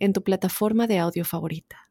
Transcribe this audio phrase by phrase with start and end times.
[0.00, 1.90] en tu plataforma de audio favorita.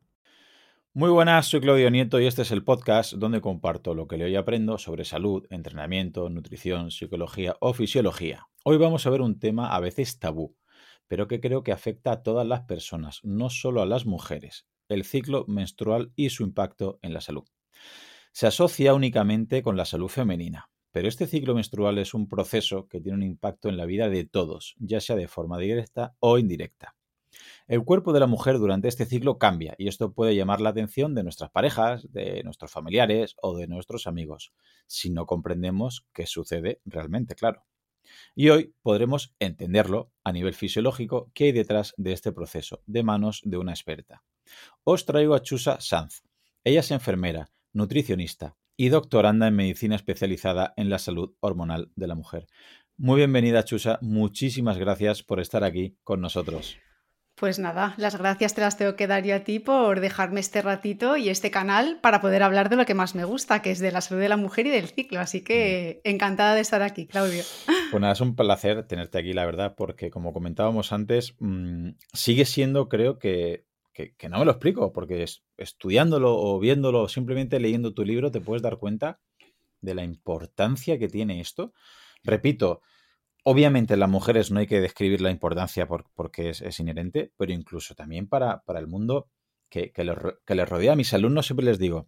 [0.94, 4.28] Muy buenas, soy Claudio Nieto y este es el podcast donde comparto lo que leo
[4.28, 8.48] y aprendo sobre salud, entrenamiento, nutrición, psicología o fisiología.
[8.66, 10.58] Hoy vamos a ver un tema a veces tabú,
[11.08, 15.06] pero que creo que afecta a todas las personas, no solo a las mujeres, el
[15.06, 17.46] ciclo menstrual y su impacto en la salud.
[18.32, 23.00] Se asocia únicamente con la salud femenina, pero este ciclo menstrual es un proceso que
[23.00, 26.96] tiene un impacto en la vida de todos, ya sea de forma directa o indirecta.
[27.70, 31.14] El cuerpo de la mujer durante este ciclo cambia y esto puede llamar la atención
[31.14, 34.54] de nuestras parejas, de nuestros familiares o de nuestros amigos,
[34.88, 37.64] si no comprendemos qué sucede realmente, claro.
[38.34, 43.42] Y hoy podremos entenderlo a nivel fisiológico qué hay detrás de este proceso, de manos
[43.46, 44.24] de una experta.
[44.84, 46.24] Os traigo a Chusa Sanz.
[46.64, 52.16] Ella es enfermera, nutricionista y doctoranda en medicina especializada en la salud hormonal de la
[52.16, 52.48] mujer.
[52.98, 54.00] Muy bienvenida, Chusa.
[54.02, 56.80] Muchísimas gracias por estar aquí con nosotros.
[57.40, 60.62] Pues nada, las gracias te las tengo que dar yo a ti por dejarme este
[60.62, 63.80] ratito y este canal para poder hablar de lo que más me gusta, que es
[63.80, 65.22] de la salud de la mujer y del ciclo.
[65.22, 67.44] Así que encantada de estar aquí, Claudio.
[67.92, 72.46] Pues nada, es un placer tenerte aquí, la verdad, porque como comentábamos antes, mm, sigue
[72.46, 73.66] siendo, creo que
[74.18, 75.26] que, no me lo explico, porque
[75.58, 79.20] estudiándolo o viéndolo o simplemente leyendo tu libro te puedes dar cuenta
[79.82, 81.74] de la importancia que tiene esto.
[82.24, 82.82] Repito,
[83.44, 87.96] obviamente en las mujeres no hay que describir la importancia porque es, inherente, pero incluso
[87.96, 89.30] también para, para el mundo
[89.70, 90.94] que, que, les rodea.
[90.94, 92.08] A mis alumnos siempre les digo,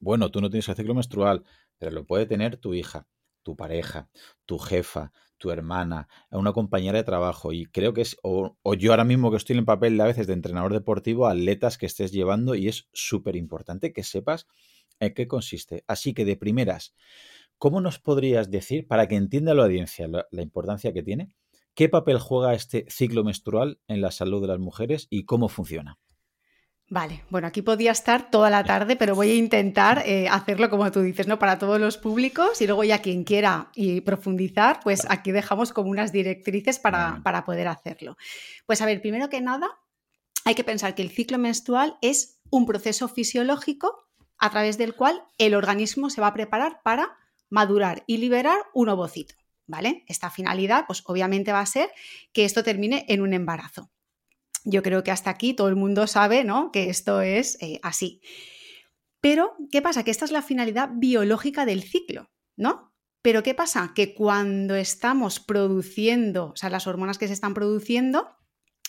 [0.00, 1.44] bueno, tú no tienes el ciclo menstrual,
[1.78, 3.06] pero lo puede tener tu hija,
[3.42, 4.08] tu pareja,
[4.44, 7.52] tu jefa, tu hermana, una compañera de trabajo.
[7.52, 10.26] Y creo que es, o, yo ahora mismo que estoy en el papel a veces
[10.26, 14.46] de entrenador deportivo, atletas que estés llevando y es súper importante que sepas
[14.98, 15.84] en qué consiste.
[15.86, 16.94] Así que de primeras,
[17.58, 21.34] ¿cómo nos podrías decir, para que entienda la audiencia la importancia que tiene,
[21.74, 25.98] qué papel juega este ciclo menstrual en la salud de las mujeres y cómo funciona?
[26.88, 30.90] Vale, bueno, aquí podía estar toda la tarde, pero voy a intentar eh, hacerlo como
[30.92, 31.38] tú dices, ¿no?
[31.38, 35.90] Para todos los públicos y luego ya quien quiera y profundizar, pues aquí dejamos como
[35.90, 38.16] unas directrices para, para poder hacerlo.
[38.66, 39.68] Pues a ver, primero que nada,
[40.44, 44.06] hay que pensar que el ciclo menstrual es un proceso fisiológico
[44.38, 47.16] a través del cual el organismo se va a preparar para
[47.50, 49.34] madurar y liberar un ovocito,
[49.66, 50.04] ¿vale?
[50.08, 51.90] Esta finalidad, pues obviamente va a ser
[52.32, 53.90] que esto termine en un embarazo.
[54.64, 56.72] Yo creo que hasta aquí todo el mundo sabe ¿no?
[56.72, 58.20] que esto es eh, así.
[59.20, 60.02] Pero, ¿qué pasa?
[60.02, 62.92] Que esta es la finalidad biológica del ciclo, ¿no?
[63.22, 63.92] Pero ¿qué pasa?
[63.94, 68.36] Que cuando estamos produciendo, o sea, las hormonas que se están produciendo,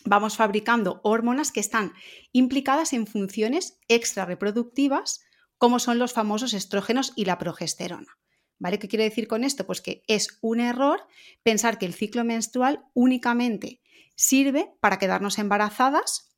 [0.06, 1.94] vamos fabricando hormonas que están
[2.31, 5.22] implicadas en funciones extrarreproductivas,
[5.57, 8.17] como son los famosos estrógenos y la progesterona.
[8.59, 8.79] ¿Vale?
[8.79, 9.66] ¿Qué quiere decir con esto?
[9.66, 11.06] Pues que es un error
[11.44, 13.81] pensar que el ciclo menstrual únicamente
[14.16, 16.31] sirve para quedarnos embarazadas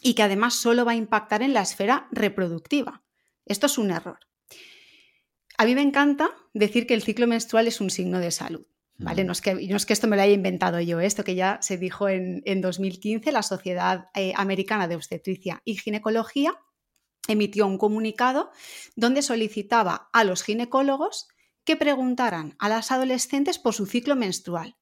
[0.00, 3.02] y que además solo va a impactar en la esfera reproductiva.
[3.44, 4.18] Esto es un error.
[5.58, 8.66] A mí me encanta decir que el ciclo menstrual es un signo de salud.
[9.00, 9.22] ¿Vale?
[9.22, 11.58] No, es que, no es que esto me lo haya inventado yo, esto que ya
[11.62, 16.52] se dijo en, 2015, la Sociedad eh, Americana de Obstetricia y Ginecología
[17.28, 18.50] emitió un comunicado
[18.96, 21.28] donde solicitaba a los ginecólogos
[21.68, 24.76] que preguntaran a las adolescentes por su ciclo menstrual.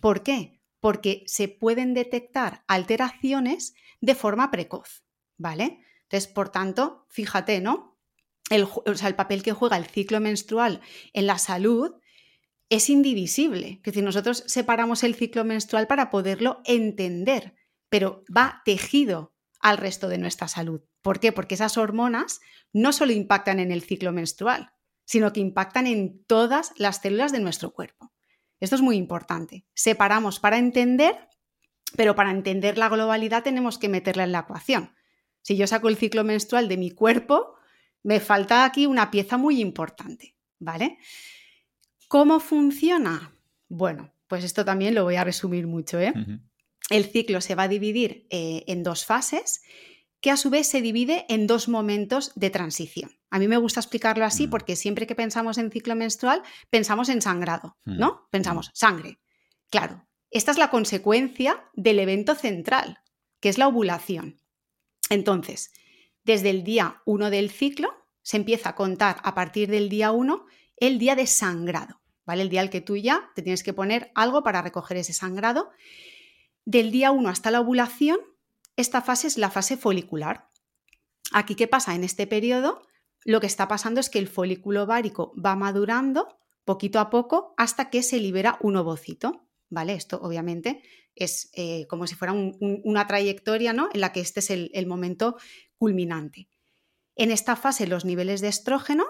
[0.00, 0.58] ¿Por qué?
[0.80, 5.04] porque se pueden detectar alteraciones de forma precoz,
[5.36, 5.80] ¿vale?
[6.04, 7.98] Entonces, por tanto, fíjate, ¿no?
[8.50, 10.80] El, o sea, el papel que juega el ciclo menstrual
[11.12, 11.96] en la salud
[12.70, 13.78] es indivisible.
[13.78, 17.54] Es decir, nosotros separamos el ciclo menstrual para poderlo entender,
[17.90, 20.82] pero va tejido al resto de nuestra salud.
[21.02, 21.32] ¿Por qué?
[21.32, 22.40] Porque esas hormonas
[22.72, 24.72] no solo impactan en el ciclo menstrual,
[25.08, 28.12] sino que impactan en todas las células de nuestro cuerpo.
[28.60, 29.64] Esto es muy importante.
[29.72, 31.16] Separamos para entender,
[31.96, 34.94] pero para entender la globalidad tenemos que meterla en la ecuación.
[35.40, 37.54] Si yo saco el ciclo menstrual de mi cuerpo,
[38.02, 40.98] me falta aquí una pieza muy importante, ¿vale?
[42.08, 43.32] ¿Cómo funciona?
[43.70, 46.12] Bueno, pues esto también lo voy a resumir mucho, ¿eh?
[46.90, 49.62] El ciclo se va a dividir eh, en dos fases
[50.20, 53.10] que a su vez se divide en dos momentos de transición.
[53.30, 54.50] A mí me gusta explicarlo así mm.
[54.50, 57.98] porque siempre que pensamos en ciclo menstrual pensamos en sangrado, mm.
[57.98, 58.28] ¿no?
[58.30, 58.70] Pensamos, mm.
[58.74, 59.20] sangre.
[59.70, 62.98] Claro, esta es la consecuencia del evento central,
[63.40, 64.40] que es la ovulación.
[65.10, 65.72] Entonces,
[66.24, 67.90] desde el día 1 del ciclo
[68.22, 72.42] se empieza a contar a partir del día 1 el día de sangrado, ¿vale?
[72.42, 75.70] El día al que tú ya te tienes que poner algo para recoger ese sangrado.
[76.64, 78.18] Del día 1 hasta la ovulación,
[78.78, 80.48] esta fase es la fase folicular.
[81.32, 81.94] Aquí, ¿qué pasa?
[81.94, 82.86] En este periodo,
[83.24, 87.90] lo que está pasando es que el folículo ovárico va madurando poquito a poco hasta
[87.90, 89.94] que se libera un ovocito, ¿vale?
[89.94, 90.82] Esto obviamente
[91.14, 93.88] es eh, como si fuera una trayectoria, ¿no?
[93.92, 95.36] En la que este es el momento
[95.76, 96.48] culminante.
[97.16, 99.04] En esta fase los niveles de estrógeno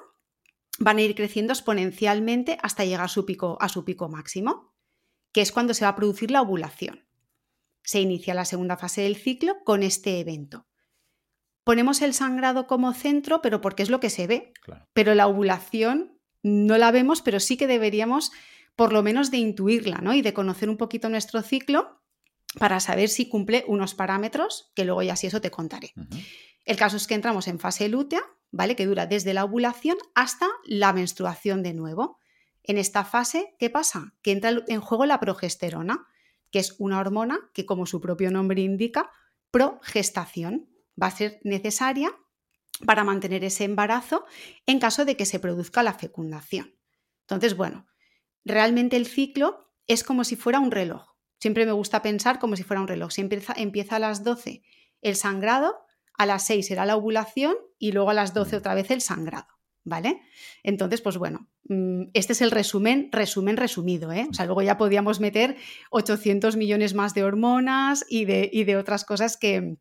[0.79, 4.75] van a ir creciendo exponencialmente hasta llegar a su pico, a su pico máximo,
[5.33, 7.08] que es cuando se va a producir la ovulación.
[7.89, 10.67] Se inicia la segunda fase del ciclo con este evento.
[11.65, 14.53] Ponemos el sangrado como centro, pero porque es lo que se ve.
[14.93, 18.31] Pero la ovulación no la vemos, pero sí que deberíamos
[18.77, 20.13] por lo menos de intuirla, ¿no?
[20.13, 22.03] Y de conocer un poquito nuestro ciclo
[22.59, 25.95] para saber si cumple unos parámetros, que luego ya si eso te contaré.
[26.67, 28.21] El caso es que entramos en fase lútea,
[28.51, 28.77] ¿vale?
[28.77, 32.19] Que dura desde la ovulación hasta la menstruación de nuevo.
[32.65, 34.13] En esta fase, ¿qué pasa?
[34.21, 36.07] Que entra en juego la progesterona,
[36.51, 39.11] que es una hormona que, como su propio nombre indica,
[39.51, 40.69] progestación.
[41.01, 42.13] Va a ser necesaria
[42.85, 44.25] para mantener ese embarazo
[44.67, 46.75] en caso de que se produzca la fecundación.
[47.23, 47.87] Entonces, bueno,
[48.45, 51.15] realmente el ciclo es como si fuera un reloj.
[51.41, 53.13] Siempre me gusta pensar como si fuera un reloj.
[53.13, 54.63] Si empieza, empieza a las 12
[55.01, 55.77] el sangrado,
[56.15, 58.59] a las 6 será la ovulación y luego a las 12 mm.
[58.59, 59.58] otra vez el sangrado.
[59.89, 60.21] ¿Vale?
[60.63, 64.27] Entonces, pues bueno, mm, este es el resumen, resumen resumido, ¿eh?
[64.31, 65.57] O sea, luego ya podíamos meter
[65.91, 69.79] 800 millones más de hormonas y de, y de otras cosas que,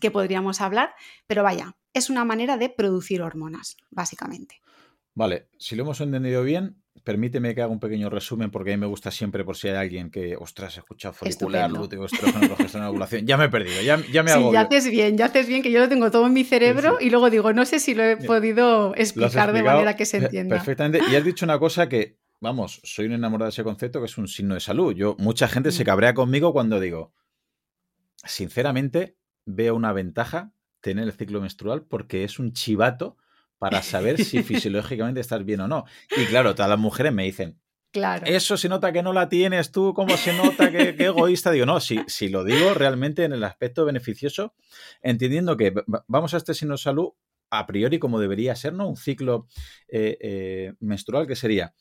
[0.00, 0.94] que podríamos hablar,
[1.26, 4.62] pero vaya, es una manera de producir hormonas, básicamente.
[5.14, 8.80] Vale, si lo hemos entendido bien, permíteme que haga un pequeño resumen porque a mí
[8.80, 13.26] me gusta siempre por si hay alguien que, ostras, he escuchado folicular, lúteo, estrógeno, ovulación.
[13.26, 14.48] Ya me he perdido, ya, ya me hago.
[14.48, 16.98] Sí, ya haces bien, ya haces bien, que yo lo tengo todo en mi cerebro
[17.00, 20.56] y luego digo, no sé si lo he podido explicar de manera que se entienda.
[20.56, 21.00] Perfectamente.
[21.10, 24.18] Y has dicho una cosa que, vamos, soy un enamorado de ese concepto que es
[24.18, 24.94] un signo de salud.
[24.94, 25.86] Yo, mucha gente se mm.
[25.86, 27.12] cabrea conmigo cuando digo,
[28.24, 33.16] sinceramente, veo una ventaja tener el ciclo menstrual porque es un chivato
[33.62, 35.84] para saber si fisiológicamente estás bien o no.
[36.16, 37.60] Y claro, todas las mujeres me dicen,
[37.92, 38.24] Claro.
[38.26, 41.50] Eso se nota que no la tienes tú, ¿cómo se nota que, egoísta?
[41.50, 44.54] Digo, no, si, si, lo digo realmente en el aspecto beneficioso,
[45.02, 45.74] entendiendo que
[46.08, 47.10] vamos a este signo de salud
[47.50, 48.88] a priori como debería ser, ¿no?
[48.88, 49.46] Un ciclo
[49.88, 51.74] eh, eh, menstrual que sería,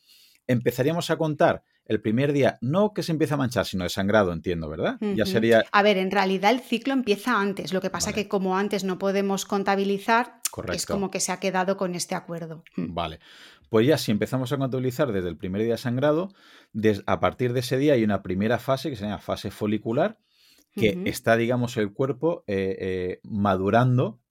[0.48, 4.32] empezaríamos a contar el primer día, no que se empieza a manchar, sino de sangrado,
[4.32, 4.98] entiendo, ¿verdad?
[5.02, 5.66] Ya sería...
[5.74, 8.98] A ver, en realidad el ciclo empieza antes, lo que pasa que como antes no
[8.98, 10.40] podemos contabilizar,
[10.72, 12.64] es como que se ha quedado con este acuerdo.
[12.78, 12.94] Mm.
[12.94, 13.20] Vale.
[13.70, 16.30] Pues ya si empezamos a contabilizar desde el primer día de sangrado,
[17.06, 20.18] a partir de ese día hay una primera fase que se llama fase folicular,
[20.74, 24.22] que está, digamos, el cuerpo eh, eh, madurando,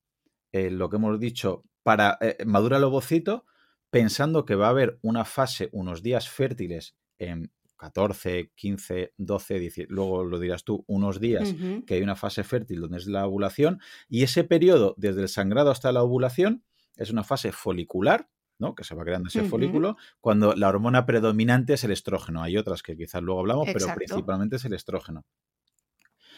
[0.51, 3.45] eh, lo que hemos dicho, para madura el ovocito,
[3.91, 9.89] pensando que va a haber una fase, unos días fértiles en 14, 15, 12, 10,
[9.89, 11.55] luego lo dirás tú, unos días
[11.87, 15.71] que hay una fase fértil donde es la ovulación y ese periodo desde el sangrado
[15.71, 16.63] hasta la ovulación
[16.95, 18.29] es una fase folicular,
[18.59, 18.75] ¿no?
[18.75, 22.43] que se va creando ese folículo, cuando la hormona predominante es el estrógeno.
[22.43, 25.25] Hay otras que quizás luego hablamos, pero principalmente es el estrógeno.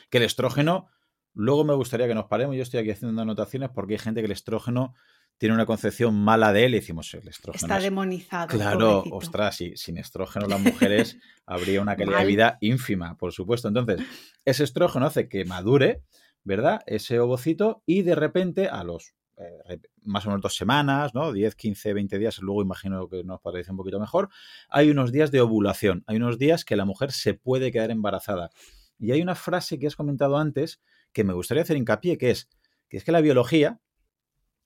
[0.10, 0.88] Que el estrógeno,
[1.34, 4.28] luego me gustaría que nos paremos, yo estoy aquí haciendo anotaciones porque hay gente que
[4.28, 4.94] el estrógeno
[5.38, 7.74] tiene una concepción mala de él y decimos el estrógeno.
[7.74, 8.48] Está demonizado.
[8.48, 13.68] Claro, ostras, y sin estrógeno las mujeres habría una calidad de vida ínfima, por supuesto.
[13.68, 14.02] Entonces,
[14.46, 16.04] ese estrógeno hace que madure,
[16.44, 16.82] ¿verdad?
[16.86, 21.32] Ese ovocito y de repente a los eh, más o menos dos semanas, ¿no?
[21.32, 24.30] 10, 15, 20 días, luego imagino que nos parece un poquito mejor,
[24.70, 28.52] hay unos días de ovulación, hay unos días que la mujer se puede quedar embarazada.
[29.00, 32.50] Y hay una frase que has comentado antes que me gustaría hacer hincapié, que es
[32.94, 33.80] que es que la biología,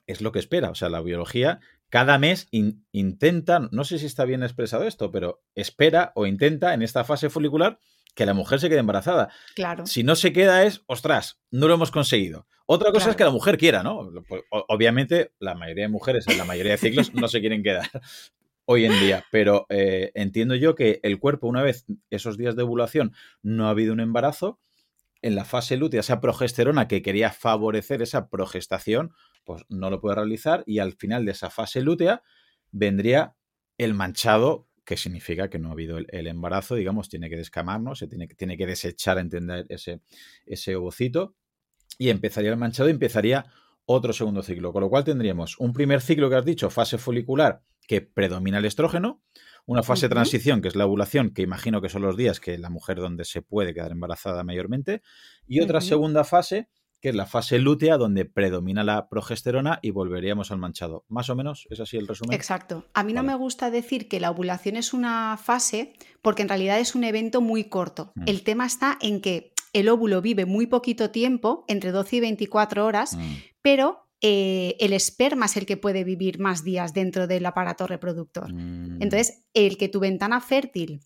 [0.08, 0.70] es lo que espera.
[0.70, 1.60] O sea, la biología
[1.90, 6.82] cada mes intenta, no sé si está bien expresado esto, pero espera o intenta en
[6.82, 7.78] esta fase folicular
[8.14, 9.30] que la mujer se quede embarazada.
[9.54, 9.86] Claro.
[9.86, 12.46] Si no se queda es, ostras, no lo hemos conseguido.
[12.66, 14.10] Otra cosa es que la mujer quiera, ¿no?
[14.28, 17.88] Pues, obviamente, la mayoría de mujeres en la mayoría de ciclos no se quieren quedar
[18.66, 22.64] hoy en día, pero eh, entiendo yo que el cuerpo, una vez esos días de
[22.64, 24.58] ovulación no ha habido un embarazo,
[25.22, 29.12] en la fase lútea, esa progesterona que quería favorecer esa progestación,
[29.48, 32.22] pues no lo puede realizar y al final de esa fase lútea
[32.70, 33.34] vendría
[33.78, 38.08] el manchado, que significa que no ha habido el, embarazo, digamos, tiene que descamarnos, se
[38.08, 40.02] tiene, tiene que desechar, entender ese,
[40.44, 41.34] ese ovocito
[41.96, 43.46] y empezaría el manchado y empezaría
[43.86, 47.62] otro segundo ciclo, con lo cual tendríamos un primer ciclo que has dicho, fase folicular,
[47.86, 49.22] que predomina el estrógeno,
[49.64, 52.58] una fase de transición, que es la ovulación, que imagino que son los días que
[52.58, 55.00] la mujer donde se puede quedar embarazada mayormente,
[55.46, 56.68] y otra segunda fase,
[57.00, 61.04] que es la fase lútea donde predomina la progesterona y volveríamos al manchado.
[61.08, 62.34] Más o menos, ¿es así el resumen?
[62.34, 62.84] Exacto.
[62.94, 66.80] A mí no me gusta decir que la ovulación es una fase porque en realidad
[66.80, 68.12] es un evento muy corto.
[68.16, 68.22] Mm.
[68.26, 72.84] El tema está en que el óvulo vive muy poquito tiempo, entre 12 y 24
[72.84, 73.34] horas, mm.
[73.62, 78.52] pero eh, el esperma es el que puede vivir más días dentro del aparato reproductor.
[78.52, 79.02] Mm.
[79.02, 81.00] Entonces, el que tu ventana fértil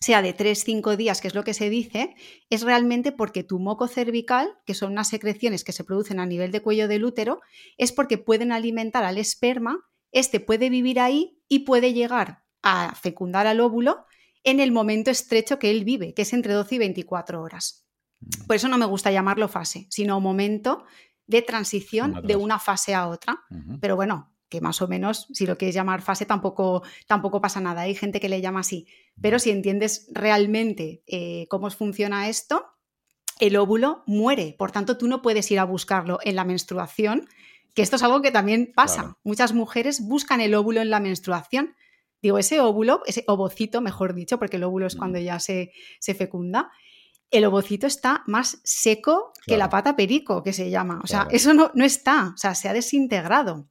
[0.00, 2.14] sea de 3-5 días, que es lo que se dice,
[2.50, 6.52] es realmente porque tu moco cervical, que son unas secreciones que se producen a nivel
[6.52, 7.40] de cuello del útero,
[7.78, 9.78] es porque pueden alimentar al esperma,
[10.12, 14.06] este puede vivir ahí y puede llegar a fecundar al óvulo
[14.44, 17.86] en el momento estrecho que él vive, que es entre 12 y 24 horas.
[18.20, 18.46] Mm.
[18.46, 20.84] Por eso no me gusta llamarlo fase, sino momento
[21.26, 23.40] de transición de una fase a otra.
[23.80, 27.82] Pero bueno, que más o menos, si lo quieres llamar fase, tampoco, tampoco pasa nada.
[27.82, 28.86] Hay gente que le llama así.
[29.20, 32.66] Pero si entiendes realmente eh, cómo funciona esto,
[33.40, 34.54] el óvulo muere.
[34.56, 37.28] Por tanto, tú no puedes ir a buscarlo en la menstruación,
[37.74, 39.16] que esto es algo que también pasa.
[39.24, 41.74] Muchas mujeres buscan el óvulo en la menstruación.
[42.22, 46.14] Digo, ese óvulo, ese ovocito, mejor dicho, porque el óvulo es cuando ya se, se
[46.14, 46.70] fecunda,
[47.32, 51.00] el ovocito está más seco que la pata perico, que se llama.
[51.02, 53.66] O sea, eso no, no, está, o sea, se ha desintegrado.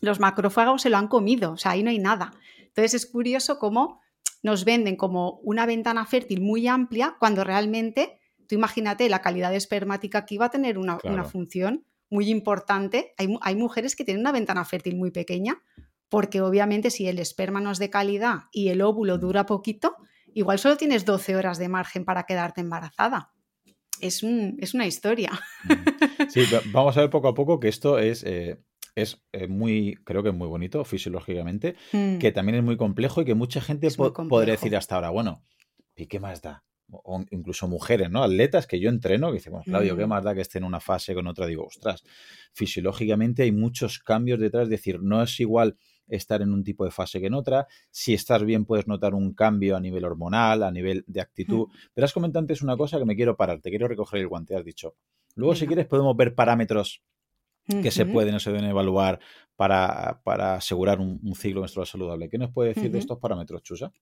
[0.00, 2.32] Los macrófagos se lo han comido, o sea, ahí no hay nada.
[2.58, 4.00] Entonces es curioso cómo
[4.42, 10.26] nos venden como una ventana fértil muy amplia cuando realmente, tú imagínate, la calidad espermática
[10.26, 13.14] que iba a tener una, función muy importante.
[13.18, 15.62] Hay, hay, mujeres que tienen una ventana fértil muy pequeña
[16.08, 19.20] porque obviamente si el esperma no es de calidad y el óvulo mm.
[19.20, 19.96] dura poquito,
[20.34, 23.32] igual solo tienes 12 horas de margen para quedarte embarazada.
[24.00, 24.22] Es,
[24.58, 25.30] es una historia.
[25.64, 26.28] Mm.
[26.28, 26.42] Sí,
[26.72, 28.24] vamos a ver poco a poco que esto es...
[28.24, 28.58] Eh,
[28.94, 32.18] es eh, muy, creo que es muy bonito fisiológicamente, mm.
[32.18, 33.88] que también es muy complejo y que mucha gente
[34.28, 35.44] podría decir hasta ahora, bueno,
[35.96, 36.64] ¿y qué más da?
[36.90, 38.22] O incluso mujeres, ¿no?
[38.22, 40.08] Atletas que yo entreno, que dicen, bueno, Claudio, ¿qué mm.
[40.08, 41.46] más da que esté en una fase con otra?
[41.46, 42.04] Digo, ostras,
[42.52, 45.76] fisiológicamente hay muchos cambios detrás, es decir, no es igual
[46.08, 47.66] estar en un tipo de fase que en otra.
[47.90, 51.68] Si estás bien, puedes notar un cambio a nivel hormonal, a nivel de actitud.
[51.68, 51.72] Mm.
[51.94, 54.54] Pero has comentado antes una cosa que me quiero parar, te quiero recoger el guante,
[54.54, 54.96] has dicho.
[55.34, 57.02] Luego, si quieres, podemos ver parámetros
[57.80, 59.20] que se pueden o se deben evaluar
[59.56, 62.28] para, asegurar un, ciclo menstrual saludable.
[62.28, 63.92] ¿Qué nos puede decir de estos parámetros, Chusa?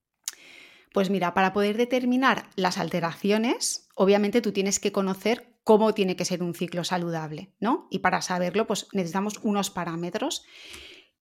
[0.93, 6.25] Pues mira, para poder determinar las alteraciones, obviamente tú tienes que conocer cómo tiene que
[6.25, 7.87] ser un ciclo saludable, ¿no?
[7.91, 10.45] Y para saberlo, pues necesitamos unos parámetros.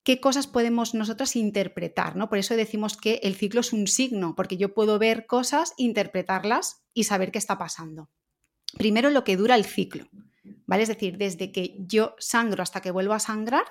[0.04, 2.16] ¿Qué cosas podemos nosotras interpretar?
[2.16, 2.30] ¿no?
[2.30, 6.84] Por eso decimos que el ciclo es un signo, porque yo puedo ver cosas, interpretarlas
[6.94, 8.10] y saber qué está pasando.
[8.78, 10.06] Primero, lo que dura el ciclo.
[10.70, 10.84] ¿Vale?
[10.84, 13.66] Es decir, desde que yo sangro hasta que vuelvo a sangrar,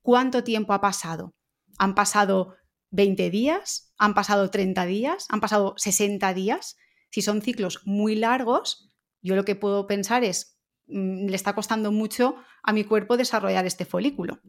[0.00, 1.34] ¿cuánto tiempo ha pasado?
[1.78, 2.56] ¿Han pasado
[2.92, 3.92] 20 días?
[3.98, 5.26] ¿Han pasado 30 días?
[5.28, 6.78] ¿Han pasado 60 días?
[7.10, 11.92] Si son ciclos muy largos, yo lo que puedo pensar es, mm, le está costando
[11.92, 14.40] mucho a mi cuerpo desarrollar este folículo.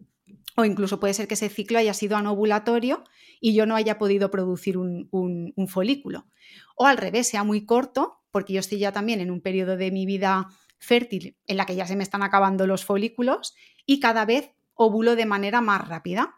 [0.56, 3.04] O incluso puede ser que ese ciclo haya sido anovulatorio
[3.42, 6.26] y yo no haya podido producir un, un folículo.
[6.78, 9.92] O al revés, sea muy corto, porque yo estoy ya también en un periodo de
[9.92, 10.48] mi vida
[10.82, 15.16] fértil en la que ya se me están acabando los folículos y cada vez óvulo
[15.16, 16.36] de manera más rápida.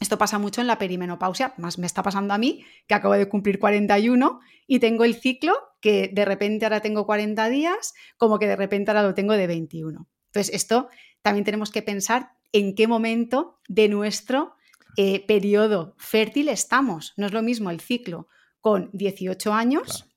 [0.00, 3.28] Esto pasa mucho en la perimenopausia, más me está pasando a mí, que acabo de
[3.28, 8.46] cumplir 41 y tengo el ciclo que de repente ahora tengo 40 días, como que
[8.46, 10.08] de repente ahora lo tengo de 21.
[10.26, 10.88] Entonces, esto
[11.22, 14.54] también tenemos que pensar en qué momento de nuestro
[14.96, 17.14] eh, periodo fértil estamos.
[17.16, 18.28] No es lo mismo el ciclo
[18.60, 20.08] con 18 años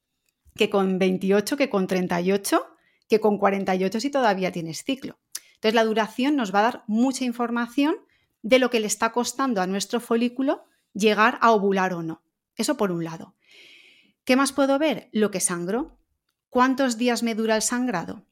[0.56, 2.71] que con 28, que con 38
[3.12, 5.20] que con 48 si todavía tienes ciclo.
[5.56, 7.98] Entonces la duración nos va a dar mucha información
[8.42, 10.64] de lo que le está costando a nuestro folículo
[10.94, 12.24] llegar a ovular o no.
[12.56, 13.36] Eso por un lado.
[14.24, 15.10] ¿Qué más puedo ver?
[15.12, 15.98] Lo que sangro.
[16.50, 18.26] ¿Cuántos días me dura el sangrado?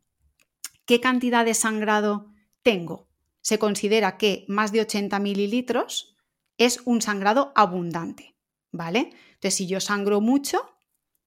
[0.86, 2.32] ¿Qué cantidad de sangrado
[2.64, 3.10] tengo?
[3.42, 6.16] Se considera que más de 80 mililitros
[6.58, 8.34] es un sangrado abundante,
[8.72, 9.12] ¿vale?
[9.34, 10.74] Entonces, si yo sangro mucho,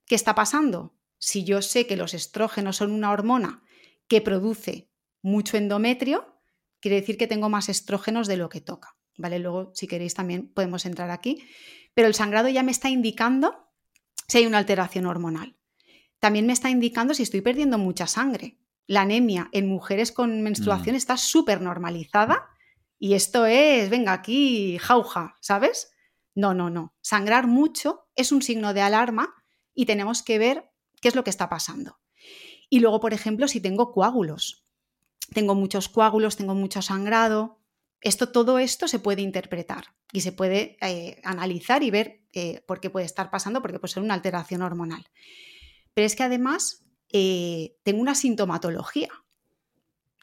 [0.07, 0.95] ¿qué está pasando?
[1.25, 3.63] Si yo sé que los estrógenos son una hormona
[4.09, 4.91] que produce
[5.23, 6.43] mucho endometrio,
[6.81, 8.97] quiere decir que tengo más estrógenos de lo que toca.
[9.17, 9.39] ¿Vale?
[9.39, 11.45] Luego, si queréis, también podemos entrar aquí.
[11.95, 13.73] Pero el sangrado ya me está indicando
[14.27, 15.57] si hay una alteración hormonal.
[16.19, 18.59] También me está indicando si estoy perdiendo mucha sangre.
[18.89, 20.97] La anemia en mujeres con menstruación mm.
[20.97, 22.49] está súper normalizada
[22.99, 25.93] y esto es, venga, aquí, jauja, ¿sabes?
[26.35, 26.97] No, no, no.
[27.01, 29.37] Sangrar mucho es un signo de alarma
[29.73, 30.72] y tenemos que ver
[31.03, 32.01] qué es lo que está pasando.
[32.71, 34.65] Y luego, por ejemplo, si tengo coágulos,
[35.35, 37.59] tengo muchos coágulos, tengo mucho sangrado,
[38.01, 42.81] esto, todo esto se puede interpretar y se puede eh, analizar y ver eh, por
[42.81, 45.05] qué puede estar pasando, porque puede ser una alteración hormonal.
[45.93, 49.11] Pero es que además eh, tengo una sintomatología.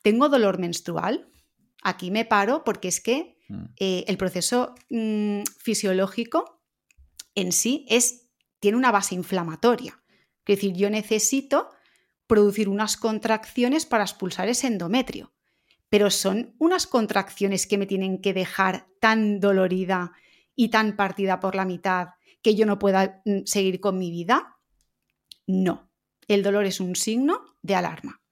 [0.01, 1.29] tengo dolor menstrual,
[1.83, 3.65] aquí me paro porque es que Mm.
[3.79, 6.61] el proceso mm, fisiológico
[7.33, 8.27] en sí es,
[8.59, 10.01] tiene una base inflamatoria.
[10.49, 11.69] Es decir, yo necesito
[12.25, 15.31] producir unas contracciones para expulsar ese endometrio.
[15.89, 20.11] Pero son unas contracciones que me tienen que dejar tan dolorida
[20.55, 22.09] y tan partida por la mitad
[22.41, 24.57] que yo no pueda mm, seguir con mi vida.
[25.45, 25.91] No,
[26.27, 28.23] el dolor es un signo de alarma.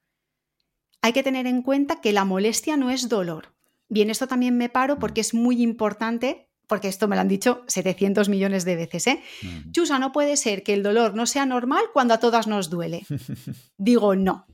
[1.04, 3.56] Hay que tener en cuenta que la molestia no es dolor.
[3.90, 7.64] Bien, esto también me paro porque es muy importante, porque esto me lo han dicho
[7.68, 9.08] 700 millones de veces.
[9.08, 9.24] ¿eh?
[9.42, 9.72] Mm.
[9.72, 13.06] Chusa, no puede ser que el dolor no sea normal cuando a todas nos duele.
[13.78, 14.46] Digo, no.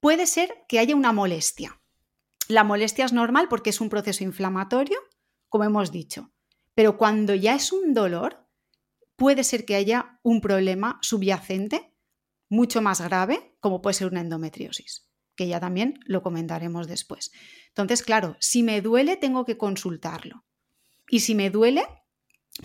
[0.00, 1.80] Puede ser que haya una molestia.
[2.48, 4.98] La molestia es normal porque es un proceso inflamatorio,
[5.48, 6.30] como hemos dicho.
[6.74, 8.46] Pero cuando ya es un dolor,
[9.16, 11.92] puede ser que haya un problema subyacente
[12.48, 17.32] mucho más grave, como puede ser una endometriosis, que ya también lo comentaremos después.
[17.68, 20.44] Entonces, claro, si me duele, tengo que consultarlo.
[21.08, 21.86] Y si me duele,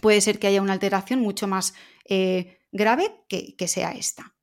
[0.01, 1.73] puede ser que haya una alteración mucho más
[2.09, 4.35] eh, grave que, que sea esta.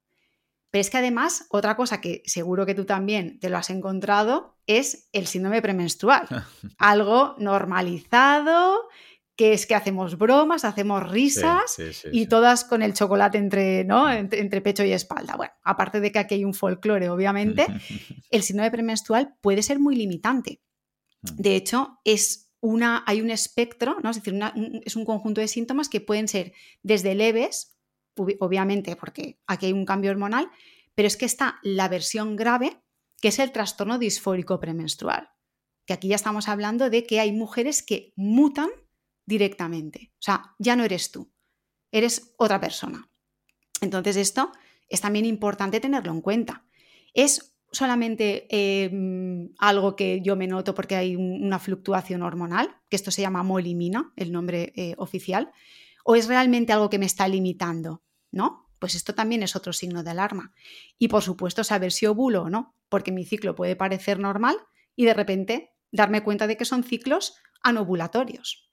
[0.71, 4.57] Pero es que además, otra cosa que seguro que tú también te lo has encontrado
[4.67, 6.29] es el síndrome premenstrual.
[6.79, 8.89] Algo normalizado,
[9.35, 13.39] que es que hacemos bromas, hacemos risas Sí, sí, sí, y todas con el chocolate
[13.39, 14.11] entre, ¿no?
[14.11, 15.35] entre, entre pecho y espalda.
[15.35, 17.67] Bueno, aparte de que aquí hay un folclore, obviamente,
[18.31, 20.61] el síndrome premenstrual puede ser muy limitante.
[21.23, 22.50] De hecho, es
[23.07, 26.53] hay un espectro, es decir, un- es un conjunto de síntomas que pueden ser
[26.83, 27.79] desde leves,
[28.17, 30.51] obvi- obviamente porque aquí hay un cambio hormonal,
[30.95, 32.83] pero es que está la versión grave,
[33.21, 35.31] que es el trastorno disfórico premenstrual.
[35.87, 38.69] Que aquí ya estamos hablando de que hay mujeres que mutan
[39.27, 40.13] directamente.
[40.15, 41.33] O sea, ya no eres tú,
[41.93, 43.11] eres otra persona.
[43.81, 44.53] Entonces esto
[44.89, 46.67] es también importante tenerlo en cuenta.
[47.15, 48.47] Es solamente
[48.93, 53.23] mm, algo que yo me noto porque hay un- una fluctuación hormonal, que esto se
[53.23, 55.51] llama molimina, el nombre eh, oficial,
[56.05, 58.67] o es realmente algo que me está limitando, ¿no?
[58.79, 60.53] Pues esto también es otro signo de alarma.
[60.99, 64.57] Y por supuesto saber si ovulo o no, porque mi ciclo puede parecer normal
[64.97, 68.71] y de repente darme cuenta de que son ciclos anovulatorios.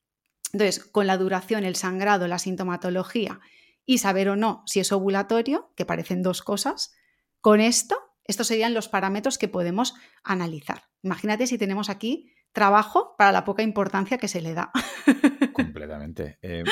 [0.53, 3.41] Entonces, con la duración, el sangrado, la sintomatología
[3.85, 6.93] y saber o no si es ovulatorio, que parecen dos cosas,
[7.41, 10.83] con esto, estos serían los parámetros que podemos analizar.
[11.01, 14.71] Imagínate si tenemos aquí trabajo para la poca importancia que se le da.
[15.53, 16.37] Completamente.
[16.41, 16.63] Eh,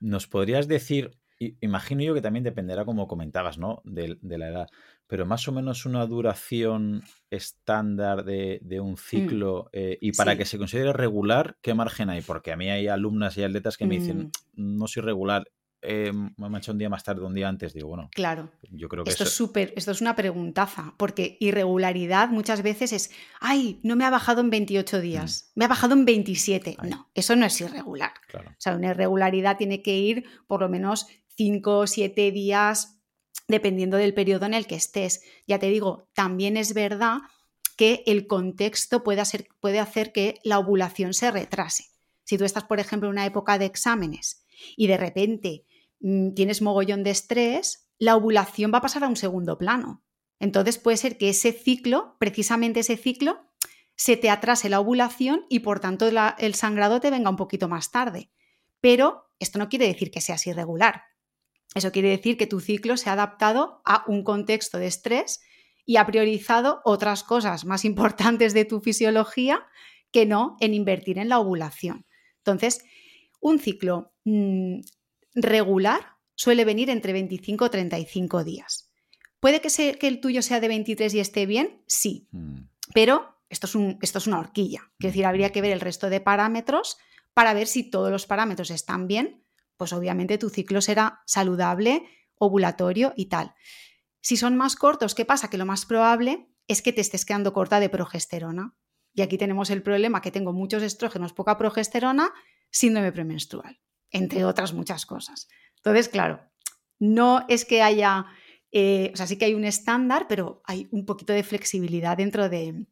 [0.00, 1.18] ¿Nos podrías decir,
[1.60, 3.80] imagino yo que también dependerá, como comentabas, ¿no?
[3.84, 4.66] De, de la edad,
[5.06, 10.34] pero más o menos una duración estándar de, de un ciclo eh, y para Mm,
[10.34, 10.38] sí.
[10.38, 12.22] que se considere regular, ¿qué margen hay?
[12.22, 14.00] Porque a mí hay alumnas y atletas que me Mm.
[14.00, 15.48] dicen, no soy regular,
[15.82, 17.72] eh, me ha hecho un día más tarde, un día antes.
[17.72, 18.50] Digo, bueno, Claro.
[18.70, 19.30] yo creo que Esto eso...
[19.30, 23.10] es súper, esto es una preguntaza, porque irregularidad muchas veces es,
[23.40, 26.76] ay, no me ha bajado en 28 días, me ha bajado en 27.
[26.78, 26.90] Ahí.
[26.90, 28.12] No, eso no es irregular.
[28.28, 28.50] Claro.
[28.50, 32.98] O sea, una irregularidad tiene que ir por lo menos 5 o 7 días,
[33.46, 35.22] dependiendo del periodo en el que estés.
[35.46, 37.18] Ya te digo, también es verdad
[37.76, 41.84] que el contexto puede hacer, puede hacer que la ovulación se retrase.
[42.24, 44.44] Si tú estás, por ejemplo, en una época de exámenes
[44.76, 45.64] y de repente
[46.00, 50.04] tienes mogollón de estrés, la ovulación va a pasar a un segundo plano.
[50.40, 53.48] Entonces puede ser que ese ciclo, precisamente ese ciclo,
[53.96, 56.08] se te atrase la ovulación y por tanto
[56.38, 58.30] el sangrado te venga un poquito más tarde.
[58.80, 61.02] Pero esto no quiere decir que seas irregular.
[61.74, 65.40] Eso quiere decir que tu ciclo se ha adaptado a un contexto de estrés
[65.84, 69.66] y ha priorizado otras cosas más importantes de tu fisiología
[70.12, 72.06] que no en invertir en la ovulación.
[72.38, 72.84] Entonces,
[73.40, 74.80] un ciclo mm,
[75.34, 78.90] regular suele venir entre 25 y 35 días.
[79.40, 81.82] ¿Puede que, se- que el tuyo sea de 23 y esté bien?
[81.86, 82.60] Sí, Mm,
[82.94, 84.82] pero esto es, un- esto es una horquilla.
[84.98, 86.98] Es decir, habría que ver el resto de parámetros
[87.34, 89.44] para ver si todos los parámetros están bien.
[89.76, 92.02] Pues obviamente tu ciclo será saludable,
[92.34, 93.54] ovulatorio y tal.
[94.20, 95.48] Si son más cortos, ¿qué pasa?
[95.50, 98.74] Que lo más probable es que te estés quedando corta de progesterona.
[99.14, 102.32] Y aquí tenemos el problema que tengo muchos estrógenos, poca progesterona,
[102.70, 105.48] síndrome premenstrual, entre otras muchas cosas.
[105.76, 106.40] Entonces, claro,
[106.98, 108.26] no es que haya,
[108.72, 112.48] eh, o sea, sí que hay un estándar, pero hay un poquito de flexibilidad dentro
[112.48, 112.86] de,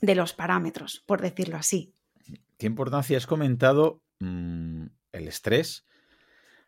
[0.00, 1.94] de los parámetros, por decirlo así.
[2.58, 5.86] ¿Qué importancia has comentado mm, el estrés?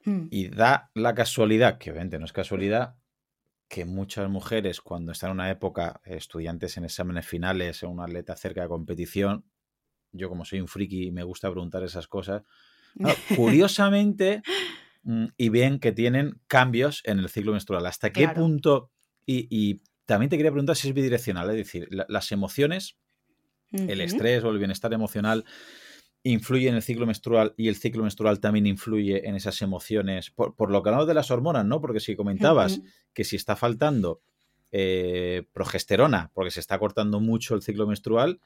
[0.05, 2.97] Mm, Y da la casualidad, que obviamente no es casualidad,
[3.69, 8.05] que muchas mujeres cuando están en una época, eh, estudiantes en exámenes finales, en una
[8.05, 9.45] atleta cerca de competición,
[10.11, 12.43] yo como soy un friki y me gusta preguntar esas cosas,
[12.95, 14.43] no, curiosamente,
[15.03, 17.87] mm, y ven que tienen cambios en el ciclo menstrual.
[17.87, 18.41] ¿Hasta qué Claro.
[18.41, 18.91] punto?
[19.27, 22.97] Y, y también te quería preguntar si es bidireccional, es decir, la- las emociones
[23.71, 25.45] el estrés o el bienestar emocional
[26.23, 30.71] influye en el ciclo menstrual y el ciclo menstrual también influye en esas emociones, por,
[30.71, 31.81] lo que hablamos de las hormonas, ¿no?
[31.81, 32.81] Porque si comentabas
[33.13, 34.21] que si está faltando
[34.73, 38.41] eh, progesterona, porque se está cortando mucho el ciclo menstrual,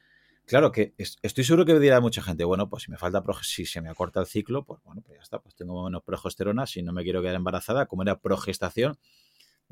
[0.45, 3.81] claro que estoy seguro que dirá mucha gente, bueno, pues si me falta si se
[3.81, 6.93] me acorta el ciclo, pues bueno, pues ya está, pues tengo menos progesterona, si no
[6.93, 8.97] me quiero quedar embarazada, como era progestación,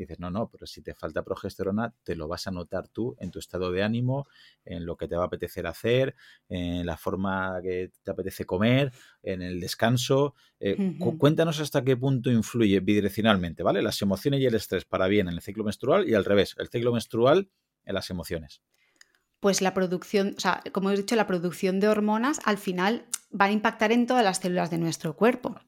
[0.02, 3.32] dices, no, no, pero si te falta progesterona, te lo vas a notar tú en
[3.32, 4.28] tu estado de ánimo,
[4.66, 6.16] en lo que te va a apetecer hacer,
[6.50, 10.36] en la forma que te apetece comer, en el descanso.
[10.60, 13.82] Eh, cuéntanos hasta qué punto influye bidireccionalmente, ¿vale?
[13.82, 16.70] Las emociones y el estrés para bien en el ciclo menstrual y al revés, el
[16.70, 17.50] ciclo menstrual
[17.86, 18.62] en las emociones.
[19.42, 23.06] Pues la producción, o sea, como he dicho, la producción de hormonas al final
[23.38, 25.60] va a impactar en todas las células de nuestro cuerpo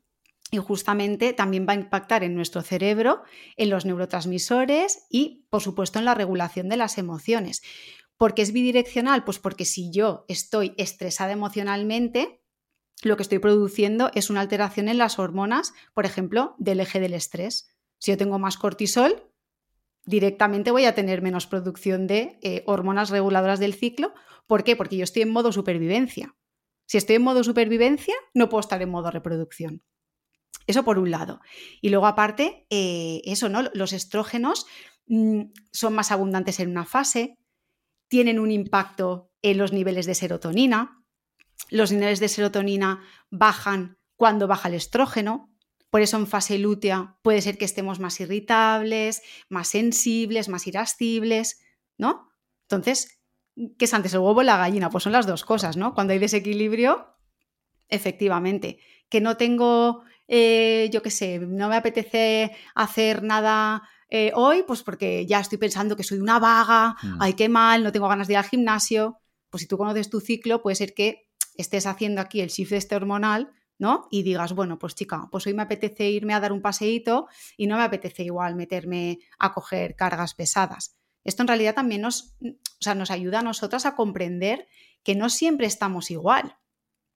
[0.52, 3.24] y justamente también va a impactar en nuestro cerebro,
[3.58, 7.64] en los neurotransmisores y, por supuesto, en la regulación de las emociones.
[8.18, 9.24] ¿Por qué es bidireccional?
[9.24, 12.44] Pues porque si yo estoy estresada emocionalmente,
[13.02, 17.16] lo que estoy produciendo es una alteración en las hormonas, por ejemplo, del eje del
[17.16, 17.76] estrés.
[17.98, 19.33] Si yo tengo más cortisol,
[20.06, 24.13] directamente voy a tener menos producción de eh, hormonas reguladoras del ciclo.
[24.48, 24.76] ¿Por qué?
[24.76, 26.36] Porque yo estoy en modo supervivencia.
[26.86, 29.84] Si estoy en modo supervivencia, no puedo estar en modo reproducción.
[30.68, 31.42] Eso por un lado.
[31.82, 33.63] Y luego aparte, eh, eso, ¿no?
[33.74, 34.66] Los estrógenos
[35.08, 37.38] mm, son más abundantes en una fase,
[38.08, 41.04] tienen un impacto en los niveles de serotonina.
[41.70, 45.53] Los niveles de serotonina bajan cuando baja el estrógeno.
[45.93, 51.62] Por eso en fase lútea puede ser que estemos más irritables, más sensibles, más irascibles,
[51.99, 52.32] ¿no?
[52.63, 53.19] Entonces,
[53.77, 54.89] ¿qué es antes el huevo o la gallina?
[54.89, 55.93] Pues son las dos cosas, ¿no?
[55.93, 57.13] Cuando hay desequilibrio,
[57.89, 64.63] efectivamente, que no tengo eh, yo qué sé, no me apetece hacer nada eh, hoy,
[64.63, 67.17] pues porque ya estoy pensando que soy una vaga, mm.
[67.21, 69.19] ay, qué mal, no tengo ganas de ir al gimnasio.
[69.51, 72.95] Pues si tú conoces tu ciclo, puede ser que estés haciendo aquí el shift este
[72.95, 74.08] hormonal, ¿no?
[74.12, 77.68] Y digas, bueno, pues chica, pues hoy me apetece irme a dar un paseíto y
[77.68, 80.96] no me apetece igual meterme a coger cargas pesadas.
[81.24, 82.36] Esto en realidad también nos,
[82.96, 84.68] nos ayuda a nosotras a comprender
[85.04, 86.58] que no siempre estamos igual.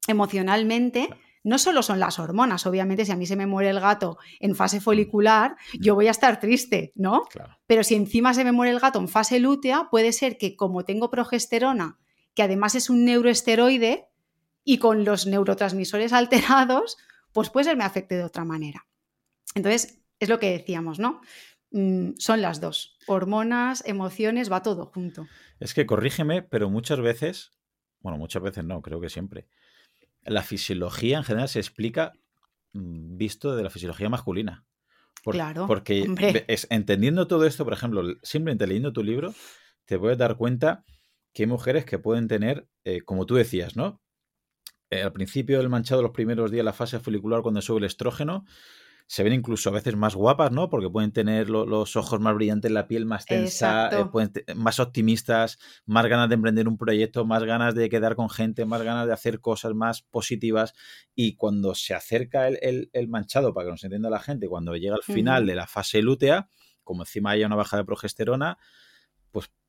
[0.07, 1.09] Emocionalmente,
[1.43, 4.55] no solo son las hormonas, obviamente si a mí se me muere el gato en
[4.55, 7.23] fase folicular, yo voy a estar triste, ¿no?
[7.67, 10.85] Pero si encima se me muere el gato en fase lútea, puede ser que como
[10.85, 11.99] tengo progesterona,
[12.33, 14.07] que además es un neuroesteroide,
[14.67, 16.97] y con los neurotransmisores alterados,
[17.31, 18.85] pues puede ser me afecte de otra manera.
[19.55, 21.21] Entonces, es lo que decíamos, ¿no?
[21.71, 22.97] Mm, son las dos.
[23.07, 25.25] Hormonas, emociones, va todo junto.
[25.61, 27.53] Es que corrígeme, pero muchas veces,
[28.01, 29.47] bueno, muchas veces no, creo que siempre
[30.23, 32.11] la fisiología en general se explica
[32.73, 34.65] mm, visto de la fisiología masculina.
[35.23, 35.65] claro.
[35.67, 39.33] Porque es, entendiendo todo esto, por ejemplo, simplemente leyendo tu libro,
[39.85, 40.83] te puedes dar cuenta
[41.31, 44.01] que hay mujeres que pueden tener, eh, como tú decías, ¿no?
[44.89, 48.45] Eh, al principio del manchado, los primeros días, la fase folicular, cuando sube el estrógeno,
[49.09, 50.69] se ven incluso a veces más guapas, ¿no?
[50.69, 56.05] Porque pueden tener los ojos más brillantes, la piel más tensa, eh, más optimistas, más
[56.07, 59.39] ganas de emprender un proyecto, más ganas de quedar con gente, más ganas de hacer
[59.39, 60.73] cosas más positivas.
[61.15, 65.03] Y cuando se acerca el, manchado, para que nos entienda la gente, cuando llega al
[65.03, 66.49] final de la fase lútea,
[66.83, 68.57] como encima haya una baja de progesterona,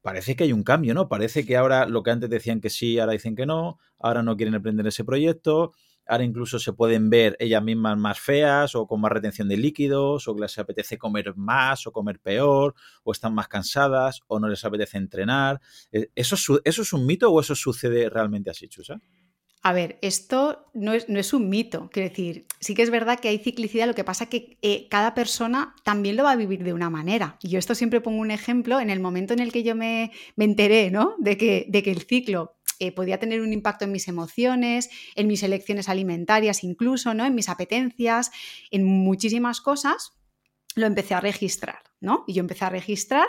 [0.03, 1.09] parece que hay un cambio, ¿no?
[1.09, 4.37] Parece que ahora lo que antes decían que sí, ahora dicen que no, ahora no
[4.37, 5.73] quieren emprender ese proyecto,
[6.09, 10.27] Ahora incluso se pueden ver ellas mismas más feas o con más retención de líquidos
[10.27, 14.49] o que les apetece comer más o comer peor o están más cansadas o no
[14.49, 15.61] les apetece entrenar.
[15.93, 18.99] Eh, ¿Eso, eso es un mito o eso sucede realmente así, Chusa?
[19.63, 23.19] A ver, esto no es, no es, un mito, quiero decir, sí que es verdad
[23.19, 26.63] que hay ciclicidad, lo que pasa que eh, cada persona también lo va a vivir
[26.63, 27.39] de una manera.
[27.43, 30.13] Y yo esto siempre pongo un ejemplo, en el momento en el que yo me,
[30.37, 31.17] me enteré ¿no?
[31.19, 35.27] de, que, de que el ciclo eh, podía tener un impacto en mis emociones, en
[35.27, 37.27] mis elecciones alimentarias incluso, ¿no?
[37.27, 38.31] En mis apetencias,
[38.71, 40.13] en muchísimas cosas,
[40.77, 42.25] lo empecé a registrar, ¿no?
[42.29, 43.27] Y yo empecé a registrar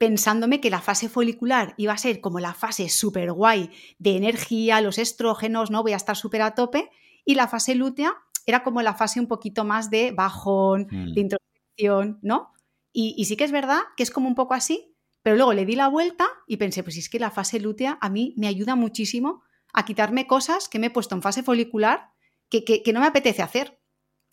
[0.00, 4.80] pensándome que la fase folicular iba a ser como la fase súper guay de energía,
[4.80, 5.82] los estrógenos, ¿no?
[5.82, 6.90] Voy a estar súper a tope.
[7.26, 8.14] Y la fase lútea
[8.46, 11.18] era como la fase un poquito más de bajón, de mm.
[11.18, 12.54] introspección, ¿no?
[12.94, 15.66] Y, y, sí que es verdad que es como un poco así, pero luego le
[15.66, 18.76] di la vuelta y pensé, pues es que la fase lútea a mí me ayuda
[18.76, 19.42] muchísimo
[19.74, 22.10] a quitarme cosas que me he puesto en fase folicular
[22.48, 23.79] que, no me apetece hacer.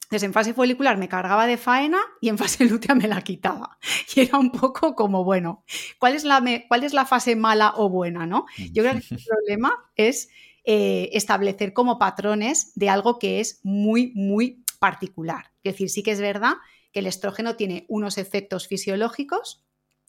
[0.07, 3.77] Entonces en fase folicular me cargaba de faena y en fase lútea me la quitaba.
[4.15, 5.65] Y era un poco como, bueno,
[5.99, 8.25] ¿cuál es la, cuál es la fase mala o buena?
[8.25, 8.45] ¿no?
[8.71, 10.29] Yo creo que el problema es
[10.63, 15.51] eh, establecer como patrones de algo que es muy, muy particular.
[15.63, 16.53] Es decir, sí que es verdad
[16.93, 19.67] que el estrógeno tiene unos efectos fisiológicos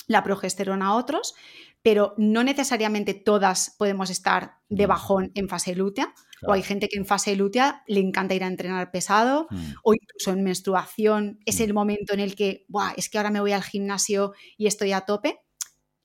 [0.09, 1.35] la progesterona otros,
[1.83, 6.13] pero no necesariamente todas podemos estar de bajón en fase lútea.
[6.47, 9.73] O hay gente que en fase lútea le encanta ir a entrenar pesado, mm.
[9.83, 11.63] o incluso en menstruación es mm.
[11.63, 14.93] el momento en el que, Buah, es que ahora me voy al gimnasio y estoy
[14.93, 15.41] a tope.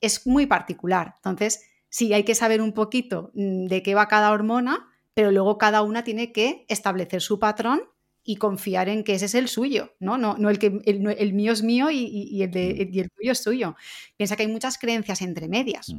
[0.02, 1.16] Es muy particular.
[1.18, 5.82] Entonces, sí, hay que saber un poquito de qué va cada hormona, pero luego cada
[5.82, 7.84] una tiene que establecer su patrón
[8.24, 10.18] y confiar en que ese es el suyo, ¿no?
[10.18, 13.40] No, no el que el, mío es mío y, el de, y el tuyo es
[13.40, 13.76] suyo.
[14.16, 15.94] Piensa que hay muchas creencias entre medias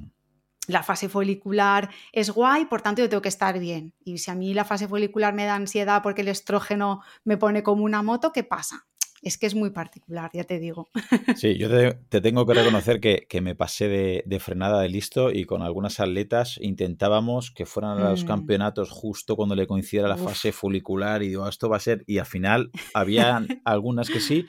[0.66, 3.92] la fase folicular es guay, por tanto yo tengo que estar bien.
[4.04, 7.62] Y si a mí la fase folicular me da ansiedad porque el estrógeno me pone
[7.62, 8.86] como una moto, ¿qué pasa?
[9.22, 10.88] Es que es muy particular, ya te digo.
[11.36, 15.62] Sí, yo te, tengo que reconocer que, me pasé de, frenada de listo y con
[15.62, 18.26] algunas atletas intentábamos que fueran a los mm.
[18.26, 22.04] campeonatos justo cuando le coincidiera la fase folicular y digo, ah, esto va a ser...
[22.06, 24.46] Y al final había algunas que sí,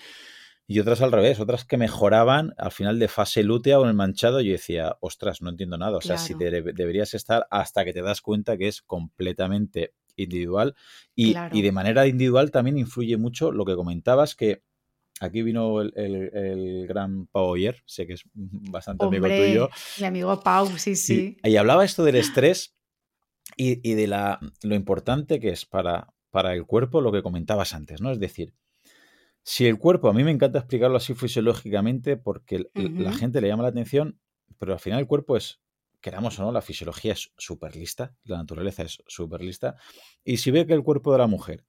[0.68, 3.96] y otras al revés, otras que mejoraban al final de fase lútea o en el
[3.96, 4.42] manchado.
[4.42, 5.98] Yo decía, ostras, no entiendo nada.
[5.98, 10.76] O sea, si deberías estar hasta que te das cuenta que es completamente individual.
[11.14, 14.64] Y, de manera individual también influye mucho lo que comentabas, que
[15.20, 19.70] aquí vino el, gran Pau Oyer, sé que es bastante amigo tuyo.
[20.00, 21.38] Mi amigo Pau, sí, sí.
[21.44, 22.76] Y, hablaba esto del estrés
[23.56, 28.02] y, de la, lo importante que es para, para el cuerpo lo que comentabas antes,
[28.02, 28.12] ¿no?
[28.12, 28.54] Es decir,
[29.48, 33.62] si el cuerpo, a mí me encanta explicarlo así fisiológicamente porque la gente le llama
[33.62, 34.20] la atención,
[34.58, 35.62] pero al final el cuerpo es,
[36.02, 39.76] queramos o no, la fisiología es súper lista, la naturaleza es súper lista.
[40.24, 41.64] Y si ve que el cuerpo de la mujer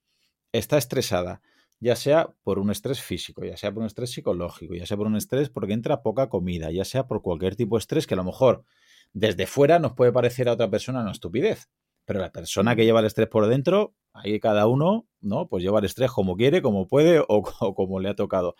[0.52, 1.42] está estresada,
[1.78, 5.06] ya sea por un estrés físico, ya sea por un estrés psicológico, ya sea por
[5.06, 8.16] un estrés porque entra poca comida, ya sea por cualquier tipo de estrés que a
[8.16, 8.64] lo mejor
[9.12, 11.68] desde fuera nos puede parecer a otra persona una estupidez.
[12.06, 15.48] Pero la persona que lleva el estrés por dentro, ahí cada uno, ¿no?
[15.48, 17.42] Pues lleva el estrés como quiere, como puede o,
[17.74, 18.56] como le ha tocado.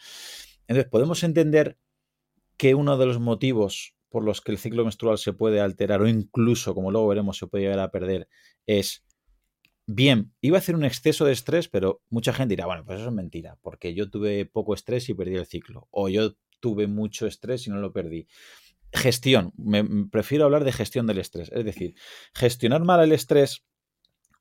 [0.69, 1.79] Entonces, podemos entender
[2.57, 6.09] que uno de los motivos por los que el ciclo menstrual se puede alterar o
[6.09, 8.29] incluso, como luego veremos, se puede llegar a perder
[8.65, 9.05] es,
[9.87, 13.09] bien, iba a hacer un exceso de estrés, pero mucha gente dirá, bueno, pues eso
[13.09, 17.27] es mentira, porque yo tuve poco estrés y perdí el ciclo, o yo tuve mucho
[17.27, 18.27] estrés y no lo perdí
[18.93, 19.53] gestión.
[19.57, 21.51] Me, prefiero hablar de gestión del estrés.
[21.53, 21.95] Es decir,
[22.35, 23.65] gestionar mal el estrés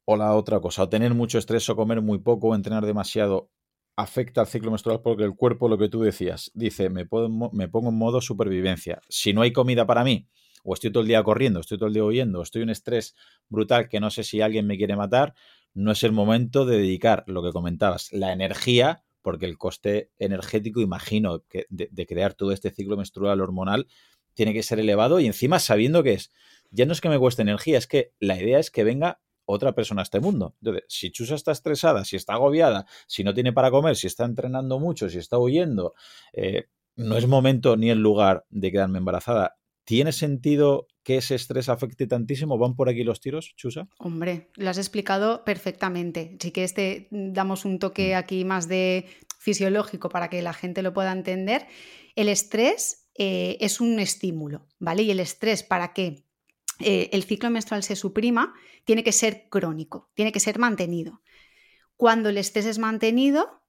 [0.05, 3.49] o la otra cosa, o tener mucho estrés o comer muy poco o entrenar demasiado,
[3.95, 7.97] afecta al ciclo menstrual porque el cuerpo, lo que tú decías, dice, me, pongo en
[7.97, 9.01] modo supervivencia.
[9.09, 10.27] Si no hay comida para mí,
[10.63, 13.15] o estoy todo el día corriendo, estoy todo el día huyendo, estoy en un estrés
[13.49, 15.33] brutal que no sé si alguien me quiere matar,
[15.73, 20.81] no es el momento de dedicar lo que comentabas, la energía, porque el coste energético,
[20.81, 23.87] imagino, que de crear todo este ciclo menstrual hormonal
[24.35, 26.31] tiene que ser elevado y encima sabiendo que es,
[26.69, 29.73] ya no es que me cueste energía, es que la idea es que venga otra
[29.73, 30.55] persona a este mundo.
[30.61, 34.25] Entonces, si Chusa está estresada, si está agobiada, si no tiene para comer, si está
[34.25, 35.93] entrenando mucho, si está huyendo,
[36.33, 39.57] eh, no es momento ni el lugar de quedarme embarazada.
[39.83, 42.57] ¿Tiene sentido que ese estrés afecte tantísimo?
[42.57, 43.87] ¿Van por aquí los tiros, Chusa?
[43.99, 46.37] Hombre, lo has explicado perfectamente.
[46.39, 48.17] Sí que este damos un toque mm.
[48.17, 49.05] aquí más de
[49.37, 51.67] fisiológico para que la gente lo pueda entender.
[52.15, 55.03] El estrés eh, es un estímulo, ¿vale?
[55.03, 56.25] Y el estrés para que
[56.79, 61.21] eh, el ciclo menstrual se suprima tiene que ser crónico, tiene que ser mantenido.
[61.97, 63.61] Cuando el estrés es mantenido,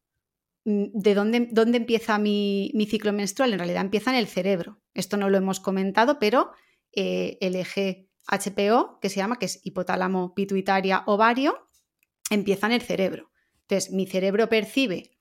[0.64, 3.52] mm, ¿de dónde, dónde empieza mi, ciclo menstrual?
[3.52, 4.80] En realidad empieza en el cerebro.
[4.94, 6.52] Esto no lo hemos comentado, pero
[6.92, 11.68] eh, el eje HPO, que se llama, que es hipotálamo, pituitaria, ovario,
[12.30, 13.30] empieza en el cerebro.
[13.62, 15.18] Entonces, mi cerebro percibe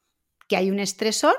[0.47, 1.35] que hay un estresor.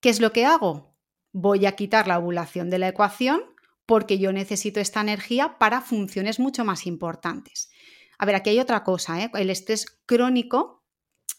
[0.00, 0.88] ¿Qué es lo que hago?
[1.32, 3.40] voy a quitar la ovulación de la ecuación
[3.88, 7.70] porque yo necesito esta energía para funciones mucho más importantes.
[8.18, 9.30] A ver, aquí hay otra cosa, ¿eh?
[9.32, 10.84] el estrés crónico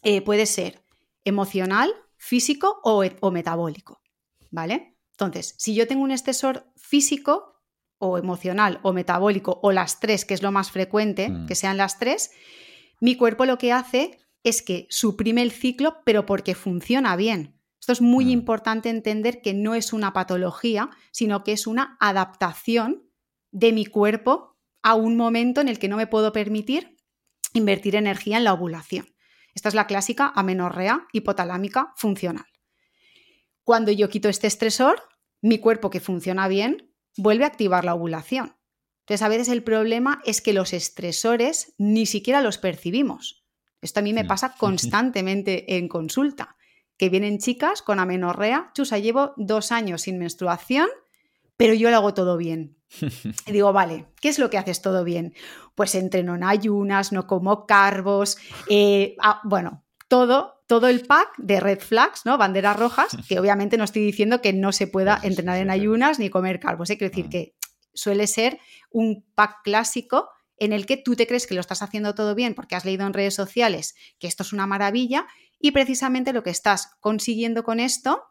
[0.01, 0.83] eh, puede ser
[1.23, 4.01] emocional, físico o, o, metabólico,
[4.49, 4.97] ¿vale?
[5.11, 7.61] Entonces, si yo tengo un estresor físico
[7.99, 11.45] o emocional o metabólico o las tres, que es lo más frecuente, mm.
[11.45, 12.31] que sean las tres,
[12.99, 17.58] mi cuerpo lo que hace es que suprime el ciclo, pero porque funciona bien.
[17.79, 18.29] Esto es muy mm.
[18.29, 23.09] importante entender que no es una patología, sino que es una adaptación
[23.51, 26.97] de mi cuerpo a un momento en el que no me puedo permitir
[27.53, 29.07] invertir energía en la ovulación.
[29.55, 32.45] Esta es la clásica amenorrea hipotalámica funcional.
[33.63, 35.01] Cuando yo quito este estresor,
[35.41, 38.55] mi cuerpo que funciona bien vuelve a activar la ovulación.
[39.01, 43.43] Entonces, a veces el problema es que los estresores ni siquiera los percibimos.
[43.81, 46.57] Esto a mí me pasa constantemente en consulta
[46.99, 50.89] que vienen chicas con amenorrea, chusa, llevo dos años sin menstruación,
[51.55, 52.75] pero yo lo hago todo bien.
[53.47, 55.33] Y digo, vale, ¿qué es lo que haces todo bien?
[55.75, 58.37] Pues entreno en ayunas, no como carbos,
[58.69, 62.37] eh, ah, bueno, todo, todo el pack de red flags, ¿no?
[62.37, 66.29] Banderas rojas, que obviamente no estoy diciendo que no se pueda entrenar en ayunas ni
[66.29, 66.97] comer carbos, ¿eh?
[66.97, 67.31] quiero decir ah.
[67.31, 67.55] que
[67.93, 68.59] suele ser
[68.91, 72.55] un pack clásico en el que tú te crees que lo estás haciendo todo bien
[72.55, 75.25] porque has leído en redes sociales que esto es una maravilla
[75.59, 78.23] y precisamente lo que estás consiguiendo con esto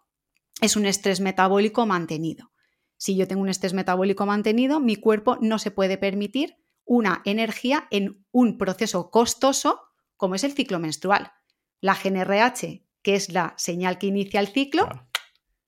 [0.60, 2.52] es un estrés metabólico mantenido.
[2.96, 7.86] Si yo tengo un estrés metabólico mantenido, mi cuerpo no se puede permitir una energía
[7.90, 9.80] en un proceso costoso
[10.16, 11.32] como es el ciclo menstrual.
[11.80, 14.88] La GNRH, que es la señal que inicia el ciclo,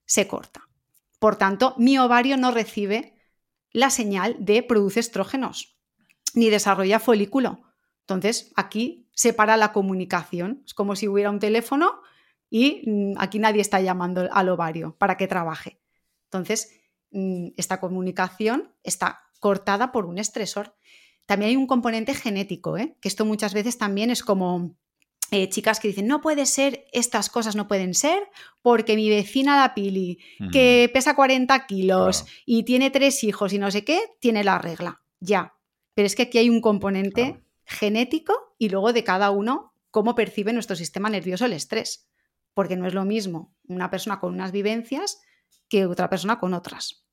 [0.07, 0.63] se corta.
[1.21, 3.15] Por tanto, mi ovario no recibe
[3.71, 5.77] la señal de produce estrógenos
[6.35, 7.63] ni desarrolla folículo.
[8.01, 10.63] Entonces, aquí se para la comunicación.
[10.65, 12.01] Es como si hubiera un teléfono
[12.49, 15.79] y mm, aquí nadie está llamando al ovario para que trabaje.
[16.25, 16.81] Entonces,
[17.11, 20.75] mm, esta comunicación está cortada por un estresor.
[21.27, 22.97] También hay un componente genético, ¿eh?
[22.99, 24.75] que esto muchas veces también es como
[25.31, 28.23] eh, chicas que dicen, no puede ser, estas cosas no pueden ser,
[28.63, 30.19] porque mi vecina la Pili,
[30.51, 35.03] que pesa 40 kilos y tiene tres hijos y no sé qué, tiene la regla.
[35.21, 35.57] Ya.
[35.93, 40.53] Pero es que aquí hay un componente genético y luego de cada uno cómo percibe
[40.53, 42.11] nuestro sistema nervioso el estrés
[42.55, 45.19] porque no es lo mismo una persona con unas vivencias
[45.69, 47.07] que otra persona con otras.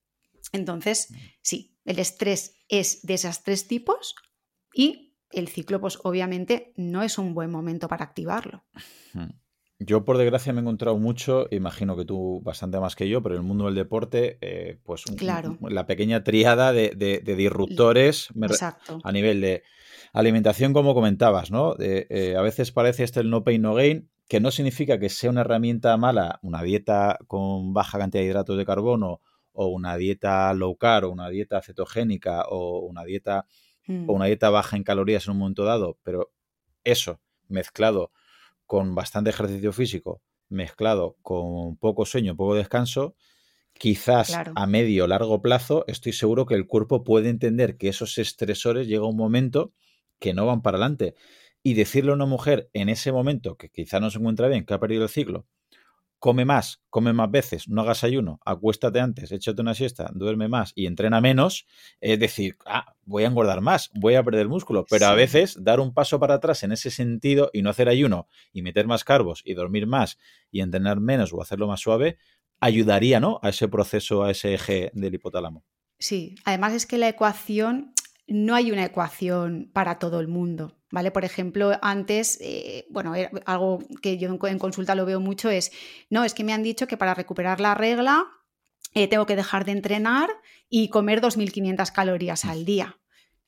[0.51, 1.15] Entonces, mm.
[1.41, 4.15] sí, el estrés es de esos tres tipos
[4.73, 8.65] y el ciclo, pues obviamente no es un buen momento para activarlo.
[9.79, 13.35] Yo, por desgracia, me he encontrado mucho, imagino que tú bastante más que yo, pero
[13.35, 15.03] en el mundo del deporte, eh, pues
[15.69, 18.29] la pequeña triada de, disruptores
[19.03, 19.63] a nivel de
[20.13, 21.75] alimentación, como comentabas, ¿no?
[21.79, 25.29] Eh, a veces parece este el no pain, no gain, que no significa que sea
[25.29, 29.21] una herramienta mala, una dieta con baja cantidad de hidratos de carbono,
[29.53, 33.45] o una dieta low carb, o una dieta cetogénica, o una dieta,
[33.87, 34.09] o mm.
[34.09, 36.31] una dieta baja en calorías en un momento dado, pero
[36.83, 38.11] eso mezclado
[38.67, 43.15] con bastante ejercicio físico, mezclado con poco sueño, poco descanso,
[43.73, 48.17] quizás a medio o largo plazo estoy seguro que el cuerpo puede entender que esos
[48.17, 49.73] estresores llega un momento
[50.19, 51.15] que no van para adelante.
[51.63, 54.73] Y decirle a una mujer en ese momento que quizá no se encuentra bien, que
[54.73, 55.47] ha perdido el ciclo,
[56.19, 60.73] come más, come más veces, no hagas ayuno, acuéstate antes, échate una siesta, duerme más
[60.75, 61.67] y entrena menos,
[62.01, 65.79] es decir, ah, voy a engordar más, voy a perder músculo, pero a veces dar
[65.79, 69.41] un paso para atrás en ese sentido y no hacer ayuno y meter más carbos
[69.45, 70.17] y dormir más
[70.51, 72.17] y entrenar menos o hacerlo más suave,
[72.59, 73.39] ayudaría, ¿no?
[73.43, 75.63] A ese proceso, a ese eje del hipotálamo.
[75.99, 77.93] Sí, además es que la ecuación,
[78.27, 80.76] no hay una ecuación para todo el mundo.
[80.89, 81.11] ¿Vale?
[81.11, 83.13] Por ejemplo, antes, eh, bueno,
[83.45, 85.71] algo que yo en consulta lo veo mucho es,
[86.09, 88.25] no, es que me han dicho que para recuperar la regla
[88.93, 90.29] eh, tengo que dejar de entrenar
[90.69, 92.97] y comer 2.500 calorías al día.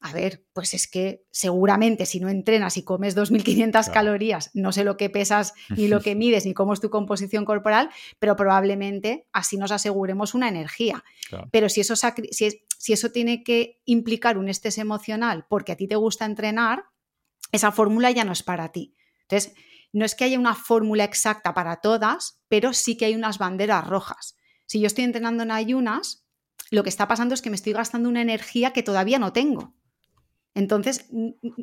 [0.02, 4.86] A ver, pues es que seguramente si no entrenas y comes 2.500 calorías, no sé
[4.86, 9.28] lo que pesas, ni lo que mides, ni cómo es tu composición corporal, pero probablemente
[9.34, 11.04] así nos aseguremos una energía.
[11.52, 15.88] Pero si eso, si, si eso tiene que implicar un estrés emocional porque a ti
[15.88, 16.86] te gusta entrenar,
[17.52, 18.96] esa fórmula ya no es para ti.
[19.22, 19.54] Entonces,
[19.92, 23.88] no es que haya una fórmula exacta para todas, pero sí que hay unas banderas
[23.88, 24.38] rojas.
[24.66, 26.26] Si yo estoy entrenando en ayunas,
[26.70, 29.74] lo que está pasando es que me estoy gastando una energía que todavía no tengo.
[30.54, 31.10] Entonces,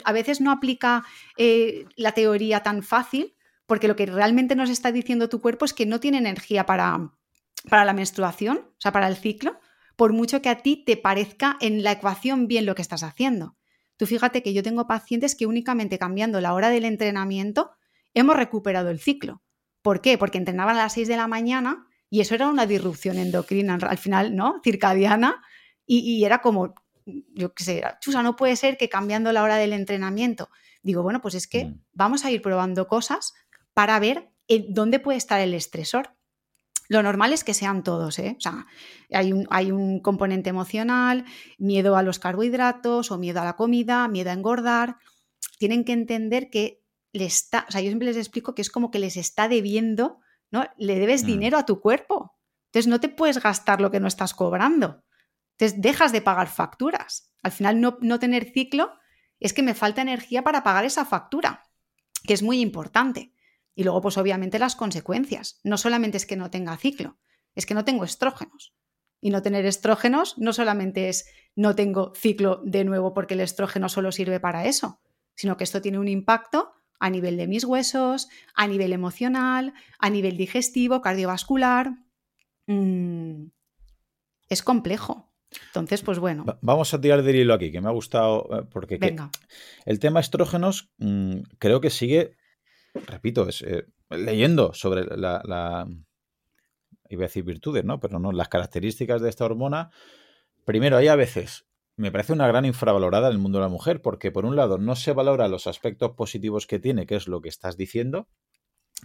[0.04, 1.04] a veces no aplica
[1.36, 5.74] eh, la teoría tan fácil, porque lo que realmente nos está diciendo tu cuerpo es
[5.74, 7.12] que no tiene energía para,
[7.68, 9.58] para la menstruación, o sea, para el ciclo,
[9.96, 13.56] por mucho que a ti te parezca en la ecuación bien lo que estás haciendo.
[13.96, 17.70] Tú fíjate que yo tengo pacientes que únicamente cambiando la hora del entrenamiento
[18.14, 19.42] hemos recuperado el ciclo.
[19.82, 20.18] ¿Por qué?
[20.18, 23.98] Porque entrenaban a las 6 de la mañana y eso era una disrupción endocrina al
[23.98, 24.60] final, ¿no?
[24.62, 25.42] Circadiana
[25.86, 29.72] y, era como, yo qué sé, chusa, no puede ser que cambiando la hora del
[29.72, 30.50] entrenamiento.
[30.82, 31.80] Digo, bueno, pues es que mm.
[31.92, 33.34] vamos a ir probando cosas
[33.72, 34.32] para ver
[34.68, 36.15] dónde puede estar el estresor.
[36.88, 38.36] Lo normal es que sean todos, ¿eh?
[38.38, 38.66] O sea,
[39.12, 41.24] hay un, hay un, componente emocional,
[41.58, 44.96] miedo a los carbohidratos o miedo a la comida, miedo a engordar.
[45.58, 48.90] Tienen que entender que le está, o sea, yo siempre les explico que es como
[48.90, 50.20] que les está debiendo,
[50.50, 50.66] ¿no?
[50.76, 51.26] Le debes mm.
[51.26, 52.36] dinero a tu cuerpo.
[52.66, 55.04] Entonces no te puedes gastar lo que no estás cobrando.
[55.52, 57.32] Entonces dejas de pagar facturas.
[57.42, 58.92] Al final no, no tener ciclo
[59.40, 61.62] es que me falta energía para pagar esa factura,
[62.24, 63.32] que es muy importante.
[63.76, 65.60] Y luego, pues obviamente las consecuencias.
[65.62, 67.18] No solamente es que no tenga ciclo,
[67.54, 68.74] es que no tengo estrógenos.
[69.20, 73.88] Y no tener estrógenos no solamente es no tengo ciclo de nuevo porque el estrógeno
[73.88, 75.00] solo sirve para eso,
[75.34, 80.08] sino que esto tiene un impacto a nivel de mis huesos, a nivel emocional, a
[80.08, 81.92] nivel digestivo, cardiovascular.
[82.66, 83.48] Mm,
[84.48, 85.34] es complejo.
[85.66, 86.44] Entonces, pues bueno.
[86.62, 88.98] Vamos a tirar del hilo aquí, que me ha gustado, eh, porque
[89.84, 92.36] el tema estrógenos mm, creo que sigue
[93.06, 95.86] repito, es, eh, leyendo sobre la,
[97.08, 98.00] iba a decir virtudes, ¿no?
[98.00, 99.90] Pero no, las características de esta hormona,
[100.64, 101.66] primero, hay a veces,
[101.96, 104.78] me parece una gran infravalorada en el mundo de la mujer, porque por un lado
[104.78, 108.28] no se valora los aspectos positivos que tiene, que es lo que estás diciendo,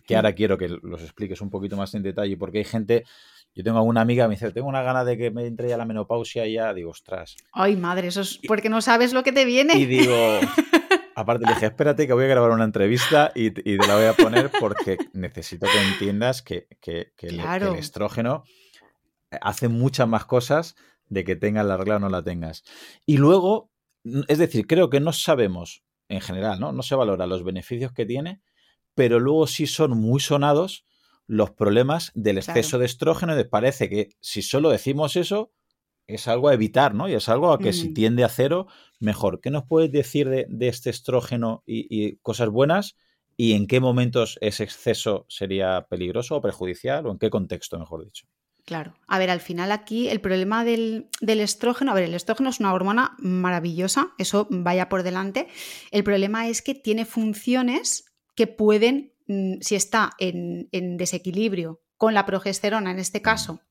[0.06, 3.06] que ahora quiero que los expliques un poquito más en detalle, porque hay gente,
[3.54, 5.78] yo tengo una amiga que me dice, tengo una gana de que me entre ya
[5.78, 7.36] la menopausia y ya digo, ostras.
[7.52, 9.78] Ay, madre, eso es porque no sabes lo que te viene.
[9.78, 10.16] Y digo,
[11.22, 14.14] aparte le dije, espérate que voy a grabar una entrevista y, te la voy a
[14.14, 16.68] poner porque necesito que entiendas que,
[17.20, 17.40] el,
[17.78, 18.44] estrógeno
[19.42, 20.76] hace muchas más cosas
[21.08, 22.64] de que tengas la regla o no la tengas.
[23.06, 23.72] Y luego,
[24.28, 26.72] es decir, creo que no sabemos, en general, ¿no?
[26.72, 28.42] No se valora los beneficios que tiene,
[28.96, 30.86] pero luego sí son muy sonados
[31.28, 35.54] los problemas del exceso de estrógeno y parece que si solo decimos eso,
[36.08, 37.08] es algo a evitar, ¿no?
[37.08, 37.94] Y es algo a que si mm.
[37.94, 38.68] tiende a cero,
[39.00, 39.42] mejor.
[39.42, 42.98] ¿Qué nos puedes decir de, este estrógeno y, cosas buenas?
[43.38, 47.08] ¿Y en qué momentos ese exceso sería peligroso o perjudicial?
[47.08, 48.28] ¿O en qué contexto, mejor dicho?
[48.66, 48.94] Claro.
[49.08, 52.60] A ver, al final aquí el problema del, del, estrógeno, a ver, el estrógeno es
[52.60, 55.48] una hormona maravillosa, eso vaya por delante.
[55.90, 62.26] El problema es que tiene funciones que pueden, mm, si está en, desequilibrio con la
[62.26, 63.62] progesterona en este caso,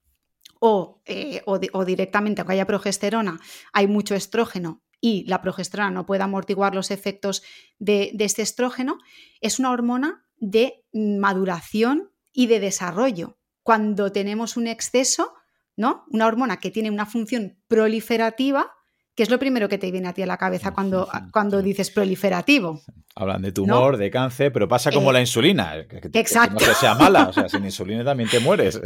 [0.61, 3.41] o, eh, o, directamente, aunque haya progesterona,
[3.73, 7.43] hay mucho estrógeno y la progesterona no puede amortiguar los efectos
[7.79, 8.99] de, de este estrógeno,
[9.41, 13.39] es una hormona de maduración y de desarrollo.
[13.63, 15.33] Cuando tenemos un exceso,
[15.77, 16.05] ¿no?
[16.11, 18.73] Una hormona que tiene una función proliferativa,
[19.21, 21.91] ¿Qué es lo primero que te viene a ti a la cabeza cuando, cuando dices
[21.91, 22.81] proliferativo?
[23.15, 25.77] Hablan de tumor, de cáncer, pero pasa como eh, la insulina.
[25.77, 26.57] exacto.
[26.57, 28.81] Que, no sea mala, o sea, sin insulina también te mueres.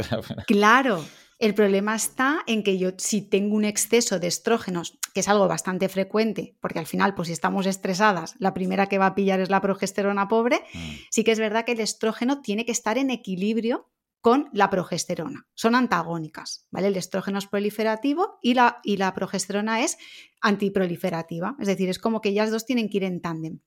[0.45, 1.05] claro.
[1.37, 5.47] El problema está en que yo, si tengo un exceso de estrógenos, que es algo
[5.47, 9.41] bastante frecuente, porque al final, pues si estamos estresadas, la primera que va a pillar
[9.41, 10.91] es la progesterona pobre, mm.
[11.09, 13.89] sí que es verdad que el estrógeno tiene que estar en equilibrio
[14.25, 15.45] con la progesterona.
[15.53, 16.87] Son antagónicas, ¿vale?
[16.87, 19.99] El estrógeno es proliferativo y la, y la progesterona es
[20.41, 21.55] antiproliferativa.
[21.59, 23.59] Es decir, es como que ellas dos tienen que ir en tándem.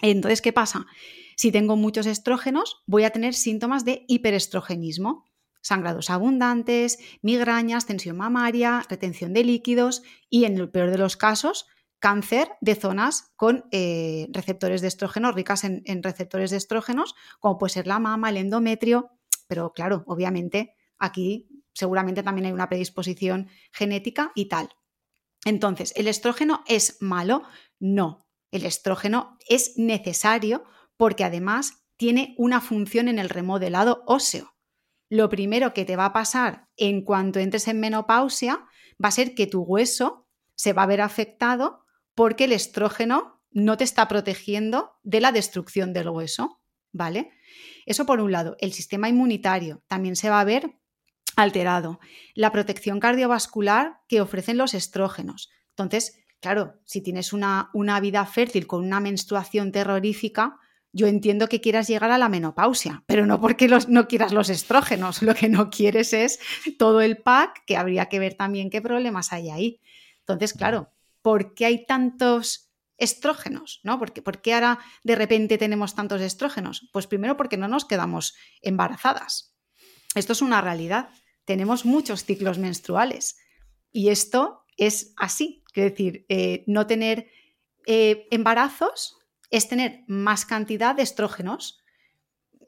[0.00, 0.86] Entonces, ¿qué pasa?
[1.36, 5.26] Si tengo muchos estrógenos, voy a tener síntomas de hiperestrogenismo.
[5.60, 11.66] Sangrados abundantes, migrañas, tensión mamaria, retención de líquidos y, en el peor de los casos,
[11.98, 17.58] cáncer de zonas con eh, receptores de estrógeno, ricas en, en receptores de estrógenos, como
[17.58, 19.10] puede ser la mama, el endometrio,
[19.46, 24.70] pero claro, obviamente aquí seguramente también hay una predisposición genética y tal.
[25.44, 27.42] Entonces, ¿el estrógeno es malo?
[27.78, 30.64] No, el estrógeno es necesario
[30.96, 34.54] porque además tiene una función en el remodelado óseo.
[35.10, 38.64] Lo primero que te va a pasar en cuanto entres en menopausia
[39.02, 41.84] va a ser que tu hueso se va a ver afectado
[42.14, 46.60] porque el estrógeno no te está protegiendo de la destrucción del hueso,
[46.92, 47.32] ¿vale?
[47.86, 48.56] Eso por un lado.
[48.60, 50.76] El sistema inmunitario también se va a ver
[51.34, 51.98] alterado.
[52.34, 55.50] La protección cardiovascular que ofrecen los estrógenos.
[55.70, 60.56] Entonces, claro, si tienes una, una vida fértil con una menstruación terrorífica,
[60.92, 64.50] yo entiendo que quieras llegar a la menopausia, pero no porque los, no quieras los
[64.50, 66.40] estrógenos, lo que no quieres es
[66.78, 69.80] todo el pack, que habría que ver también qué problemas hay ahí.
[70.20, 73.98] Entonces, claro, ¿por qué hay tantos estrógenos, ¿no?
[73.98, 76.88] ¿Por qué, ahora de repente tenemos tantos estrógenos?
[76.92, 79.56] Pues primero porque no nos quedamos embarazadas.
[80.14, 81.08] Esto es una realidad.
[81.44, 83.38] Tenemos muchos ciclos menstruales
[83.92, 85.62] y esto es así.
[85.74, 87.28] Es decir, eh, no tener
[87.86, 89.19] eh, embarazos
[89.50, 91.82] es tener más cantidad de estrógenos.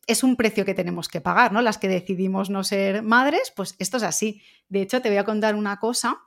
[0.06, 1.62] Es un precio que tenemos que pagar, ¿no?
[1.62, 4.42] Las que decidimos no ser madres, pues esto es así.
[4.68, 6.20] De hecho, te voy a contar una cosa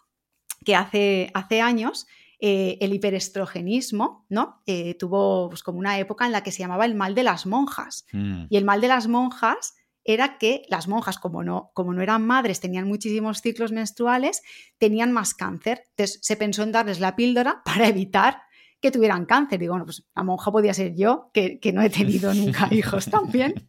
[0.63, 2.07] que hace, hace años
[2.39, 4.61] eh, el hiperestrogenismo, ¿no?
[4.65, 7.45] Eh, tuvo pues, como una época en la que se llamaba el mal de las
[7.45, 8.05] monjas.
[8.11, 8.45] Mm.
[8.49, 12.25] Y el mal de las monjas era que las monjas, como no, como no eran
[12.25, 14.41] madres, tenían muchísimos ciclos menstruales,
[14.77, 15.83] tenían más cáncer.
[15.91, 18.41] Entonces se pensó en darles la píldora para evitar
[18.81, 19.59] que tuvieran cáncer.
[19.59, 23.05] Digo, bueno, pues la monja podía ser yo, que, que no he tenido nunca hijos
[23.05, 23.65] también.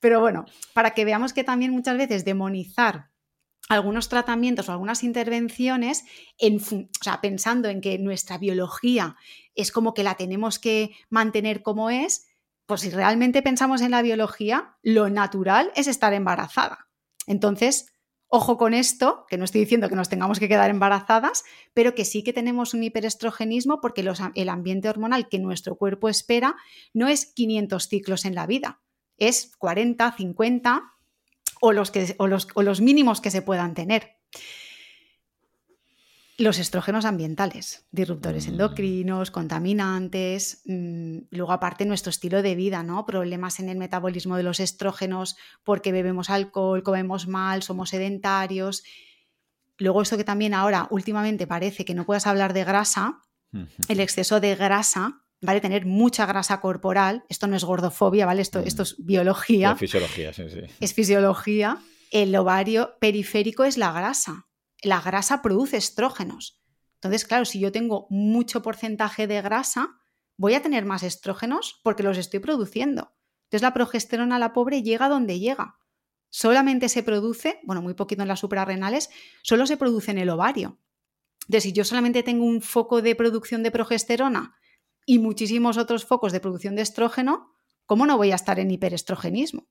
[0.00, 3.10] Pero bueno, para que veamos que también muchas veces demonizar
[3.68, 6.04] algunos tratamientos o algunas intervenciones
[6.38, 6.60] en,
[7.20, 9.16] pensando en que nuestra biología
[9.54, 12.26] es como que la tenemos que mantener como es,
[12.66, 16.88] pues si realmente pensamos en la biología, lo natural es estar embarazada.
[17.26, 17.92] Entonces,
[18.28, 22.04] ojo con esto, que no estoy diciendo que nos tengamos que quedar embarazadas, pero que
[22.04, 26.56] sí que tenemos un hiperestrogenismo porque el ambiente hormonal que nuestro cuerpo espera
[26.92, 28.80] no es 500 ciclos en la vida,
[29.16, 30.82] es 40, 50
[31.60, 34.16] o los, que, o los, mínimos que se puedan tener.
[36.40, 38.50] Los estrógenos ambientales, disruptores mm.
[38.50, 43.04] endocrinos, contaminantes, mm, luego aparte nuestro estilo de vida, ¿no?
[43.06, 48.84] Problemas en el metabolismo de los estrógenos porque bebemos alcohol, comemos mal, somos sedentarios.
[49.78, 53.20] luego esto que también ahora últimamente parece que no puedas hablar de grasa,
[53.88, 55.60] el exceso de grasa, ¿vale?
[55.60, 58.42] Tener mucha grasa corporal, esto no es gordofobia, ¿vale?
[58.42, 59.72] Esto, esto es biología.
[59.72, 60.60] Es fisiología, sí, sí.
[60.78, 61.78] Es fisiología.
[62.12, 64.47] El ovario periférico es la grasa.
[64.82, 66.62] La grasa produce estrógenos.
[66.94, 70.00] Entonces, claro, si yo tengo mucho porcentaje de grasa,
[70.36, 73.14] voy a tener más estrógenos porque los estoy produciendo.
[73.44, 75.78] Entonces, la progesterona, la pobre, llega donde llega.
[76.30, 79.10] Solamente se produce, bueno, muy poquito en las suprarrenales,
[79.42, 80.78] solo se produce en el ovario.
[81.42, 84.54] Entonces, si yo solamente tengo un foco de producción de progesterona
[85.06, 87.54] y muchísimos otros focos de producción de estrógeno,
[87.86, 89.66] ¿cómo no voy a estar en hiperestrogenismo?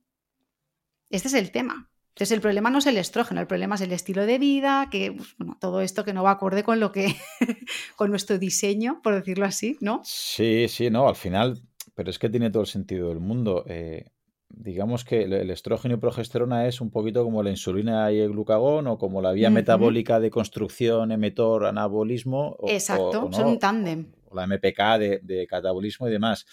[1.09, 1.91] Este es el tema.
[2.17, 5.11] Entonces el problema no es el estrógeno, el problema es el estilo de vida, que
[5.11, 7.15] pues, bueno, todo esto que no va acorde con lo que
[7.95, 10.01] con nuestro diseño, por decirlo así, ¿no?
[10.03, 11.61] Sí, sí, no, al final,
[11.93, 13.65] pero es que tiene todo el sentido del mundo.
[13.67, 14.05] Eh,
[14.49, 18.87] digamos que el estrógeno y progesterona es un poquito como la insulina y el glucagón
[18.87, 22.57] o como la vía metabólica de construcción, emetor, anabolismo.
[22.67, 24.11] Exacto, son un tándem.
[24.25, 26.47] O la MPK de, de, catabolismo y demás.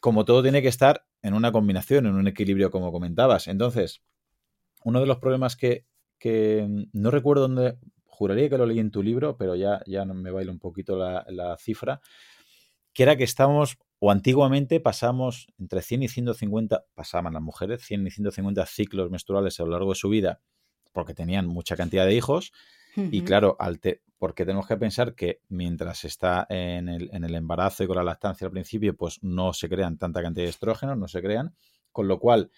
[0.00, 3.46] Como todo tiene que estar en una combinación, en un equilibrio, como comentabas.
[3.46, 4.02] Entonces,
[4.84, 5.86] uno de los problemas que,
[6.18, 10.30] que no recuerdo dónde, juraría que lo leí en tu libro, pero ya, ya me
[10.30, 12.00] baila un poquito la, la cifra,
[12.92, 18.06] que era que estábamos o antiguamente pasamos entre 100 y 150, pasaban las mujeres, 100
[18.06, 20.40] y 150 ciclos menstruales a lo largo de su vida
[20.92, 22.52] porque tenían mucha cantidad de hijos.
[22.96, 23.80] Y claro, al
[24.18, 28.02] porque tenemos que pensar que mientras está en el, en el, embarazo y con la
[28.02, 31.54] lactancia al principio, pues no se crean tanta cantidad de estrógenos, no se crean,
[31.92, 32.50] con lo cual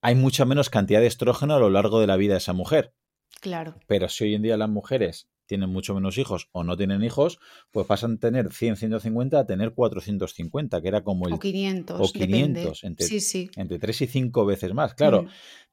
[0.00, 2.94] hay mucha menos cantidad de estrógeno a lo largo de la vida de esa mujer.
[3.40, 3.74] Claro.
[3.86, 7.40] Pero si hoy en día las mujeres tienen mucho menos hijos o no tienen hijos,
[7.72, 11.34] pues pasan a tener 100, 150 a tener 450, que era como el...
[11.34, 12.00] O 500.
[12.00, 13.50] O 500, entre, sí, sí.
[13.56, 14.94] entre 3 y 5 veces más.
[14.94, 15.28] Claro, mm.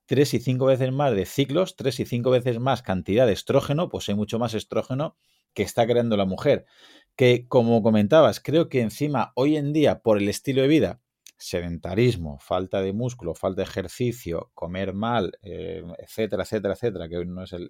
[0.08, 3.90] 3 y 5 veces más de ciclos, 3 y 5 veces más cantidad de estrógeno,
[3.90, 5.16] pues hay mucho más estrógeno
[5.54, 6.66] que está creando la mujer.
[7.16, 11.02] Que, como comentabas, creo que encima hoy en día, por el estilo de vida,
[11.38, 17.28] sedentarismo, falta de músculo, falta de ejercicio, comer mal, eh, etcétera, etcétera, etcétera, que hoy
[17.28, 17.70] no es el,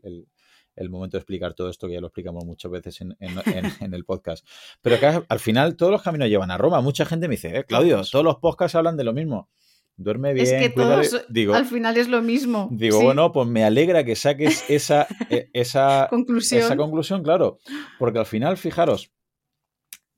[0.78, 3.16] el momento de explicar todo esto, que ya lo explicamos muchas veces en,
[3.94, 4.48] el podcast.
[4.82, 6.80] Pero que al final todos los caminos llevan a Roma.
[6.82, 9.50] Mucha gente me dice, eh, Claudio, todos los podcasts hablan de lo mismo.
[10.00, 10.46] Duerme bien.
[10.46, 12.70] Es que todos, digo, al final es lo mismo.
[12.72, 15.08] Digo, bueno, pues me alegra que saques esa,
[15.54, 16.62] esa, conclusión.
[16.62, 17.58] esa conclusión, claro.
[17.98, 19.12] Porque al final, fijaros,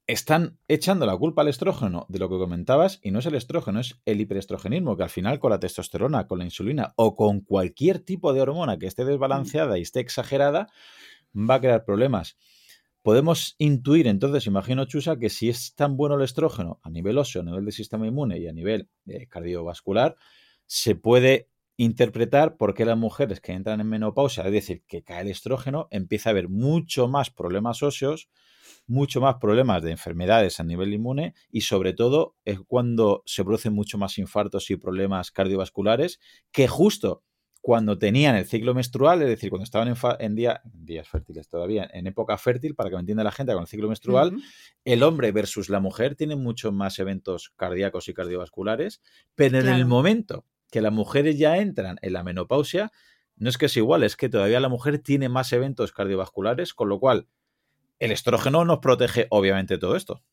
[0.09, 3.79] están echando la culpa al estrógeno de lo que comentabas y no es el estrógeno,
[3.79, 7.99] es el hiperestrogenismo, que al final con la testosterona, con la insulina o con cualquier
[7.99, 10.67] tipo de hormona que esté desbalanceada y esté exagerada,
[11.35, 12.37] va a crear problemas.
[13.03, 17.43] Podemos intuir entonces, imagino Chusa, que si es tan bueno el estrógeno a nivel óseo,
[17.43, 20.15] a nivel del sistema inmune y a nivel eh, cardiovascular,
[20.65, 25.21] se puede interpretar por qué las mujeres que entran en menopausia, es decir, que cae
[25.21, 28.27] el estrógeno, empieza a haber mucho más problemas óseos,
[28.89, 33.73] mucho más problemas de enfermedades a nivel inmune y sobre todo es cuando se producen
[33.73, 36.19] mucho más infartos y problemas cardiovasculares
[36.51, 37.23] que justo
[37.61, 42.07] cuando tenían el ciclo menstrual, es decir, cuando estaban en, día, días fértiles todavía, en
[42.07, 44.33] época fértil, para que me entienda la gente, con el ciclo menstrual,
[44.85, 49.01] el hombre versus la mujer tienen muchos más eventos cardíacos y cardiovasculares,
[49.35, 52.91] pero en el momento que las mujeres ya entran en la menopausia,
[53.35, 56.87] no es que es igual, es que todavía la mujer tiene más eventos cardiovasculares, con
[56.87, 57.27] lo cual
[57.99, 60.23] el estrógeno nos protege obviamente todo esto.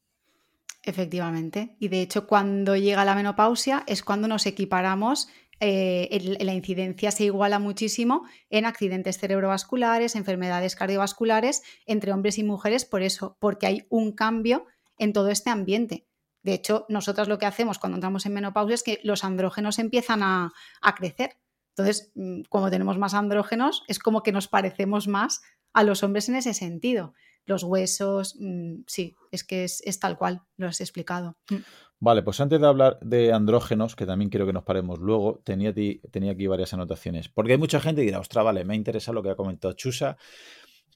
[0.83, 1.77] Efectivamente.
[1.81, 7.25] Y de hecho, cuando llega la menopausia es cuando nos equiparamos, eh, la incidencia se
[7.25, 13.87] iguala muchísimo en accidentes cerebrovasculares, enfermedades cardiovasculares entre hombres y mujeres, por eso, porque hay
[13.89, 16.07] un cambio en todo este ambiente.
[16.45, 20.23] De hecho, nosotras lo que hacemos cuando entramos en menopausia es que los andrógenos empiezan
[20.23, 21.37] a, a crecer.
[21.71, 25.43] Entonces, mm, como tenemos más andrógenos, es como que nos parecemos más
[25.73, 27.15] a los hombres en ese sentido
[27.47, 31.37] los huesos, mm, sí, es que es, tal cual, lo has explicado.
[31.51, 31.57] Mm.
[31.99, 35.73] Vale, pues antes de hablar de andrógenos, que también quiero que nos paremos luego, tenía,
[36.11, 37.29] tenía aquí varias anotaciones.
[37.31, 40.19] Porque hay mucha gente que dirá, ostras, vale, me interesa lo que ha comentado Chusa,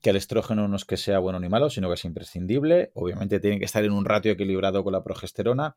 [0.03, 2.91] que el estrógeno no es que sea bueno ni malo, sino que es imprescindible.
[2.95, 5.77] Obviamente tiene que estar en un ratio equilibrado con la progesterona.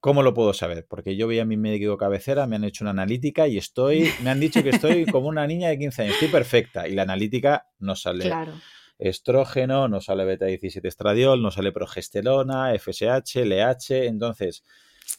[0.00, 0.86] ¿Cómo lo puedo saber?
[0.88, 4.30] Porque yo voy a mi médico cabecera, me han hecho una analítica y estoy, me
[4.30, 7.68] han dicho que estoy como una niña de 15 años, estoy perfecta y la analítica
[7.78, 8.24] no sale.
[8.24, 8.52] Claro
[8.98, 14.06] estrógeno, no sale beta 17 estradiol, no sale progesterona, FSH, LH.
[14.06, 14.64] Entonces,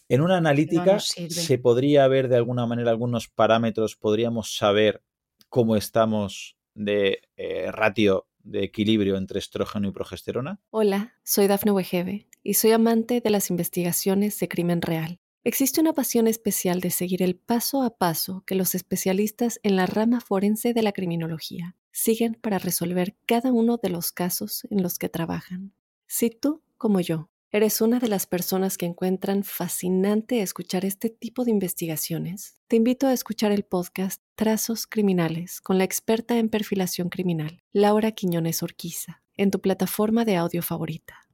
[0.09, 5.03] en una analítica se podría ver de alguna manera algunos parámetros, podríamos saber
[5.49, 10.59] cómo estamos de eh, ratio de equilibrio entre estrógeno y progesterona.
[10.69, 15.19] Hola, soy Dafne Wegebe y soy amante de las investigaciones de crimen real.
[15.43, 19.85] Existe una pasión especial de seguir el paso a paso que los especialistas en la
[19.85, 24.99] rama forense de la criminología siguen para resolver cada uno de los casos en los
[24.99, 25.73] que trabajan.
[26.05, 31.45] Si tú, como yo, ¿Eres una de las personas que encuentran fascinante escuchar este tipo
[31.45, 32.59] de investigaciones?
[32.67, 38.11] Te invito a escuchar el podcast Trazos Criminales con la experta en perfilación criminal, Laura
[38.11, 41.25] Quiñones Orquiza, en tu plataforma de audio favorita.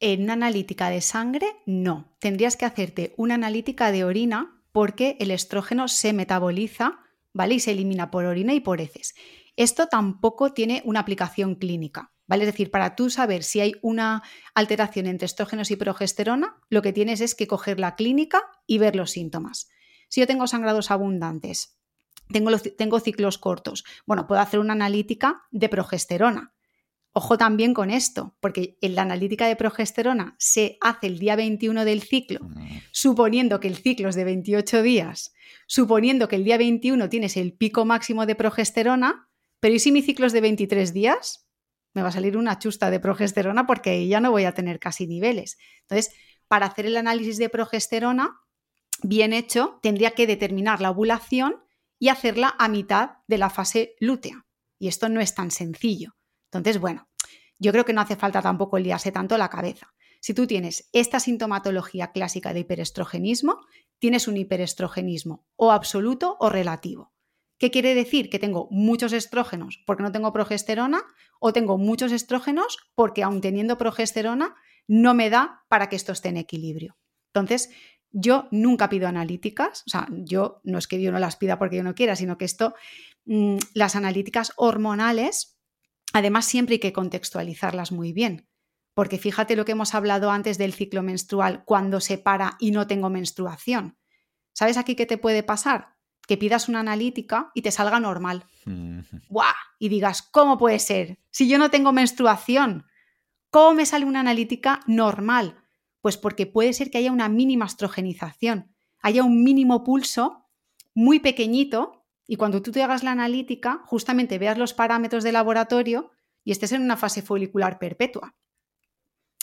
[0.00, 2.16] En una analítica de sangre, no.
[2.18, 6.98] Tendrías que hacerte una analítica de orina porque el estrógeno se metaboliza,
[7.32, 7.54] ¿vale?
[7.54, 9.14] Y se elimina por orina y por heces.
[9.56, 12.12] Esto tampoco tiene una aplicación clínica.
[12.28, 12.42] ¿Vale?
[12.42, 14.22] Es decir, para tú saber si hay una
[14.54, 18.96] alteración entre estrógenos y progesterona, lo que tienes es que coger la clínica y ver
[18.96, 19.68] los síntomas.
[20.08, 21.78] Si yo tengo sangrados abundantes,
[22.32, 26.52] tengo, tengo ciclos cortos, bueno, puedo hacer una analítica de progesterona.
[27.12, 31.86] Ojo también con esto, porque en la analítica de progesterona se hace el día 21
[31.86, 32.66] del ciclo, mm.
[32.90, 35.32] suponiendo que el ciclo es de 28 días,
[35.66, 39.25] suponiendo que el día 21 tienes el pico máximo de progesterona,
[39.60, 41.46] pero ¿y si mi ciclo es de 23 días?
[41.96, 45.06] me va a salir una chusta de progesterona porque ya no voy a tener casi
[45.06, 45.56] niveles.
[45.80, 46.14] Entonces,
[46.46, 48.38] para hacer el análisis de progesterona,
[49.02, 51.64] bien hecho, tendría que determinar la ovulación
[51.98, 54.44] y hacerla a mitad de la fase lútea.
[54.78, 56.16] Y esto no es tan sencillo.
[56.52, 57.08] Entonces, bueno,
[57.58, 59.94] yo creo que no hace falta tampoco liarse tanto la cabeza.
[60.20, 63.64] Si tú tienes esta sintomatología clásica de hiperestrogenismo,
[63.98, 67.15] tienes un hiperestrogenismo o absoluto o relativo.
[67.58, 68.28] ¿Qué quiere decir?
[68.28, 71.02] Que tengo muchos estrógenos porque no tengo progesterona
[71.40, 74.54] o tengo muchos estrógenos porque aun teniendo progesterona
[74.86, 76.96] no me da para que esto esté en equilibrio.
[77.32, 77.70] Entonces,
[78.10, 81.76] yo nunca pido analíticas, o sea, yo no es que yo no las pida porque
[81.76, 82.74] yo no quiera, sino que esto,
[83.24, 85.58] mm, las analíticas hormonales,
[86.12, 88.48] además siempre hay que contextualizarlas muy bien,
[88.94, 92.86] porque fíjate lo que hemos hablado antes del ciclo menstrual, cuando se para y no
[92.86, 93.98] tengo menstruación.
[94.54, 95.95] ¿Sabes aquí qué te puede pasar?
[96.26, 98.44] Que pidas una analítica y te salga normal.
[99.28, 99.54] ¡Buah!
[99.78, 101.18] Y digas, ¿cómo puede ser?
[101.30, 102.86] Si yo no tengo menstruación,
[103.50, 105.56] ¿cómo me sale una analítica normal?
[106.00, 110.48] Pues porque puede ser que haya una mínima estrogenización, haya un mínimo pulso
[110.94, 116.10] muy pequeñito y cuando tú te hagas la analítica, justamente veas los parámetros de laboratorio
[116.42, 118.34] y estés en una fase folicular perpetua.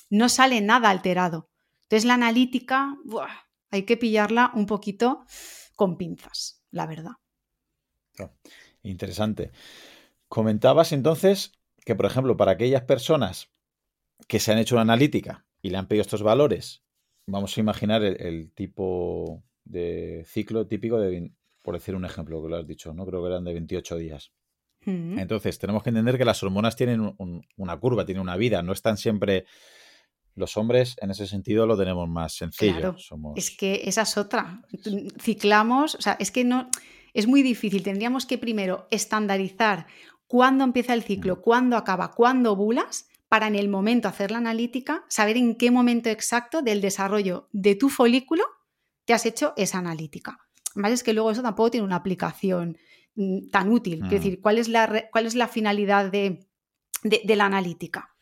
[0.10, 1.50] No sale nada alterado.
[1.84, 2.98] Entonces la analítica,
[3.72, 5.26] hay que pillarla un poquito
[5.76, 7.14] con pinzas la verdad.
[8.82, 9.52] interesante.
[10.28, 11.54] Comentabas entonces
[11.86, 13.52] que, por ejemplo, para aquellas personas
[14.28, 16.84] que se han hecho una analítica y le han pedido estos valores,
[17.28, 22.58] vamos a imaginar el, tipo de ciclo típico de, por decir un ejemplo, que lo
[22.58, 23.06] has dicho, ¿no?
[23.06, 24.32] Creo que eran de 28 días.
[24.86, 25.20] Mm.
[25.20, 27.16] Entonces, tenemos que entender que las hormonas tienen
[27.56, 29.46] una curva, tienen una vida, no están siempre
[30.36, 32.96] los hombres en ese sentido lo tenemos más sencillo.
[33.36, 34.62] Es que esa es otra.
[35.20, 36.70] Ciclamos, o sea, es que no,
[37.14, 37.84] es muy difícil.
[37.84, 39.88] Tendríamos que primero estandarizar
[40.28, 45.06] cuándo empieza el ciclo, cuándo acaba, cuándo ovulas, para en el momento hacer la analítica,
[45.08, 48.44] saber en qué momento exacto del desarrollo de tu folículo
[49.06, 50.38] te has hecho esa analítica.
[50.76, 52.78] Más es que luego eso tampoco tiene una aplicación
[53.16, 54.00] mm, tan útil.
[54.02, 54.20] Quiero mm.
[54.20, 56.46] decir, ¿cuál es la, cuál es la finalidad de
[57.36, 58.13] la analítica?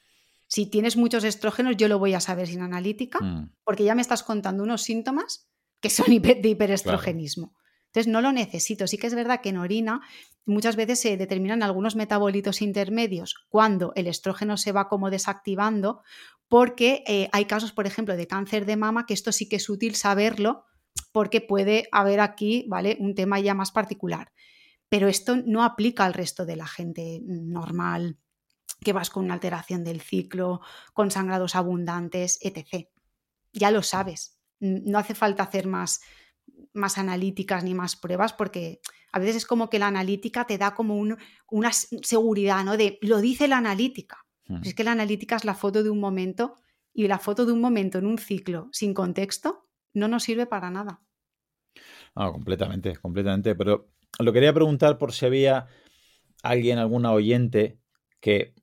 [0.51, 3.53] Si tienes muchos estrógenos, yo lo voy a saber sin analítica, mm.
[3.63, 5.47] porque ya me estás contando unos síntomas
[5.79, 7.55] que son de hiperestrogenismo.
[7.85, 8.85] Entonces no lo necesito.
[8.85, 10.01] Sí que es verdad que en orina
[10.45, 16.01] muchas veces se determinan algunos metabolitos intermedios cuando el estrógeno se va como desactivando,
[16.49, 19.69] porque eh, hay casos, por ejemplo, de cáncer de mama, que esto sí que es
[19.69, 20.65] útil saberlo,
[21.13, 22.97] porque puede haber aquí, ¿vale?
[22.99, 24.33] Un tema ya más particular.
[24.89, 28.17] Pero esto no aplica al resto de la gente normal
[28.83, 30.61] que vas con una alteración del ciclo,
[30.93, 32.87] con sangrados abundantes, etc.
[33.53, 34.39] Ya lo sabes.
[34.59, 36.01] No hace falta hacer más,
[36.73, 40.73] más analíticas ni más pruebas porque a veces es como que la analítica te da
[40.73, 40.95] como
[41.49, 42.77] una seguridad, ¿no?
[42.77, 44.25] De lo dice la analítica.
[44.63, 46.55] Es que la analítica es la foto de un momento
[46.93, 50.69] y la foto de un momento en un ciclo sin contexto no nos sirve para
[50.69, 51.01] nada.
[52.15, 53.55] Ah, completamente, completamente.
[53.55, 55.67] Pero lo quería preguntar por si había
[56.43, 57.79] alguien, alguna oyente
[58.19, 58.53] que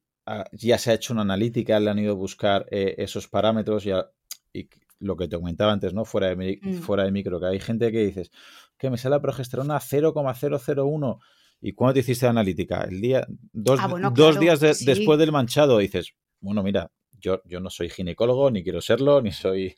[0.52, 4.10] ya se ha hecho una analítica, le han ido a buscar eh, esos parámetros ya,
[4.52, 4.68] y
[5.00, 6.04] lo que te comentaba antes, ¿no?
[6.04, 6.74] Fuera de, mm.
[6.78, 8.30] fuera de micro, que hay gente que dices
[8.76, 11.20] que me sale la progesterona 0,001.
[11.60, 12.82] ¿Y cuándo te hiciste la analítica?
[12.82, 15.78] El día, dos, ah, dos días después del manchado.
[15.78, 19.74] dices, bueno, mira, yo, yo no soy ginecólogo, ni quiero serlo, ni soy.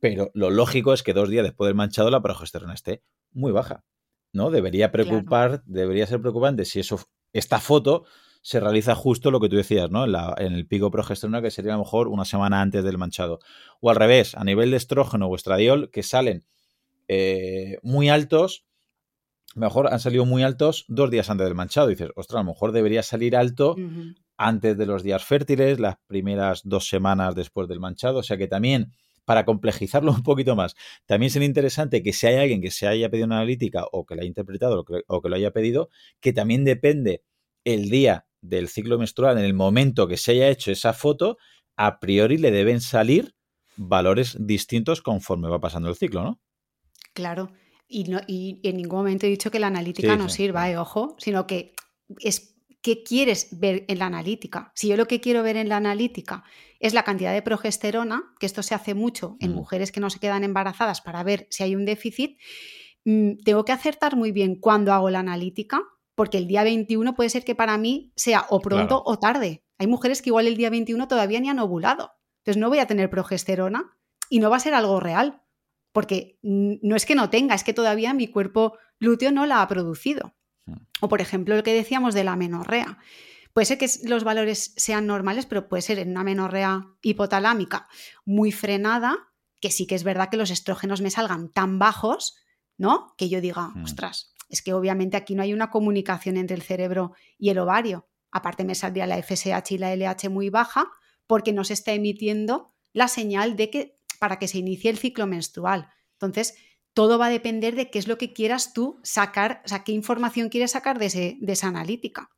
[0.00, 3.02] Pero lo lógico es que dos días después del manchado la progesterona esté
[3.32, 3.84] muy baja.
[4.32, 4.50] ¿No?
[4.50, 6.98] Debería preocupar, debería ser preocupante si eso,
[7.34, 8.06] esta foto
[8.42, 10.04] se realiza justo lo que tú decías, ¿no?
[10.04, 13.40] En, el pico progesterona, que sería a lo mejor una semana antes del manchado.
[13.80, 16.44] O al revés, a nivel de estrógeno o estradiol, que salen
[17.08, 18.64] eh, muy altos
[19.54, 21.88] mejor han salido muy altos dos días antes del manchado.
[21.88, 23.76] dices, ostras, a lo mejor debería salir alto
[24.36, 28.20] antes de los días fértiles, las primeras dos semanas después del manchado.
[28.20, 28.92] O sea que también,
[29.24, 30.74] para complejizarlo un poquito más,
[31.06, 34.14] también sería interesante que si hay alguien que se haya pedido una analítica o que
[34.14, 35.88] la haya interpretado o que, o que lo haya pedido,
[36.20, 37.22] que también depende
[37.64, 41.38] el día del ciclo menstrual, en el momento que se haya hecho esa foto,
[41.76, 43.34] a priori le deben salir
[43.76, 46.40] valores distintos conforme va pasando el ciclo, ¿no?
[47.14, 47.52] Claro.
[47.88, 51.14] Y, no, y en ningún momento he dicho que la analítica no sirva, eh, ojo,
[51.18, 51.74] sino que
[52.20, 54.72] es qué quieres ver en la analítica.
[54.74, 56.42] Si yo lo que quiero ver en la analítica
[56.80, 59.54] es la cantidad de progesterona, que esto se hace mucho en mm.
[59.54, 62.38] mujeres que no se quedan embarazadas para ver si hay un déficit,
[63.04, 65.82] mm, tengo que acertar muy bien cuándo hago la analítica,
[66.14, 69.64] porque el día 21 puede ser que para mí sea o pronto o tarde.
[69.78, 72.12] Hay mujeres que igual el día 21 todavía ni han ovulado.
[72.42, 73.96] Entonces no voy a tener progesterona
[74.28, 75.42] y no va a ser algo real,
[75.92, 79.68] porque no es que no tenga, es que todavía mi cuerpo lúteo no la ha
[79.68, 80.34] producido.
[80.66, 80.86] Hmm.
[81.00, 82.98] O por ejemplo, lo que decíamos de la menorrea.
[83.52, 87.88] Puede ser que los valores sean normales, pero puede ser en una menorrea hipotalámica
[88.24, 89.18] muy frenada,
[89.60, 92.36] que sí que es verdad que los estrógenos me salgan tan bajos,
[92.78, 93.14] ¿no?
[93.18, 93.84] Que yo diga, hmm.
[93.84, 98.06] ostras, es que obviamente aquí no hay una comunicación entre el cerebro y el ovario.
[98.30, 100.92] Aparte me saldría la FSH y la LH muy baja,
[101.26, 105.26] porque no se está emitiendo la señal de que para que se inicie el ciclo
[105.26, 105.88] menstrual.
[106.12, 106.54] Entonces,
[106.92, 109.92] todo va a depender de qué es lo que quieras tú sacar, o sea, qué
[109.92, 112.28] información quieres sacar de, de esa analítica.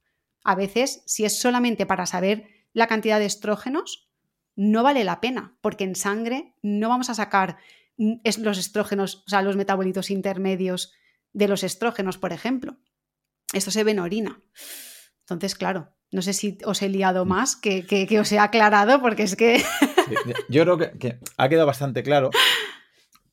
[0.45, 4.09] A veces, si es solamente para saber la cantidad de estrógenos,
[4.55, 7.57] no vale la pena, porque en sangre no vamos a sacar
[7.97, 10.93] mm, los estrógenos, o sea, los metabolitos intermedios
[11.35, 12.79] de los estrógenos, por ejemplo.
[13.53, 14.41] Esto se ve en orina.
[15.21, 17.29] Entonces, claro, no sé si os he liado mm.
[17.29, 19.63] más que, que, os he aclarado, porque es que...
[20.49, 22.31] yo creo que, ha quedado bastante claro,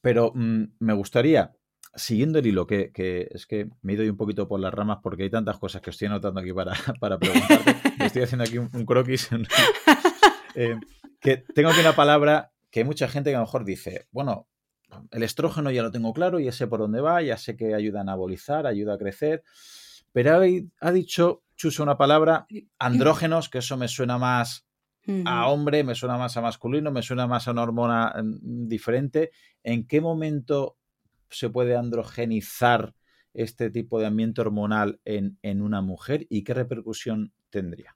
[0.02, 1.56] pero mm, me gustaría,
[1.96, 2.92] siguiendo el hilo, que,
[3.32, 5.92] es que me he ido un poquito por las ramas porque hay tantas cosas que
[5.92, 7.76] estoy anotando aquí para, para preguntarte.
[8.04, 9.30] estoy haciendo aquí un, croquis.
[10.54, 10.76] Eh,
[11.22, 14.50] que tengo aquí una palabra que hay mucha gente que a lo mejor dice, bueno,
[15.12, 18.00] el estrógeno ya lo tengo claro, ya sé por dónde va, ya sé que ayuda
[18.00, 19.44] a anabolizar, ayuda a crecer,
[20.12, 20.42] pero
[20.82, 22.48] ha dicho uso una palabra,
[22.80, 24.66] andrógenos, que eso me suena más
[25.26, 29.32] a hombre, me suena más a masculino, me suena más a una hormona mm, diferente.
[29.64, 30.78] ¿En qué momento
[31.30, 32.94] se puede androgenizar
[33.34, 37.96] este tipo de ambiente hormonal en, en una mujer y qué repercusión tendría?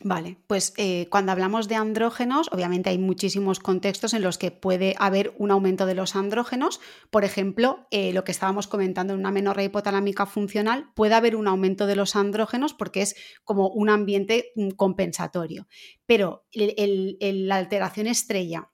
[0.00, 4.94] Vale, pues eh, cuando hablamos de andrógenos, obviamente hay muchísimos contextos en los que puede
[4.98, 6.80] haber un aumento de los andrógenos.
[7.10, 11.46] Por ejemplo, eh, lo que estábamos comentando en una menorrea hipotalámica funcional, puede haber un
[11.46, 13.14] aumento de los andrógenos porque es
[13.44, 15.68] como un ambiente mm, compensatorio.
[16.06, 18.70] Pero la alteración estrella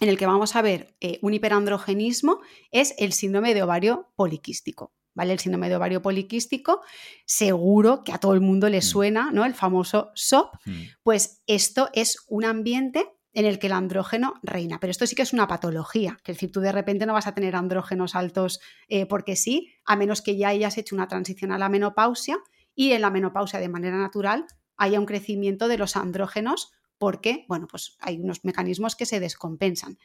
[0.00, 2.40] en el que vamos a ver eh, un hiperandrogenismo
[2.70, 4.92] es el síndrome de ovario poliquístico.
[5.14, 5.32] ¿Vale?
[5.32, 6.82] El síndrome de ovario poliquístico,
[7.24, 8.82] seguro que a todo el mundo le mm.
[8.82, 9.44] suena, ¿no?
[9.44, 10.54] El famoso SOP.
[10.64, 10.82] Mm.
[11.02, 14.78] Pues esto es un ambiente en el que el andrógeno reina.
[14.80, 17.26] Pero esto sí que es una patología, que es decir, tú de repente no vas
[17.26, 21.52] a tener andrógenos altos eh, porque sí, a menos que ya hayas hecho una transición
[21.52, 22.38] a la menopausia
[22.74, 24.46] y en la menopausia de manera natural
[24.76, 29.98] haya un crecimiento de los andrógenos porque, bueno, pues hay unos mecanismos que se descompensan.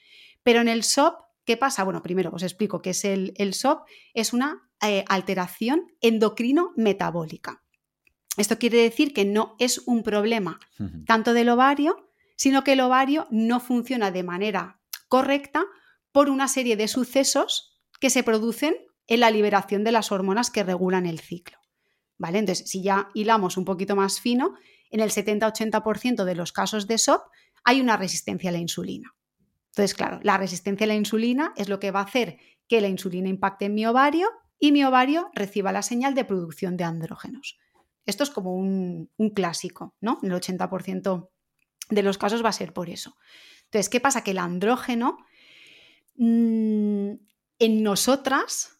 [0.43, 1.83] Pero en el SOP, ¿qué pasa?
[1.83, 3.87] Bueno, primero os explico qué es el, el SOP.
[4.13, 7.63] Es una eh, alteración endocrino-metabólica.
[8.37, 10.59] Esto quiere decir que no es un problema
[11.05, 15.65] tanto del ovario, sino que el ovario no funciona de manera correcta
[16.11, 18.75] por una serie de sucesos que se producen
[19.07, 21.57] en la liberación de las hormonas que regulan el ciclo.
[22.17, 22.39] ¿Vale?
[22.39, 24.55] Entonces, si ya hilamos un poquito más fino,
[24.89, 27.23] en el 70-80% de los casos de SOP
[27.63, 29.14] hay una resistencia a la insulina.
[29.75, 32.37] Entonces, claro, la resistencia a la insulina es lo que va a hacer
[32.69, 36.77] que la insulina impacte en mi ovario y mi ovario reciba la señal de producción
[36.77, 37.57] de andrógenos.
[38.05, 40.19] Esto es como un, clásico, ¿no?
[40.23, 41.29] En el 80%
[41.89, 43.17] de los casos va a ser por eso.
[43.65, 44.23] Entonces, ¿qué pasa?
[44.23, 45.17] Que el andrógeno
[46.15, 47.11] mm,
[47.59, 48.79] en nosotras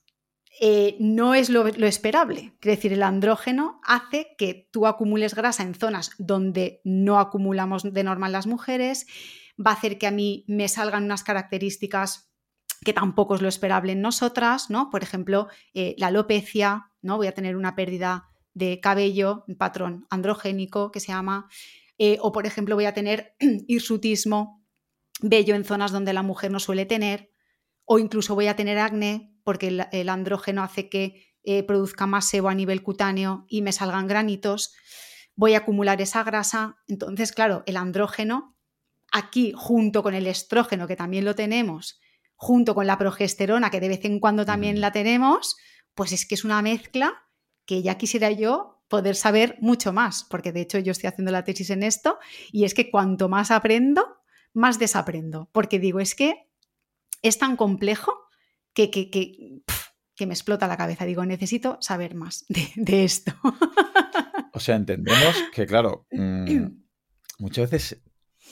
[0.62, 2.54] eh, no es lo, lo, esperable.
[2.62, 8.04] Es decir, el andrógeno hace que tú acumules grasa en zonas donde no acumulamos de
[8.06, 9.08] normal las mujeres,
[9.60, 12.32] va a hacer que a mí me salgan unas características
[12.84, 14.89] que tampoco es lo esperable en nosotras, ¿no?
[14.89, 17.18] Por ejemplo, eh, la alopecia, ¿no?
[17.18, 21.49] Voy a tener una pérdida de cabello, un patrón androgénico que se llama,
[21.97, 23.36] eh, o por ejemplo voy a tener
[23.68, 24.66] hirsutismo,
[25.22, 27.32] vello en zonas donde la mujer no suele tener,
[27.86, 32.49] o incluso voy a tener acné porque el, andrógeno hace que eh, produzca más sebo
[32.49, 34.74] a nivel cutáneo y me salgan granitos,
[35.36, 38.55] voy a acumular esa grasa, entonces claro, el andrógeno
[39.16, 42.01] aquí junto con el estrógeno que también lo tenemos,
[42.36, 45.55] junto con la progesterona, que de vez en cuando también la tenemos,
[45.93, 47.24] pues es que es una mezcla
[47.66, 51.45] que ya quisiera yo poder saber mucho más, porque de hecho yo estoy haciendo la
[51.45, 52.20] tesis en esto
[52.51, 54.18] y es que cuanto más aprendo,
[54.53, 56.49] más desaprendo, porque digo, es que
[57.22, 58.11] es tan complejo
[58.74, 61.05] que, que, que, me explota la cabeza.
[61.05, 62.45] Digo, necesito saber más
[62.76, 63.34] de, esto.
[64.51, 66.66] O sea, entendemos que, claro, mm,
[67.39, 68.03] muchas veces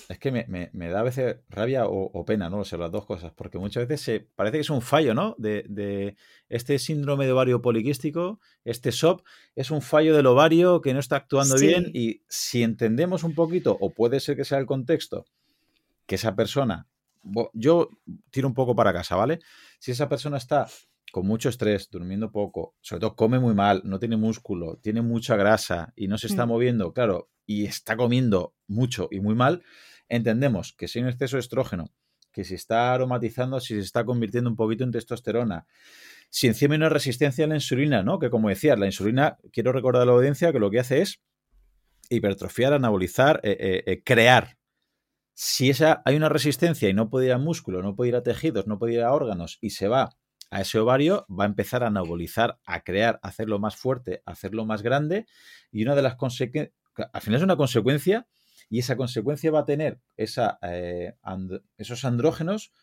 [0.10, 2.60] es que me, da a veces rabia o, pena, ¿no?
[2.60, 5.36] O sea, las dos cosas, porque muchas veces se, parece que es un fallo, ¿no?
[5.38, 6.16] De,
[6.50, 9.26] este síndrome de ovario poliquístico, este SOP,
[9.56, 13.78] es un fallo del ovario que no está actuando bien y si entendemos un poquito,
[13.80, 15.26] o puede ser que sea el contexto,
[16.06, 16.88] que esa persona,
[17.54, 17.90] yo
[18.30, 19.40] tiro un poco para casa, ¿vale?
[19.80, 20.68] Si esa persona está
[21.12, 25.36] con mucho estrés, durmiendo poco, sobre todo come muy mal, no tiene músculo, tiene mucha
[25.36, 26.50] grasa y no se está mm.
[26.50, 29.64] moviendo, claro, y está comiendo mucho y muy mal,
[30.16, 31.92] entendemos que si hay un exceso de estrógeno,
[32.32, 35.68] que si está aromatizando, si se está convirtiendo un poquito en testosterona,
[36.30, 38.18] si encima hay una resistencia a la insulina, ¿no?
[38.20, 41.22] Que como decías, la insulina, quiero recordar a la audiencia que lo que hace es
[42.10, 44.58] hipertrofiar, anabolizar, eh, eh, eh, crear.
[45.36, 48.24] Si esa, hay una resistencia y no puede ir a músculo, no puede ir a
[48.24, 50.10] tejidos, no puede ir a órganos y se va
[50.52, 54.32] a ese ovario, va a empezar a anabolizar, a crear, a hacerlo más fuerte, a
[54.32, 55.26] hacerlo más grande
[55.72, 56.76] y una de las consecuencias,
[57.12, 58.28] al final es una consecuencia
[58.74, 61.14] y esa consecuencia va a tener esa, eh,
[61.78, 62.74] esos andrógenos.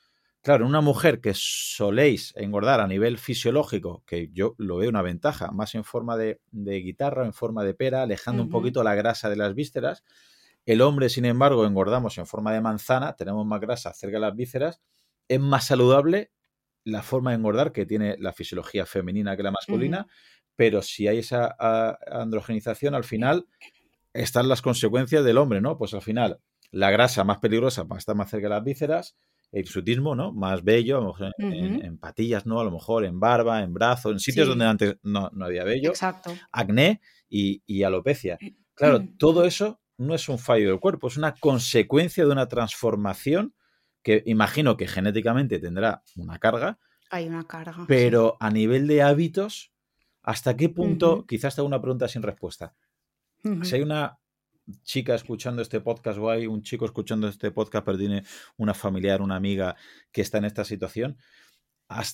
[0.41, 5.51] Claro, una mujer que soléis engordar a nivel fisiológico, que yo lo veo una ventaja,
[5.51, 9.35] más en forma de, guitarra, en forma de pera, alejando un poquito la grasa de
[9.35, 10.05] las vísceras.
[10.65, 14.37] El hombre, sin embargo, engordamos en forma de manzana, tenemos más grasa cerca de las
[14.37, 14.81] vísceras,
[15.27, 16.31] es más saludable
[16.85, 20.07] la forma de engordar que tiene la fisiología femenina que la masculina,
[20.55, 21.57] pero si hay esa
[22.13, 23.49] androgenización, al final
[24.13, 25.77] están las consecuencias del hombre, ¿no?
[25.77, 26.41] Pues al final,
[26.71, 29.17] la grasa más peligrosa está más cerca de las vísceras,
[29.53, 30.33] el hirsutismo, ¿no?
[30.33, 32.61] Más bello, a lo mejor en, patillas, ¿no?
[32.61, 35.91] A lo mejor en barba, en brazo, en sitios donde antes no, había vello.
[35.91, 36.33] Exacto.
[36.53, 38.39] Acné y, alopecia.
[38.41, 39.17] Eh, claro, mm.
[39.17, 43.55] todo eso no es un fallo del cuerpo, es una consecuencia de una transformación
[44.03, 46.79] que imagino que genéticamente tendrá una carga.
[47.11, 47.85] Hay una carga.
[47.87, 49.73] Pero a nivel de hábitos,
[50.23, 51.27] ¿hasta qué punto?
[51.27, 52.75] Quizás te hago una pregunta sin respuesta.
[53.63, 54.19] Si hay una
[54.83, 58.25] chica escuchando este podcast o hay un chico escuchando este podcast, pero tiene
[58.57, 59.77] una familiar, una amiga
[60.13, 61.17] que está en esta situación,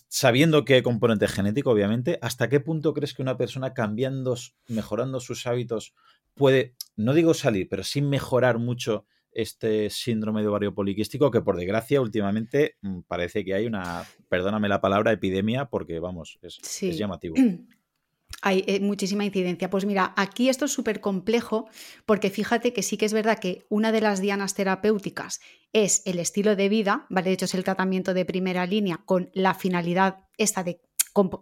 [0.09, 4.37] sabiendo que hay componente genético, obviamente, ¿hasta qué punto crees que una persona cambiando,
[4.69, 5.95] mejorando sus hábitos
[6.35, 11.57] puede, no digo salir, pero sí mejorar mucho este síndrome de ovario poliquístico que por
[11.57, 16.97] desgracia últimamente mm, parece que hay una, perdóname la palabra, epidemia porque vamos, es, es
[16.97, 17.35] llamativo.
[18.47, 19.69] hay eh, muchísima incidencia.
[19.71, 21.69] Pues mira, aquí esto es súper complejo
[22.05, 25.41] porque fíjate que sí que es verdad que una de las dianas terapéuticas
[25.73, 27.31] es el estilo de vida, ¿vale?
[27.31, 30.81] De hecho es el tratamiento de primera línea con la finalidad esta de,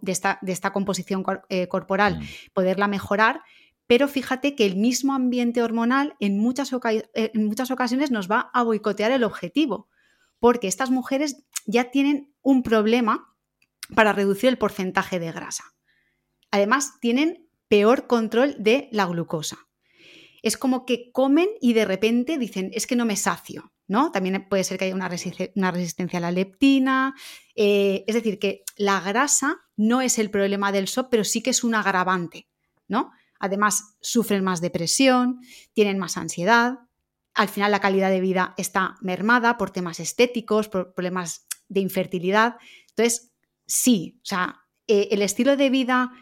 [0.07, 2.23] esta, de esta, composición eh, corporal, mm.
[2.53, 3.43] poderla mejorar.
[3.85, 8.49] Pero fíjate que el mismo ambiente hormonal en muchas, eh, en muchas ocasiones nos va
[8.51, 9.89] a boicotear el objetivo,
[10.39, 13.31] porque estas mujeres ya tienen un problema
[13.93, 15.74] para reducir el porcentaje de grasa.
[16.55, 19.67] Además, tienen peor control de la glucosa.
[20.41, 24.09] Es como que comen y de repente dicen, es que no me sacio, ¿no?
[24.13, 27.13] También puede ser que haya una, resistencia a la leptina.
[27.55, 31.49] Eh, es decir, que la grasa no es el problema del SOP, pero sí que
[31.49, 32.47] es un agravante,
[32.87, 33.11] ¿no?
[33.37, 35.41] Además, sufren más depresión,
[35.73, 36.79] tienen más ansiedad.
[37.33, 42.55] Al final, la calidad de vida está mermada por temas estéticos, por problemas de infertilidad.
[42.91, 43.33] Entonces,
[43.65, 46.13] sí, o sea, eh, el estilo de vida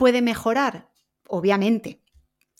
[0.00, 0.88] ¿Puede mejorar?
[1.28, 2.00] Obviamente.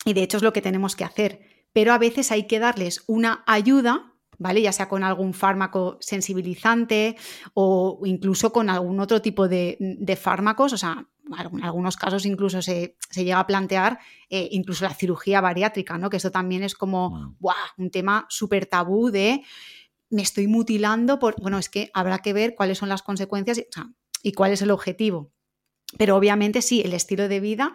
[0.05, 1.41] Y de hecho es lo que tenemos que hacer.
[1.73, 4.61] Pero a veces hay que darles una ayuda, ¿vale?
[4.61, 7.15] Ya sea con algún fármaco sensibilizante
[7.55, 10.73] o incluso con algún otro tipo de, fármacos.
[10.73, 13.97] O sea, en algunos casos incluso se, llega a plantear
[14.29, 16.11] eh, incluso la cirugía bariátrica, ¿no?
[16.11, 17.35] Que eso también es como
[17.75, 19.41] un tema súper tabú de
[20.11, 21.41] me estoy mutilando por.
[21.41, 23.63] Bueno, es que habrá que ver cuáles son las consecuencias
[24.21, 25.31] y cuál es el objetivo.
[25.97, 27.73] Pero obviamente sí, el estilo de vida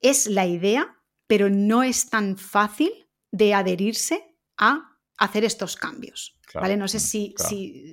[0.00, 0.96] es la idea,
[1.26, 2.90] pero no es tan fácil
[3.30, 6.38] de adherirse a hacer estos cambios.
[6.54, 6.76] ¿vale?
[6.76, 7.34] No sé si,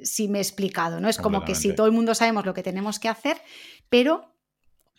[0.03, 1.09] si, me he explicado, ¿no?
[1.09, 3.37] Es como que si todo el mundo sabemos lo que tenemos que hacer,
[3.89, 4.33] pero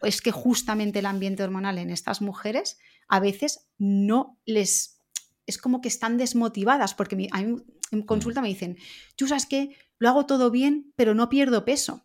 [0.03, 5.01] es que justamente el ambiente hormonal en estas mujeres a veces no les...
[5.47, 7.57] Es como que están desmotivadas, porque a mí
[7.91, 8.77] en consulta me dicen,
[9.17, 12.03] tú sabes que lo hago todo bien, pero no pierdo peso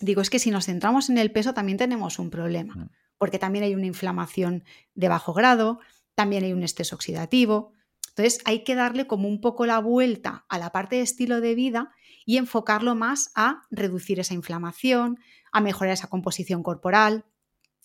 [0.00, 2.90] digo, es que si nos centramos en el peso también tenemos un problema, mm.
[3.18, 5.80] porque también hay una inflamación de bajo grado,
[6.14, 7.72] también hay un estrés oxidativo.
[8.08, 11.54] Entonces hay que darle como un poco la vuelta a la parte de estilo de
[11.54, 11.92] vida
[12.26, 15.18] y enfocarlo más a reducir esa inflamación,
[15.52, 17.24] a mejorar esa composición corporal,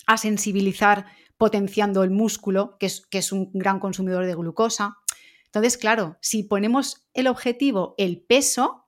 [0.07, 1.05] a sensibilizar
[1.37, 4.97] potenciando el músculo, que es, que es un gran consumidor de glucosa.
[5.45, 8.84] Entonces, claro, si ponemos el objetivo el peso,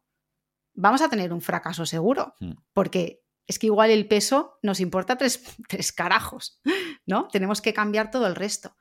[0.78, 2.54] vamos a tener un fracaso seguro, hmm.
[2.72, 6.62] porque es que igual el peso nos importa tres, tres, carajos,
[7.06, 7.28] ¿no?
[7.28, 8.78] Tenemos que cambiar todo el resto.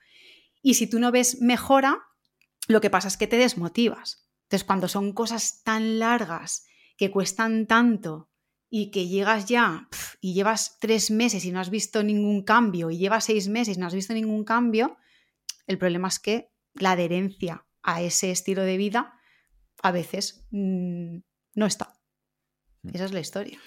[0.63, 1.99] Y si tú no ves mejora,
[2.69, 4.29] lo que pasa es que te desmotivas.
[4.43, 6.67] Entonces, cuando son cosas tan largas,
[6.97, 8.31] que cuestan tanto
[8.69, 9.89] y que llegas ya
[10.21, 13.81] y llevas tres meses y no has visto ningún cambio y llevas seis meses y
[13.81, 14.97] no has visto ningún cambio,
[15.67, 19.15] el problema es que la adherencia a ese estilo de vida
[19.83, 21.19] a veces mm,
[21.55, 21.86] no está.
[22.93, 23.59] Esa es la historia.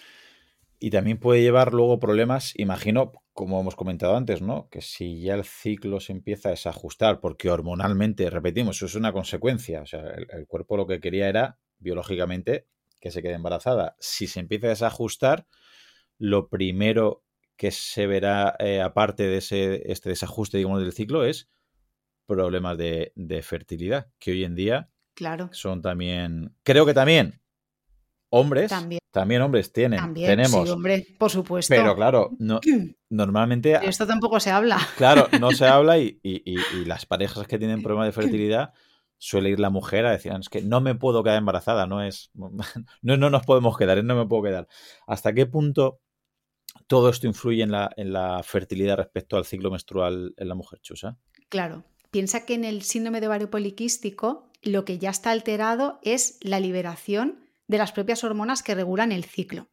[0.79, 4.69] Y también puede llevar luego problemas, imagino, como hemos comentado antes, ¿no?
[4.69, 9.11] Que si ya el ciclo se empieza a desajustar, porque hormonalmente, repetimos, eso es una
[9.11, 9.81] consecuencia.
[9.81, 12.67] O sea, el cuerpo lo que quería era, biológicamente,
[12.99, 13.95] que se quede embarazada.
[13.99, 15.47] Si se empieza a desajustar,
[16.17, 17.23] lo primero
[17.55, 21.49] que se verá eh, aparte de ese, este desajuste, digamos, del ciclo es
[22.25, 25.49] problemas de, fertilidad, que hoy en día claro.
[25.51, 27.41] son también, creo que también
[28.29, 28.71] hombres,
[29.11, 30.67] también, hombres tienen, también, tenemos.
[30.67, 31.73] Sí, hombre, por supuesto.
[31.73, 32.59] Pero claro, no,
[33.09, 33.79] normalmente...
[33.83, 34.79] esto tampoco se habla.
[34.97, 38.73] Claro, no se habla y, y las parejas que tienen problemas de fertilidad
[39.19, 42.31] suele ir la mujer a decir, es que no me puedo quedar embarazada, no es,
[42.33, 44.67] no, no nos podemos quedar, no me puedo quedar.
[45.05, 45.99] ¿Hasta qué punto
[46.87, 50.79] todo esto influye en la, en la fertilidad respecto al ciclo menstrual en la mujer,
[50.81, 51.17] Chusa?
[51.49, 56.39] Claro, piensa que en el síndrome de ovario poliquístico lo que ya está alterado es
[56.41, 59.69] la liberación de las propias hormonas que regulan el ciclo.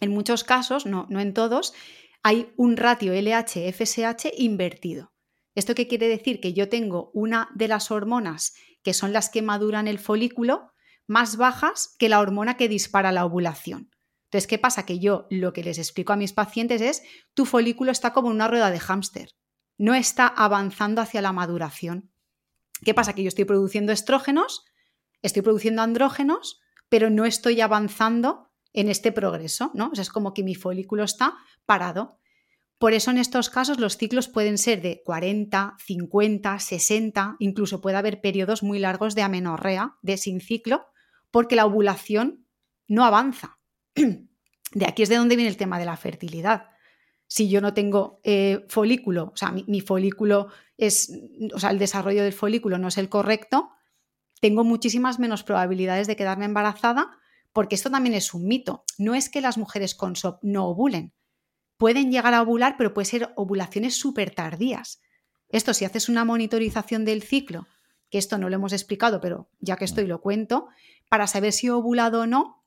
[0.00, 1.72] En muchos casos, no, no en todos,
[2.22, 5.12] hay un ratio LH-FSH invertido.
[5.54, 6.40] ¿Esto qué quiere decir?
[6.40, 10.72] Que yo tengo una de las hormonas que son las que maduran el folículo,
[11.06, 13.90] más bajas que la hormona que dispara la ovulación.
[14.24, 14.84] Entonces, ¿qué pasa?
[14.84, 17.02] Que yo lo que les explico a mis pacientes es,
[17.34, 19.30] tu folículo está como una rueda de hámster,
[19.78, 22.10] no está avanzando hacia la maduración.
[22.84, 23.12] ¿Qué pasa?
[23.12, 24.64] Que yo estoy produciendo estrógenos,
[25.22, 26.60] estoy produciendo andrógenos,
[26.90, 29.88] pero no estoy avanzando en este progreso, ¿no?
[29.90, 32.18] O sea, es como que mi folículo está parado.
[32.78, 37.96] Por eso en estos casos los ciclos pueden ser de 40, 50, 60, incluso puede
[37.96, 40.86] haber periodos muy largos de amenorrea, de sin ciclo,
[41.30, 42.46] porque la ovulación
[42.86, 43.58] no avanza.
[44.72, 46.68] De aquí es de donde viene el tema de la fertilidad.
[47.26, 51.12] Si yo no tengo eh, folículo, o sea, mi, mi, folículo es,
[51.52, 53.70] o sea, el desarrollo del folículo no es el correcto,
[54.40, 57.10] tengo muchísimas menos probabilidades de quedarme embarazada,
[57.52, 58.84] porque esto también es un mito.
[58.98, 61.12] No es que las mujeres con SOP no ovulen,
[61.76, 65.00] pueden llegar a ovular, pero puede ser ovulaciones súper tardías.
[65.48, 67.66] Esto, si haces una monitorización del ciclo,
[68.10, 70.68] que esto no lo hemos explicado, pero ya que estoy lo cuento,
[71.08, 72.64] para saber si he ovulado o no,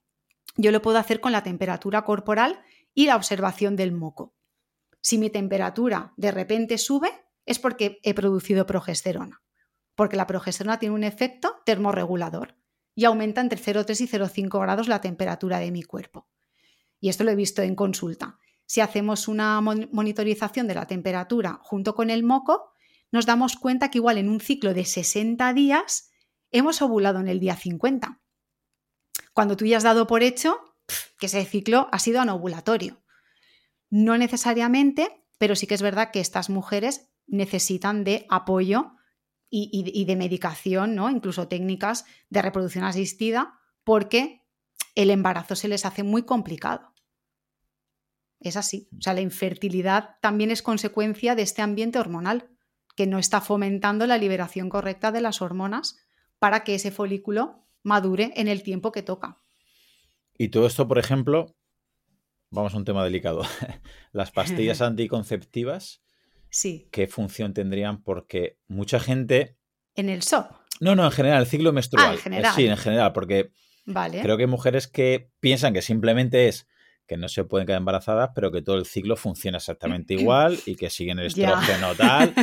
[0.58, 2.62] yo lo puedo hacer con la temperatura corporal
[2.94, 4.34] y la observación del moco.
[5.02, 7.12] Si mi temperatura de repente sube,
[7.46, 9.42] es porque he producido progesterona,
[9.96, 12.56] porque la progesterona tiene un efecto termorregulador
[12.96, 16.28] y aumenta entre 0,3 y 0,5 grados la temperatura de mi cuerpo.
[17.00, 21.96] Y esto lo he visto en consulta si hacemos una monitorización de la temperatura junto
[21.96, 22.72] con el moco,
[23.12, 26.10] nos damos cuenta que igual en un ciclo de 60 días
[26.52, 28.20] hemos ovulado en el día 50.
[29.34, 30.60] Cuando tú ya has dado por hecho
[31.20, 33.04] que ese ciclo ha sido anovulatorio.
[33.90, 38.96] No necesariamente, pero sí que es verdad que estas mujeres necesitan de apoyo
[39.56, 41.10] y, y de medicación, ¿no?
[41.12, 44.42] incluso técnicas de reproducción asistida, porque
[44.96, 46.94] el embarazo se les hace muy complicado.
[48.40, 48.90] Es así.
[48.98, 52.50] O sea, la infertilidad también es consecuencia de este ambiente hormonal,
[52.96, 55.98] que no está fomentando la liberación correcta de las hormonas
[56.40, 59.42] para que ese folículo madure en el tiempo que toca.
[60.38, 61.56] Y todo esto, por ejemplo,
[62.50, 63.44] vamos a un tema delicado.
[64.12, 66.04] Las pastillas anticonceptivas,
[66.54, 66.88] sí.
[66.92, 68.04] ¿qué función tendrían?
[68.04, 69.58] Porque mucha gente...
[69.96, 70.46] En el SOP.
[70.80, 72.08] No, no, en general, el ciclo menstrual.
[72.10, 72.56] Ah, en general.
[72.56, 73.52] Sí, en general, porque
[73.86, 74.22] vale.
[74.22, 76.68] creo que hay mujeres que piensan que simplemente es
[77.08, 80.76] que no se pueden quedar embarazadas, pero que todo el ciclo funciona exactamente igual y
[80.76, 82.34] que siguen el estrógeno tal.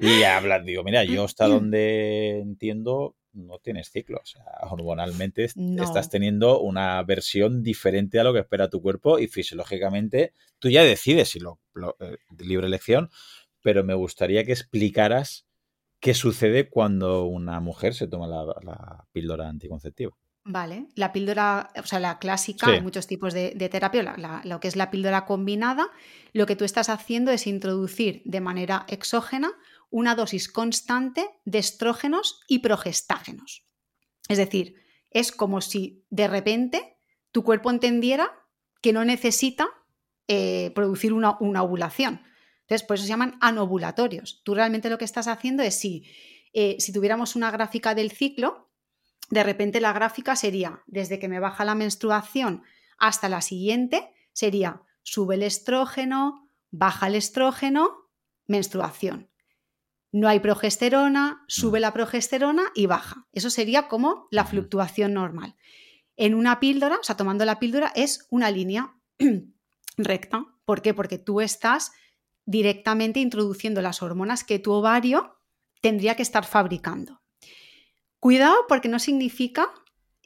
[0.00, 4.20] Y hablas, digo, mira, yo hasta donde entiendo no tienes ciclo.
[4.22, 9.26] O sea, hormonalmente estás teniendo una versión diferente a lo que espera tu cuerpo y
[9.26, 11.60] fisiológicamente tú ya decides si lo,
[12.00, 13.10] eh, libre elección,
[13.64, 15.48] pero me gustaría que explicaras
[15.98, 20.14] qué sucede cuando una mujer se toma la píldora anticonceptiva.
[20.46, 24.76] Vale, la píldora, o sea, la clásica, hay muchos tipos de, terapia, lo que es
[24.76, 25.88] la píldora combinada,
[26.34, 29.52] lo que tú estás haciendo es introducir de manera exógena
[29.88, 33.64] una dosis constante de estrógenos y progestágenos.
[34.28, 34.74] Es decir,
[35.10, 36.98] es como si de repente
[37.32, 38.30] tu cuerpo entendiera
[38.82, 39.66] que no necesita
[40.28, 42.20] eh, producir una, ovulación.
[42.74, 44.42] Entonces, por eso se llaman anovulatorios.
[44.42, 46.10] Tú realmente lo que estás haciendo es si,
[46.52, 48.68] eh, si tuviéramos una gráfica del ciclo,
[49.30, 52.64] de repente la gráfica sería desde que me baja la menstruación
[52.98, 58.10] hasta la siguiente, sería sube el estrógeno, baja el estrógeno,
[58.48, 59.30] menstruación.
[60.10, 61.82] No hay progesterona, sube mm.
[61.82, 63.28] la progesterona y baja.
[63.32, 65.54] Eso sería como la fluctuación normal.
[66.16, 68.96] En una píldora, o sea, tomando la píldora, es una línea
[69.96, 70.44] recta.
[70.64, 70.92] ¿Por qué?
[70.92, 71.92] Porque tú estás
[72.46, 75.38] directamente introduciendo las hormonas que tu ovario
[75.80, 77.22] tendría que estar fabricando.
[78.18, 79.70] Cuidado porque no significa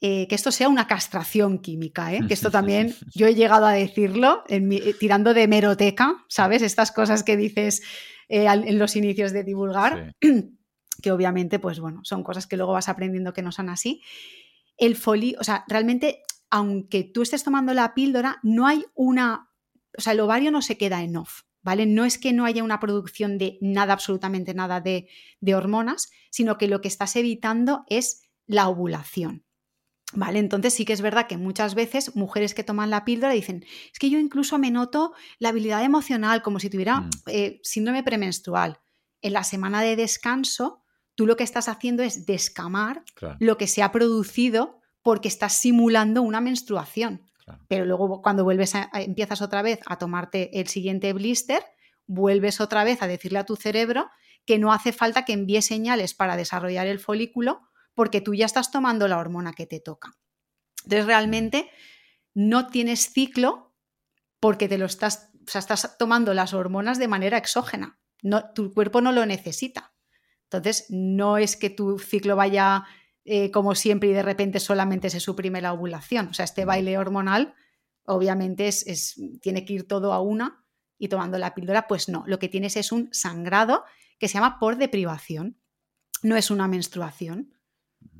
[0.00, 2.20] eh, que esto sea una castración química, ¿eh?
[2.28, 6.62] que esto también yo he llegado a decirlo eh, tirando de meroteca, ¿sabes?
[6.62, 7.82] Estas cosas que dices
[8.28, 10.14] en los inicios de divulgar,
[11.02, 14.02] que obviamente, pues bueno, son cosas que luego vas aprendiendo que no son así.
[14.76, 19.50] El folio, o sea, realmente, aunque tú estés tomando la píldora, no hay una,
[19.96, 21.42] o sea, el ovario no se queda en off.
[21.62, 21.86] ¿Vale?
[21.86, 25.08] No es que no haya una producción de nada, absolutamente nada de,
[25.40, 29.44] de hormonas, sino que lo que estás evitando es la ovulación.
[30.14, 30.38] ¿Vale?
[30.38, 33.98] Entonces sí que es verdad que muchas veces mujeres que toman la píldora dicen, es
[33.98, 37.10] que yo incluso me noto la habilidad emocional como si tuviera mm.
[37.26, 38.80] eh, síndrome premenstrual.
[39.20, 40.82] En la semana de descanso,
[41.14, 43.02] tú lo que estás haciendo es descamar
[43.38, 47.27] lo que se ha producido porque estás simulando una menstruación.
[47.68, 51.62] Pero luego cuando vuelves a, empiezas otra vez a tomarte el siguiente blister,
[52.06, 54.10] vuelves otra vez a decirle a tu cerebro
[54.44, 57.60] que no hace falta que envíe señales para desarrollar el folículo
[57.94, 60.12] porque tú ya estás tomando la hormona que te toca.
[60.84, 61.70] Entonces realmente
[62.34, 63.74] no tienes ciclo
[64.40, 67.98] porque te lo estás, o sea, estás tomando las hormonas de manera exógena.
[68.22, 69.92] No, tu cuerpo no lo necesita.
[70.44, 72.84] Entonces, no es que tu ciclo vaya
[73.30, 76.28] eh, como siempre y de repente solamente se suprime la ovulación.
[76.28, 77.54] O sea, este baile hormonal
[78.04, 80.64] obviamente es, tiene que ir todo a una
[80.98, 82.24] y tomando la píldora, pues no.
[82.26, 83.84] Lo que tienes es un sangrado
[84.18, 85.58] que se llama por deprivación.
[86.22, 87.52] No es una menstruación.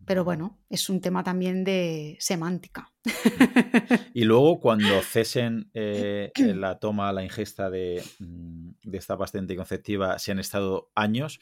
[0.04, 2.92] Pero bueno, es un tema también de semántica.
[4.14, 10.18] Y luego cuando cesen eh, la toma, la ingesta de, mm, de, esta pasta anticonceptiva,
[10.18, 11.40] si han estado años,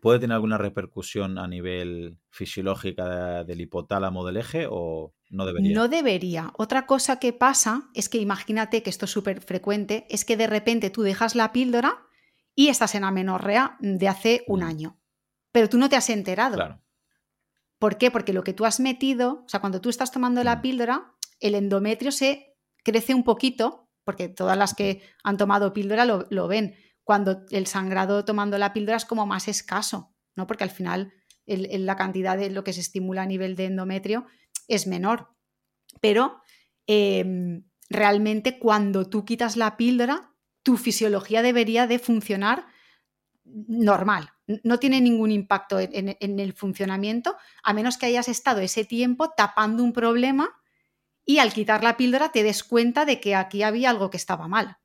[0.00, 5.74] ¿puede tener alguna repercusión a nivel fisiológica del hipotálamo del eje o no debería?
[5.74, 6.52] No debería.
[6.56, 10.46] Otra cosa que pasa es que imagínate que esto es súper frecuente, es que de
[10.46, 12.06] repente tú dejas la píldora
[12.54, 15.00] y estás en amenorrea de hace un año,
[15.52, 16.56] pero tú no te has enterado.
[16.56, 16.82] Claro.
[17.80, 18.10] ¿Por qué?
[18.10, 20.60] Porque lo que tú has metido, o sea, cuando tú estás tomando la mm.
[20.60, 22.54] píldora, el endometrio se
[22.84, 28.24] crece un poquito, porque todas las que han tomado píldora lo, ven, cuando el sangrado
[28.24, 30.46] tomando la píldora es como más escaso, ¿no?
[30.46, 31.12] Porque al final
[31.46, 34.26] la cantidad de lo que se estimula a nivel de endometrio
[34.68, 35.34] es menor.
[36.00, 36.40] Pero
[36.86, 40.32] em, realmente cuando tú quitas la píldora,
[40.62, 42.66] tu fisiología debería de funcionar
[43.44, 44.30] normal,
[44.62, 49.82] no tiene ningún impacto en, el funcionamiento, a menos que hayas estado ese tiempo tapando
[49.82, 50.50] un problema
[51.24, 54.48] y al quitar la píldora te des cuenta de que aquí había algo que estaba
[54.48, 54.78] mal.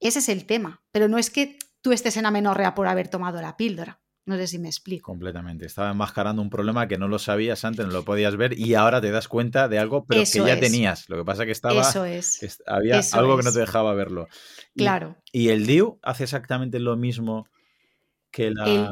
[0.00, 3.40] Ese es el tema, pero no es que tú estés en amenorrea por haber tomado
[3.40, 4.00] la píldora.
[4.26, 5.10] No sé si me explico.
[5.10, 5.64] Completamente.
[5.64, 9.00] Estaba enmascarando un problema que no lo sabías antes, no lo podías ver y ahora
[9.00, 11.08] te das cuenta de algo, pero que ya tenías.
[11.08, 11.80] Lo que pasa que estaba.
[11.80, 12.62] Eso es.
[12.66, 14.28] había algo que no te dejaba verlo.
[14.76, 15.16] claro.
[15.32, 17.46] ¿Y el DIU hace exactamente lo mismo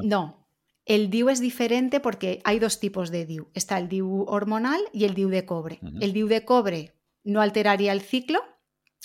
[0.02, 0.48] no,
[0.84, 3.50] el DIU es diferente porque hay dos tipos de DIU.
[3.54, 5.80] Está el DIU hormonal y el DIU de cobre.
[6.00, 6.94] El DIU de cobre
[7.24, 8.40] no alteraría el ciclo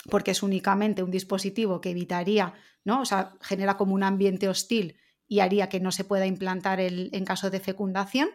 [0.09, 2.53] porque es únicamente un dispositivo que evitaría,
[2.83, 3.01] ¿no?
[3.01, 4.97] O sea, genera como un ambiente hostil
[5.27, 8.29] y haría que no se pueda implantar el, en caso de fecundación.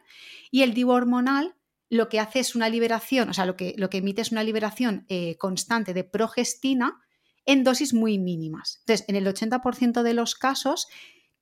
[0.50, 1.56] Y el DIU hormonal
[1.88, 4.42] lo que hace es una liberación, o sea, lo que, lo que emite es una
[4.42, 7.00] liberación eh, constante de progestina
[7.44, 8.78] en dosis muy mínimas.
[8.80, 10.88] Entonces, en el 80% de los casos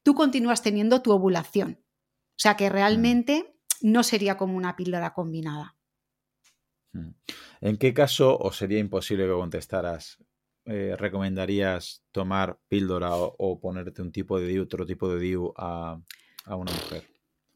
[0.03, 1.81] tú continúas teniendo tu ovulación.
[2.31, 2.73] O sea que mm.
[2.73, 5.77] realmente no sería como una píldora combinada.
[6.95, 7.11] Mm.
[7.61, 10.19] ¿En qué caso, o sería imposible que contestaras,
[10.67, 15.99] eh, recomendarías tomar píldora o, ponerte un tipo de DIU, otro tipo de DIU a,
[16.47, 17.05] una mujer?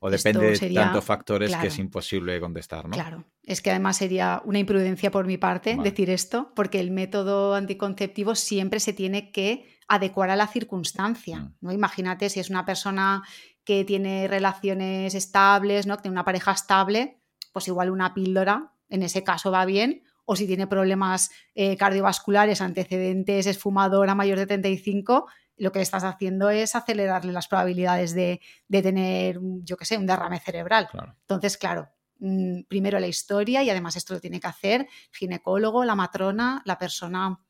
[0.00, 2.92] O depende de tantos factores que es imposible contestar, ¿no?
[2.92, 7.54] Claro, es que además sería una imprudencia por mi parte decir esto, porque el método
[7.54, 11.40] anticonceptivo siempre se tiene que adecuar a la circunstancia.
[11.40, 11.54] Mm.
[11.62, 11.72] ¿no?
[11.72, 13.22] Imagínate si es una persona
[13.64, 15.96] que tiene relaciones estables, ¿no?
[15.96, 17.20] que tiene una pareja estable,
[17.52, 22.60] pues igual una píldora, en ese caso va bien, o si tiene problemas eh, cardiovasculares,
[22.60, 28.40] antecedentes, es fumadora mayor de 35, lo que estás haciendo es acelerarle las probabilidades de,
[28.70, 30.88] tener, yo qué sé, un derrame cerebral.
[31.22, 31.88] Entonces, claro,
[32.18, 36.62] mm, primero la historia y además esto lo tiene que hacer el ginecólogo, la matrona,
[36.64, 37.40] la persona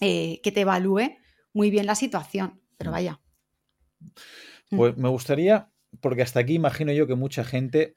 [0.00, 1.16] eh, que te evalúe
[1.52, 2.60] muy bien la situación.
[2.76, 2.92] Pero mm.
[2.92, 3.20] vaya.
[4.70, 7.96] Pues me gustaría, porque hasta aquí imagino yo que mucha gente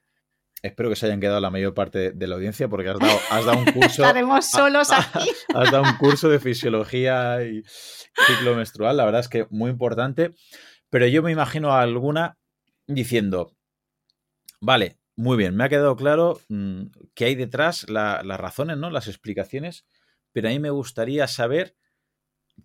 [0.62, 3.44] Espero que se hayan quedado la mayor parte de la audiencia porque has dado, has
[3.44, 4.02] dado un curso.
[4.02, 5.30] Estaremos solos aquí.
[5.54, 7.62] Has dado un curso de fisiología y
[8.26, 10.34] ciclo menstrual, la verdad es que muy importante.
[10.90, 12.38] Pero yo me imagino a alguna
[12.86, 13.56] diciendo:
[14.60, 16.84] Vale, muy bien, me ha quedado claro mm,
[17.14, 18.90] que hay detrás las razones, ¿no?
[18.90, 19.86] Las explicaciones,
[20.32, 21.76] pero a mí me gustaría saber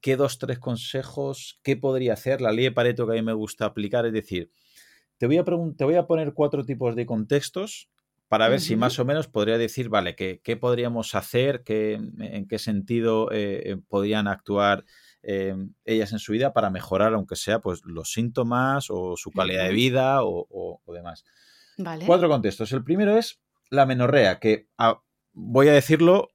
[0.01, 3.33] qué dos, tres consejos, qué podría hacer la ley de Pareto que a mí me
[3.33, 4.51] gusta aplicar, es decir,
[5.17, 7.89] te voy a, te voy a poner cuatro tipos de contextos
[8.27, 12.47] para ver si más o menos podría decir, vale, qué, qué podríamos hacer, qué, en
[12.47, 14.83] qué sentido eh, eh, podrían actuar
[15.21, 15.55] eh,
[15.85, 19.73] ellas en su vida para mejorar, aunque sea pues los síntomas o su calidad de
[19.73, 21.23] vida o, demás.
[22.05, 22.71] Cuatro contextos.
[22.71, 23.39] El primero es
[23.69, 25.01] la menorrea, que ah,
[25.33, 26.29] voy a decirlo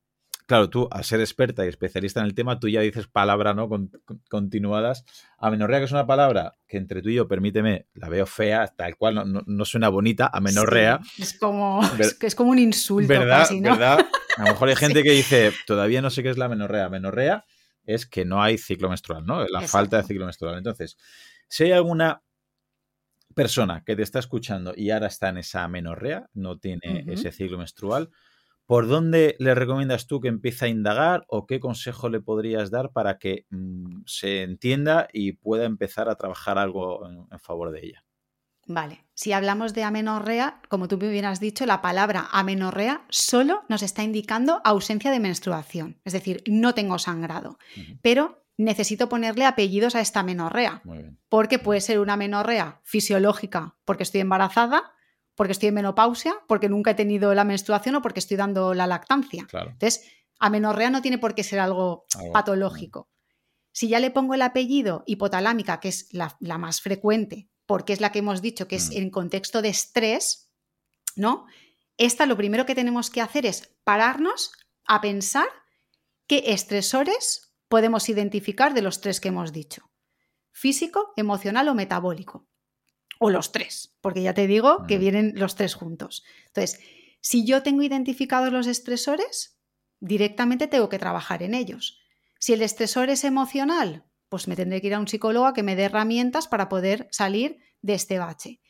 [0.51, 3.69] claro, tú, al ser experta y especialista en el tema, tú ya dices palabras ¿no?
[4.29, 5.05] continuadas.
[5.39, 8.97] Amenorrea, que es una palabra que entre tú y yo, permíteme, la veo fea, tal
[8.97, 10.99] cual, no, suena bonita, amenorrea.
[11.19, 11.81] es, como,
[12.21, 13.47] es, como un insulto ¿verdad?
[13.61, 14.01] ¿verdad?
[14.39, 16.87] A lo mejor hay gente que dice, todavía no sé qué es la amenorrea.
[16.87, 17.45] Amenorrea
[17.85, 19.47] es que no hay ciclo menstrual, ¿no?
[19.47, 20.59] La falta de ciclo menstrual.
[20.59, 20.97] Entonces,
[21.47, 22.25] si hay alguna
[23.37, 27.57] persona que te está escuchando y ahora está en esa amenorrea, no tiene ese ciclo
[27.57, 28.11] menstrual,
[28.71, 32.93] ¿Por dónde le recomiendas tú que empiece a indagar o qué consejo le podrías dar
[32.93, 38.05] para que mm, se entienda y pueda empezar a trabajar algo en, favor de ella?
[38.69, 43.83] Vale, si hablamos de amenorrea, como tú me hubieras dicho, la palabra amenorrea solo nos
[43.83, 47.59] está indicando ausencia de menstruación, es decir, no tengo sangrado,
[48.03, 50.81] pero necesito ponerle apellidos a esta amenorrea,
[51.29, 54.93] porque puede ser una amenorrea fisiológica porque estoy embarazada,
[55.41, 58.87] porque estoy en menopausia, porque nunca he tenido la menstruación o porque estoy dando la
[58.87, 59.47] lactancia.
[59.51, 60.07] Entonces,
[60.39, 63.09] amenorrea no tiene por qué ser algo, patológico.
[63.73, 68.13] Si ya le pongo el apellido hipotalámica, que es la, más frecuente, porque es la
[68.13, 68.99] que hemos dicho que es mm.
[68.99, 70.53] en contexto de estrés,
[71.17, 71.47] ¿no?
[71.97, 74.53] Esta lo primero que tenemos que hacer es pararnos
[74.85, 75.49] a pensar
[76.27, 79.91] qué estresores podemos identificar de los tres que hemos dicho.
[80.53, 82.50] Físico, emocional o metabólico
[83.23, 86.25] o los tres, porque ya te digo que vienen los tres juntos.
[86.47, 86.81] Entonces,
[87.21, 89.59] si yo tengo identificados los estresores,
[90.01, 92.01] directamente tengo que trabajar en ellos.
[92.39, 95.63] Si el estresor es emocional, pues me tendré que ir a un psicólogo a que
[95.63, 98.61] me dé herramientas para poder salir de este bache.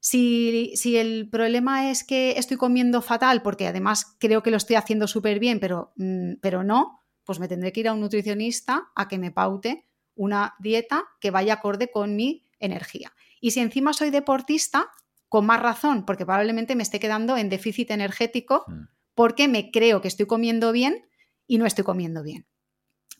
[0.00, 4.76] Si, si, el problema es que estoy comiendo fatal, porque además creo que lo estoy
[4.76, 8.88] haciendo súper bien, pero, mm, pero no, pues me tendré que ir a un nutricionista
[8.94, 13.12] a que me paute una dieta que vaya acorde con mi energía.
[13.40, 14.90] Y si encima soy deportista,
[15.28, 18.64] con más razón, porque probablemente me esté quedando en déficit energético
[19.14, 21.08] porque me creo que estoy comiendo bien
[21.46, 22.46] y no estoy comiendo bien.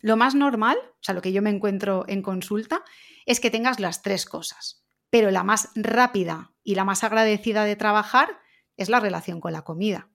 [0.01, 2.83] Lo más normal, o sea, lo que yo me encuentro en consulta,
[3.27, 7.77] es que tengas las tres cosas, pero la más rápida y la más agradecida de
[7.77, 8.39] trabajar
[8.77, 10.09] es la relación con la comida.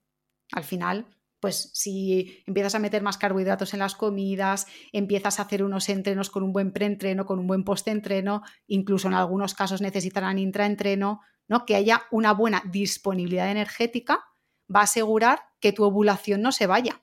[0.52, 1.13] Al final,
[1.44, 6.30] pues si empiezas a meter más carbohidratos en las comidas, empiezas a hacer unos entrenos
[6.30, 11.66] con un buen preentreno, con un buen postentreno, incluso en algunos casos necesitarán intraentreno, ¿no?
[11.66, 14.24] Que haya una buena disponibilidad energética
[14.74, 17.02] va a asegurar que tu ovulación no se vaya.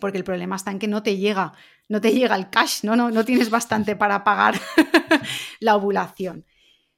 [0.00, 1.52] Porque el problema está en que no te llega,
[1.90, 4.58] no te llega el cash, no, no, no tienes bastante para pagar
[5.60, 6.46] la ovulación.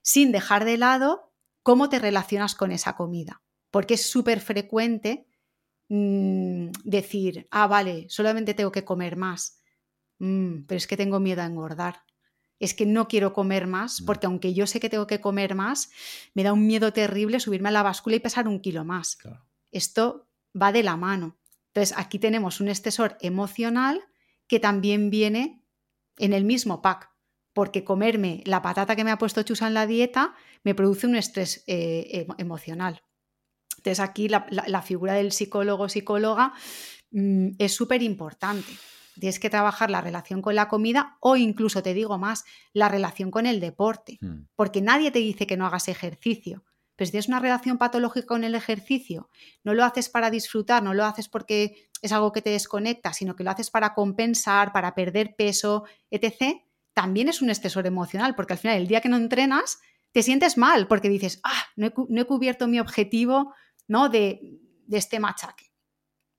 [0.02, 1.32] Sin dejar de lado
[1.64, 3.42] cómo te relacionas con esa comida.
[3.72, 5.26] Porque es súper frecuente
[5.92, 9.60] Mm, decir, ah, vale, solamente tengo que comer más,
[10.20, 12.04] mm, pero es que tengo miedo a engordar.
[12.60, 14.04] Es que no quiero comer más, mm.
[14.04, 15.90] porque aunque yo sé que tengo que comer más,
[16.32, 19.18] me da un miedo terrible subirme a la báscula y pesar un kilo más.
[19.72, 21.40] Esto va de la mano.
[21.74, 24.00] Entonces, aquí tenemos un estresor emocional
[24.46, 25.64] que también viene
[26.18, 27.10] en el mismo pack,
[27.52, 31.16] porque comerme la patata que me ha puesto Chusa en la dieta me produce un
[31.16, 33.02] estrés eh, emocional.
[33.80, 36.52] Entonces aquí la, figura del psicólogo o psicóloga
[37.12, 38.70] mm, es súper importante.
[39.18, 42.44] Tienes que trabajar la relación con la comida o incluso, te digo más,
[42.74, 44.18] la relación con el deporte.
[44.20, 44.46] Hmm.
[44.54, 46.64] Porque nadie te dice que no hagas ejercicio.
[46.94, 49.30] Pero si tienes una relación patológica con el ejercicio,
[49.64, 53.34] no lo haces para disfrutar, no lo haces porque es algo que te desconecta, sino
[53.34, 56.60] que lo haces para compensar, para perder peso, etc.,
[56.92, 59.78] también es un estresor emocional, porque al final el día que no entrenas,
[60.12, 63.54] te sientes mal porque dices, ah, no he cubierto mi objetivo
[63.90, 64.08] ¿no?
[64.08, 64.56] de,
[64.90, 65.66] este machaque.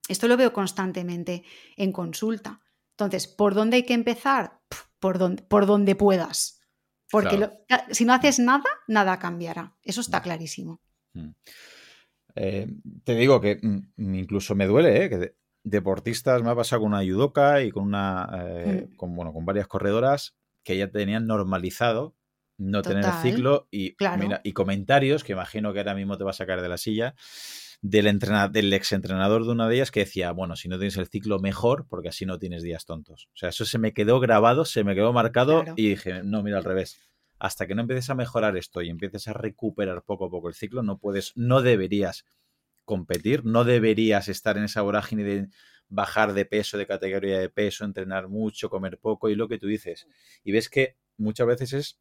[0.07, 1.43] Esto lo veo constantemente
[1.75, 2.61] en consulta.
[2.91, 4.61] Entonces, ¿por dónde hay que empezar?
[4.99, 6.61] Por donde, por donde puedas.
[7.09, 7.49] Porque
[7.91, 9.75] si no haces nada, nada cambiará.
[9.83, 10.81] Eso está clarísimo.
[11.13, 11.29] Mm.
[12.35, 12.67] Eh,
[13.03, 15.09] te digo que mm, incluso me duele, ¿eh?
[15.09, 18.95] que deportistas me ha pasado con una judoka y con una eh, mm.
[18.95, 22.15] con, bueno, con varias corredoras que ya tenían normalizado
[22.61, 23.95] no tener el ciclo y,
[24.43, 27.15] y comentarios que imagino que ahora mismo te va a sacar de la silla
[27.81, 31.07] del, entrenador, del exentrenador de una de ellas que decía, bueno, si no tienes el
[31.07, 33.27] ciclo mejor, porque así no tienes días tontos.
[33.33, 36.59] O sea, eso se me quedó grabado, se me quedó marcado y dije, no, mira
[36.59, 36.99] al revés.
[37.39, 40.53] Hasta que no empieces a mejorar esto y empieces a recuperar poco a poco el
[40.53, 42.23] ciclo, no puedes, no deberías
[42.85, 45.47] competir, no deberías estar en esa vorágine de
[45.89, 49.67] bajar de peso, de categoría de peso, entrenar mucho, comer poco y lo que tú
[49.67, 50.07] dices.
[50.43, 51.99] Y ves que muchas veces es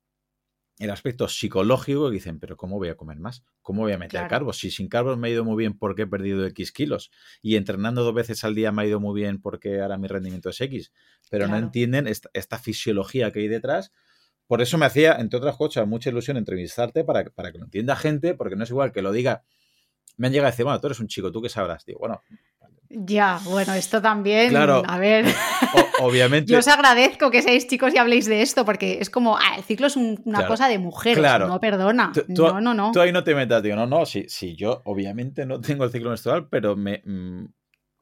[0.81, 3.44] el aspecto psicológico que dicen, pero ¿cómo voy a comer más?
[3.61, 4.59] ¿Cómo voy a meter carbos?
[4.59, 7.11] Si sin carbos me ha ido muy bien porque he perdido X kilos
[7.43, 10.48] y entrenando dos veces al día me ha ido muy bien porque ahora mi rendimiento
[10.48, 10.93] es X,
[11.31, 13.93] pero no entienden esta, fisiología que hay detrás.
[14.47, 17.94] Por eso me hacía, entre otras cosas, mucha ilusión entrevistarte para, para que lo entienda
[17.94, 19.44] gente, porque no es igual que lo diga.
[20.16, 21.85] Me han llegado a decir, bueno, tú eres un chico, ¿tú qué sabrás?
[21.85, 22.23] Digo, bueno,
[22.89, 25.27] ya, bueno, esto también, a ver,
[26.01, 26.52] obviamente.
[26.52, 29.62] Yo os agradezco que seáis chicos y habléis de esto, porque es como, ah, el
[29.62, 32.12] ciclo es una cosa de mujeres, no perdona.
[32.28, 32.93] no, no, no.
[32.93, 35.90] Tú ahí no te metas, digo, no, no, sí, sí, yo obviamente no tengo el
[35.90, 37.44] ciclo menstrual, pero me mm,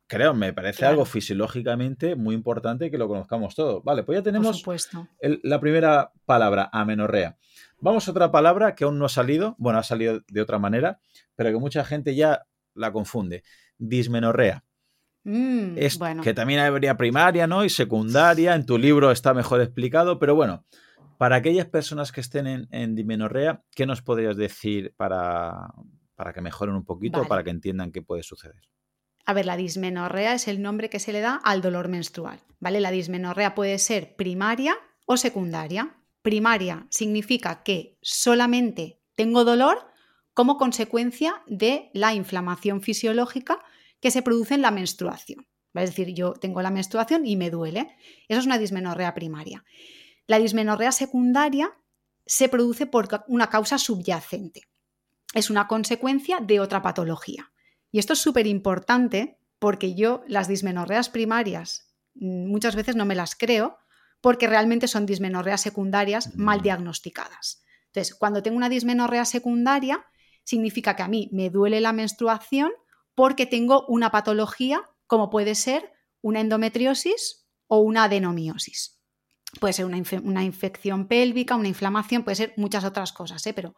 [0.09, 3.83] creo, me parece algo fisiológicamente muy importante que lo conozcamos todo.
[3.83, 4.65] Vale, pues ya tenemos
[5.21, 7.37] la primera palabra, amenorrea.
[7.81, 11.01] Vamos a otra palabra que aún no ha salido, bueno, ha salido de otra manera,
[11.37, 13.45] pero que mucha gente ya la confunde.
[13.77, 14.65] Dismenorrea.
[15.29, 15.77] Mm,
[16.23, 17.63] que también habría primaria, ¿no?
[17.63, 18.55] Y secundaria.
[18.55, 20.65] En tu libro está mejor explicado, pero bueno,
[21.19, 25.75] para aquellas personas que estén en, en dimenorrea, ¿qué nos podrías decir para,
[26.15, 28.63] para que mejoren un poquito, para que entiendan qué puede suceder?
[29.27, 32.81] A ver, la dismenorrea es el nombre que se le da al dolor menstrual, ¿vale?
[32.81, 35.95] La dismenorrea puede ser primaria o secundaria.
[36.23, 39.91] Primaria significa que solamente tengo dolor
[40.33, 43.59] como consecuencia de la inflamación fisiológica
[44.01, 45.47] que se produce en la menstruación.
[45.75, 47.97] Es decir, yo tengo la menstruación y me duele.
[48.29, 49.65] Eso es una dismenorrea primaria.
[50.27, 51.73] La dismenorrea secundaria
[52.27, 54.63] se produce por una causa subyacente.
[55.35, 57.53] Es una consecuencia de otra patología.
[57.91, 63.15] Y esto es súper importante porque yo las dismenorreas primarias mm, muchas veces no me
[63.15, 63.79] las creo
[64.21, 67.65] porque realmente son dismenorreas secundarias mal diagnosticadas.
[67.87, 70.05] Entonces, cuando tengo una dismenorrea secundaria,
[70.45, 72.71] significa que a mí me duele la menstruación,
[73.19, 75.93] porque tengo una patología como puede ser
[76.23, 79.01] una endometriosis o una adenomiosis.
[79.59, 83.53] Puede ser una, infección pélvica, una inflamación, puede ser muchas otras cosas, ¿eh?
[83.53, 83.75] pero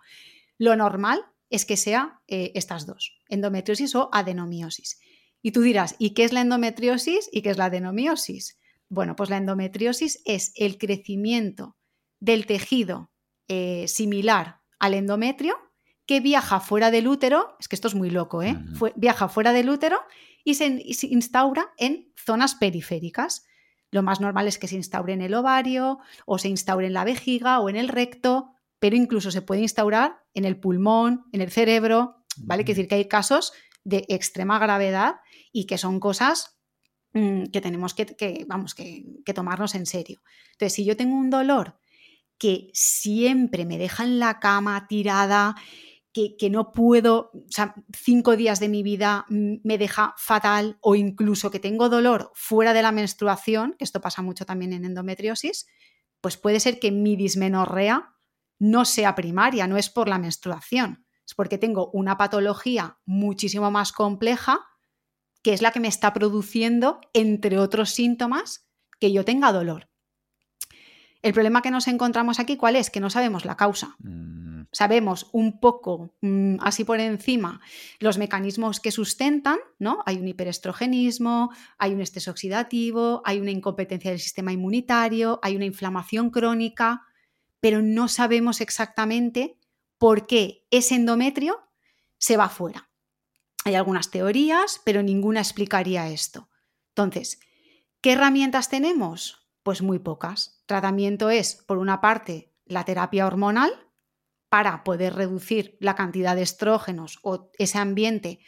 [0.58, 5.00] lo normal es que sea eh, estas dos, endometriosis o adenomiosis.
[5.40, 8.58] Y tú dirás, ¿y qué es la endometriosis y qué es la adenomiosis?
[8.90, 11.78] Bueno, pues la endometriosis es el crecimiento
[12.18, 13.10] del tejido
[13.48, 15.56] eh, similar al endometrio
[16.10, 18.58] que viaja fuera del útero, es que esto es muy loco, ¿eh?
[18.96, 20.00] viaja fuera del útero
[20.42, 23.46] y se, instaura en zonas periféricas.
[23.92, 27.04] Lo más normal es que se instaure en el ovario o se instaure en la
[27.04, 28.50] vejiga o en el recto,
[28.80, 32.64] pero incluso se puede instaurar en el pulmón, en el cerebro, ¿vale?
[32.64, 33.52] Quiere decir que hay casos
[33.84, 35.20] de extrema gravedad
[35.52, 36.58] y que son cosas
[37.12, 40.22] mm, que tenemos que, vamos, que, que tomarnos en serio.
[40.54, 41.78] Entonces, si yo tengo un dolor
[42.36, 45.54] que siempre me deja en la cama tirada
[46.12, 51.50] que, no puedo, o sea, cinco días de mi vida me deja fatal o incluso
[51.50, 55.66] que tengo dolor fuera de la menstruación, que esto pasa mucho también en endometriosis,
[56.20, 58.16] pues puede ser que mi dismenorrea
[58.58, 63.92] no sea primaria, no es por la menstruación, es porque tengo una patología muchísimo más
[63.92, 64.60] compleja
[65.42, 68.68] que es la que me está produciendo, entre otros síntomas,
[68.98, 69.88] que yo tenga dolor.
[71.22, 72.90] El problema que nos encontramos aquí, ¿cuál es?
[72.90, 73.96] Que no sabemos la causa.
[74.00, 74.49] Mm.
[74.72, 77.60] Sabemos un poco, mm, así por encima,
[77.98, 80.02] los mecanismos que sustentan, ¿no?
[80.06, 85.64] Hay un hiperestrogenismo, hay un estrés oxidativo, hay una incompetencia del sistema inmunitario, hay una
[85.64, 87.02] inflamación crónica,
[87.58, 89.58] pero no sabemos exactamente
[89.98, 91.60] por qué ese endometrio
[92.18, 92.88] se va fuera.
[93.64, 96.48] Hay algunas teorías, pero ninguna explicaría esto.
[96.90, 97.40] Entonces,
[98.00, 99.48] ¿qué herramientas tenemos?
[99.62, 100.62] Pues muy pocas.
[100.66, 103.72] Tratamiento es, por una parte, la terapia hormonal
[104.50, 108.40] para poder reducir la cantidad de estrógenos o ese ambiente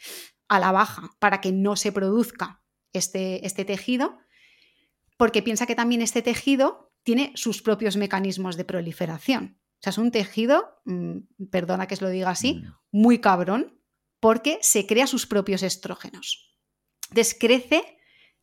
[0.47, 2.61] a la baja para que no se produzca
[2.91, 4.19] este, este tejido,
[5.17, 9.57] porque piensa que también este tejido tiene sus propios mecanismos de proliferación.
[9.59, 12.73] O sea, es un tejido, mm, perdona que os lo diga así, mm.
[12.91, 13.81] muy cabrón,
[14.19, 16.55] porque se crea sus propios estrógenos.
[17.11, 17.97] Descrece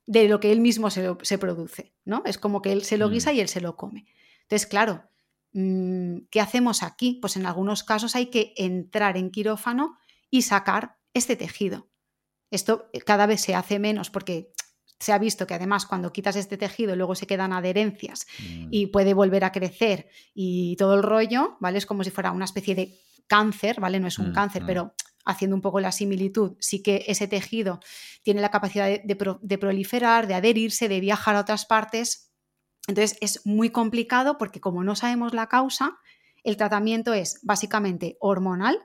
[0.06, 2.22] de lo que él mismo se, produce, ¿no?
[2.24, 3.12] Es como que él se lo mm.
[3.12, 4.06] guisa y él se lo come.
[4.42, 5.09] Entonces, claro,
[5.52, 7.18] ¿qué hacemos aquí?
[7.20, 9.96] Pues en algunos casos hay que entrar en quirófano
[10.30, 11.88] y sacar este tejido.
[12.50, 14.52] Esto eh, cada vez se hace menos porque
[14.98, 18.68] se ha visto que además cuando quitas este tejido luego se quedan adherencias Mm.
[18.70, 21.78] y puede volver a crecer y todo el rollo, ¿vale?
[21.78, 23.98] Es como si fuera una especie de cáncer, ¿vale?
[24.00, 24.66] No es un Mm, cáncer, mm.
[24.66, 24.94] pero
[25.24, 27.80] haciendo un poco la similitud, sí que ese tejido
[28.22, 32.29] tiene la capacidad de, de pro- de proliferar, de adherirse, de viajar a otras partes.
[32.90, 35.98] Entonces es muy complicado porque como no sabemos la causa,
[36.42, 38.84] el tratamiento es básicamente hormonal,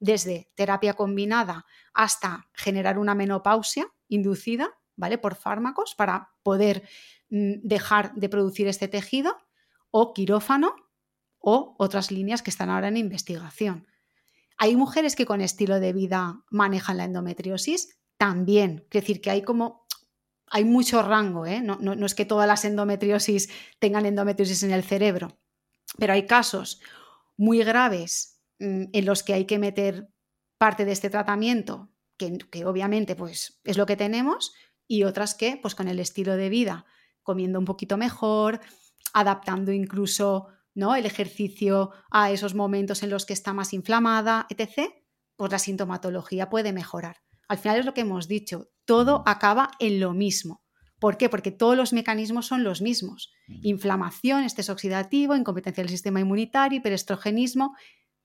[0.00, 1.64] desde terapia combinada
[1.94, 5.16] hasta generar una menopausia inducida, ¿vale?
[5.16, 6.82] Por fármacos para poder
[7.30, 9.38] mm, dejar de producir este tejido,
[9.90, 10.74] o quirófano,
[11.38, 13.86] o otras líneas que están ahora en investigación.
[14.58, 18.84] Hay mujeres que con estilo de vida manejan la endometriosis, también.
[18.90, 19.85] Es decir, que hay como.
[20.48, 21.60] Hay mucho rango, ¿eh?
[21.60, 23.48] no, es que todas las endometriosis
[23.78, 25.38] tengan endometriosis en el cerebro,
[25.98, 26.80] pero hay casos
[27.36, 30.08] muy graves mm, en los que hay que meter
[30.58, 34.54] parte de este tratamiento, que, que obviamente pues, es lo que tenemos,
[34.86, 36.86] y otras que, pues con el estilo de vida,
[37.22, 38.60] comiendo un poquito mejor,
[39.12, 40.94] adaptando incluso ¿no?
[40.94, 44.92] el ejercicio a esos momentos en los que está más inflamada, etc.,
[45.36, 47.25] pues la sintomatología puede mejorar.
[47.48, 50.64] Al final es lo que hemos dicho, todo acaba en lo mismo.
[50.98, 51.28] ¿Por qué?
[51.28, 53.32] Porque todos los mecanismos son los mismos.
[53.62, 57.76] Inflamación, estrés oxidativo, incompetencia del sistema inmunitario, hiperestrogenismo,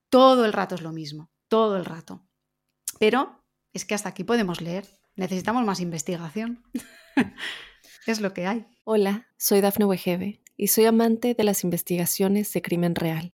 [0.09, 2.25] todo el rato es lo mismo, todo el rato.
[2.99, 3.43] Pero
[3.73, 4.87] es que hasta aquí podemos leer.
[5.15, 6.63] Necesitamos más investigación.
[8.07, 8.65] es lo que hay.
[8.83, 13.33] Hola, soy Dafne Wegebe y soy amante de las investigaciones de crimen real.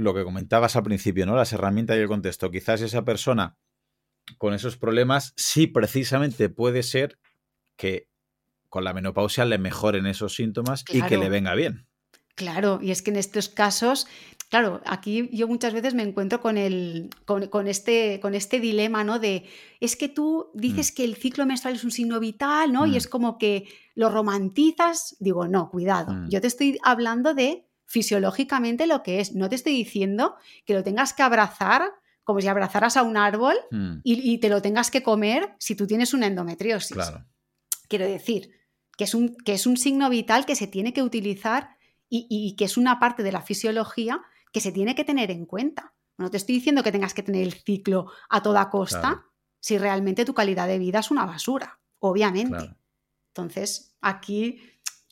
[0.00, 1.36] lo que comentabas al principio, ¿no?
[1.36, 2.50] Las herramientas y el contexto.
[2.50, 3.56] Quizás esa persona
[4.38, 7.18] con esos problemas, sí, precisamente puede ser
[7.76, 8.08] que
[8.68, 11.88] con la menopausia le mejoren esos síntomas y que le venga bien.
[12.36, 14.06] Claro, y es que en estos casos,
[14.48, 19.04] claro, aquí yo muchas veces me encuentro con, el, con, con este, con este dilema,
[19.04, 19.18] ¿no?
[19.18, 19.44] De,
[19.80, 22.86] es que tú dices que el ciclo menstrual es un signo vital, ¿no?
[22.86, 22.92] Mm.
[22.92, 25.16] Y es como que lo romantizas.
[25.18, 26.12] Digo, no, cuidado.
[26.12, 26.28] Mm.
[26.30, 29.34] Yo te estoy hablando de fisiológicamente lo que es.
[29.34, 31.82] No te estoy diciendo que lo tengas que abrazar
[32.22, 35.74] como si abrazaras a un árbol Mm, y, y te lo tengas que comer si
[35.74, 36.92] tú tienes una endometriosis.
[36.96, 37.24] claro.
[37.88, 38.52] Quiero decir,
[38.96, 41.76] que es un, que es un signo vital que se tiene que utilizar
[42.08, 44.22] y, y que es una parte de la fisiología
[44.52, 45.92] que se tiene que tener en cuenta.
[46.16, 49.32] No te estoy diciendo que tengas que tener el ciclo a toda costa Claro.
[49.58, 52.56] si realmente tu calidad de vida es una basura, obviamente.
[52.56, 52.76] Claro.
[53.34, 54.60] Entonces, aquí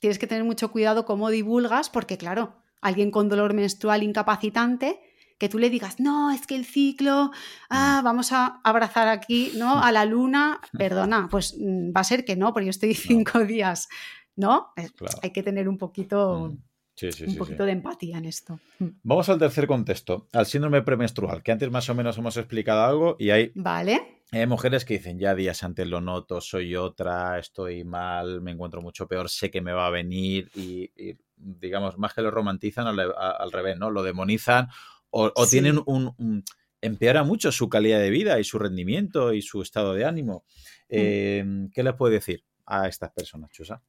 [0.01, 5.01] tienes que tener mucho cuidado cómo divulgas, porque claro, alguien con dolor menstrual incapacitante,
[5.39, 7.31] que tú le digas, no, es que el ciclo,
[7.71, 9.83] ah, vamos a abrazar aquí, ¿no?
[9.83, 13.39] A la luna, perdona, pues mm, va a ser que no, porque yo estoy cinco
[13.45, 13.89] días,
[14.37, 14.73] ¿no?
[14.97, 15.19] Claro.
[15.23, 16.59] Hay que tener un poquito, Mm,
[16.99, 18.59] Sí, sí, un sí, poquito de empatía en esto.
[18.81, 18.89] Mm.
[19.05, 23.17] Vamos al tercer contexto, al síndrome premenstrual, que antes más o menos hemos explicado algo
[23.21, 24.23] y hay, ¿Vale?
[24.33, 28.83] hay mujeres que dicen, ya días antes lo noto, soy otra, estoy mal, me encuentro
[28.83, 32.87] mucho peor, sé que me va a venir y, y, digamos, más que lo romantizan
[32.87, 33.91] al, al revés, ¿no?
[33.91, 34.69] Lo demonizan
[35.11, 35.53] o, o Sí.
[35.53, 36.45] tienen un, un-
[36.81, 40.45] empeora mucho su calidad de vida y su rendimiento y su estado de ánimo.
[40.89, 41.45] Eh,
[41.75, 43.83] ¿Qué les puede decir a estas personas, Chusa?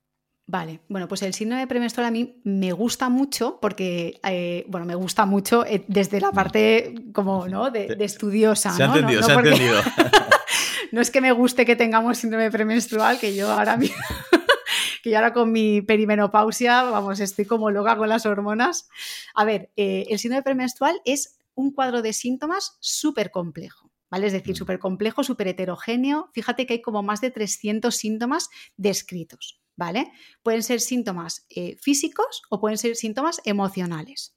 [0.47, 4.95] Vale, bueno, pues el síndrome premenstrual a mí me gusta mucho porque, eh, bueno, me
[4.95, 7.69] gusta mucho eh, desde la parte como, ¿no?
[7.69, 8.95] De, de estudiosa, Se ha ¿no?
[8.95, 9.79] Entendido, no se ha porque- entendido.
[10.91, 13.95] no es que me guste que tengamos síndrome premenstrual, que yo ahora mismo,
[15.03, 18.89] que yo ahora con mi perimenopausia, vamos, estoy como loca con las hormonas.
[19.33, 24.27] A ver, eh, el síndrome premenstrual es un cuadro de síntomas súper complejo, ¿vale?
[24.27, 24.57] Es decir, Mm.
[24.57, 26.29] súper complejo, súper heterogéneo.
[26.33, 30.11] Fíjate que hay como más de 300 síntomas descritos, ¿vale?
[30.43, 34.35] Pueden ser síntomas eh, físicos o pueden ser síntomas emocionales.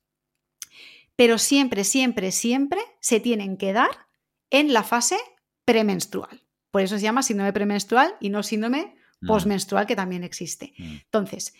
[1.16, 3.90] Pero siempre, siempre, siempre se tienen que dar
[4.50, 5.18] en la fase
[5.64, 6.42] premenstrual.
[6.70, 10.74] Por eso se llama síndrome premenstrual y no síndrome Mm, postmenstrual, que también existe.
[10.78, 11.54] mm, Entonces,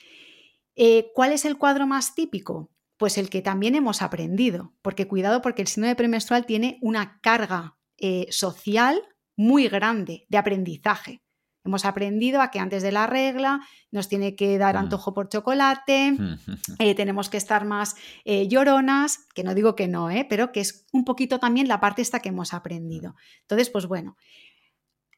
[0.76, 2.70] eh, ¿cuál es el cuadro más típico?
[2.96, 7.76] Pues el que también hemos aprendido, porque cuidado porque el síndrome premenstrual tiene una carga
[7.98, 9.00] eh, social
[9.36, 11.22] muy grande de aprendizaje.
[11.64, 13.60] Hemos aprendido a que antes de la regla
[13.92, 14.78] nos tiene que dar Mm.
[14.78, 16.16] antojo por chocolate,
[16.80, 17.94] eh, tenemos que estar más
[18.24, 20.26] eh, lloronas, que no digo que no, ¿eh?
[20.28, 23.14] pero que es un poquito también la parte esta que hemos aprendido.
[23.42, 24.16] Entonces, pues bueno,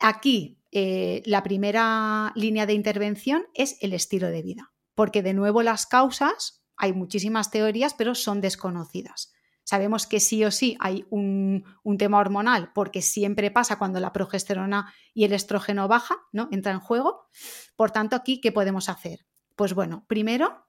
[0.00, 5.62] aquí eh, la primera línea de intervención es el estilo de vida, porque de nuevo
[5.62, 9.32] las causas, hay muchísimas teorías, pero son desconocidas.
[9.62, 11.64] Sabemos que sí o sí hay un,
[11.96, 16.48] tema hormonal porque siempre pasa cuando la progesterona y el estrógeno baja, ¿no?
[16.50, 17.28] Entra en juego.
[17.76, 19.26] Por tanto, aquí, ¿qué podemos hacer?
[19.54, 20.66] Pues bueno, primero,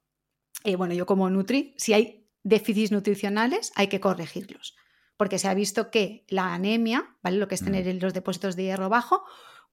[0.64, 4.76] eh, bueno, yo como Nutri, si hay déficits nutricionales, hay que corregirlos.
[5.18, 7.38] Porque se ha visto que la anemia, ¿vale?
[7.38, 9.24] Lo que es tener los depósitos de hierro bajo,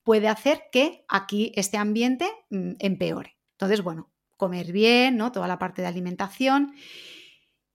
[0.02, 3.36] puede hacer que aquí este ambiente mm, empeore.
[3.52, 5.32] Entonces, bueno, comer bien, ¿no?
[5.32, 6.74] Toda la parte de alimentación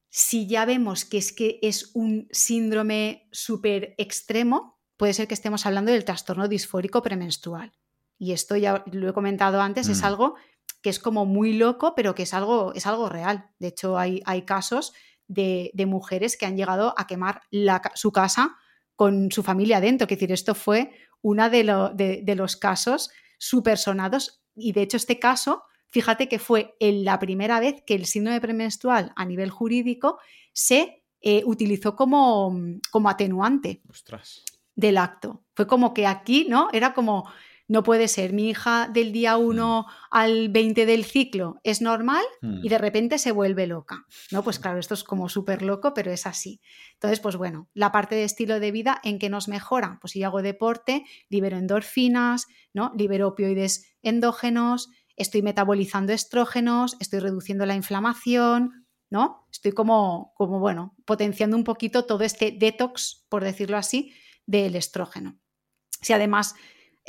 [0.10, 5.68] si ya vemos que es que es un síndrome súper extremo, puede ser que estemos
[5.68, 7.72] hablando del trastorno disfórico premenstrual.
[8.18, 10.06] Y esto ya lo he comentado antes, es mm.
[10.06, 10.36] algo
[10.82, 13.52] que es como muy loco, pero que es algo, es algo real.
[13.60, 14.94] De hecho, hay, hay casos
[15.28, 17.44] de, mujeres que han llegado a quemar
[17.94, 18.58] su casa
[18.96, 20.06] con su familia dentro.
[20.06, 20.92] Es decir, esto fue
[21.22, 24.42] uno de, de los casos súper sonados.
[24.56, 29.14] Y de hecho, este caso Fíjate que fue la primera vez que el síndrome premenstrual
[29.16, 30.20] a nivel jurídico
[30.52, 32.54] se eh, utilizó como,
[32.92, 33.82] como atenuante
[34.76, 35.46] del acto.
[35.56, 36.68] Fue como que aquí, ¿no?
[36.74, 37.30] Era como,
[37.68, 39.92] no puede ser, mi hija del día 1 mm.
[40.12, 42.66] al 20 del ciclo es normal mm.
[42.66, 44.06] y de repente se vuelve loca.
[44.32, 44.44] ¿no?
[44.44, 46.62] Pues claro, esto es como súper loco, pero es así.
[46.94, 49.98] Entonces, pues bueno, la parte de estilo de vida, ¿en qué nos mejora?
[50.02, 52.94] Pues si hago deporte, libero endorfinas, ¿no?
[52.98, 59.46] Libero opioides endógenos, estoy metabolizando estrógenos, estoy reduciendo la inflamación, ¿no?
[59.52, 64.14] Estoy como, como bueno, potenciando un poquito todo este detox, por decirlo así,
[64.46, 65.38] del estrógeno.
[66.02, 66.56] Si además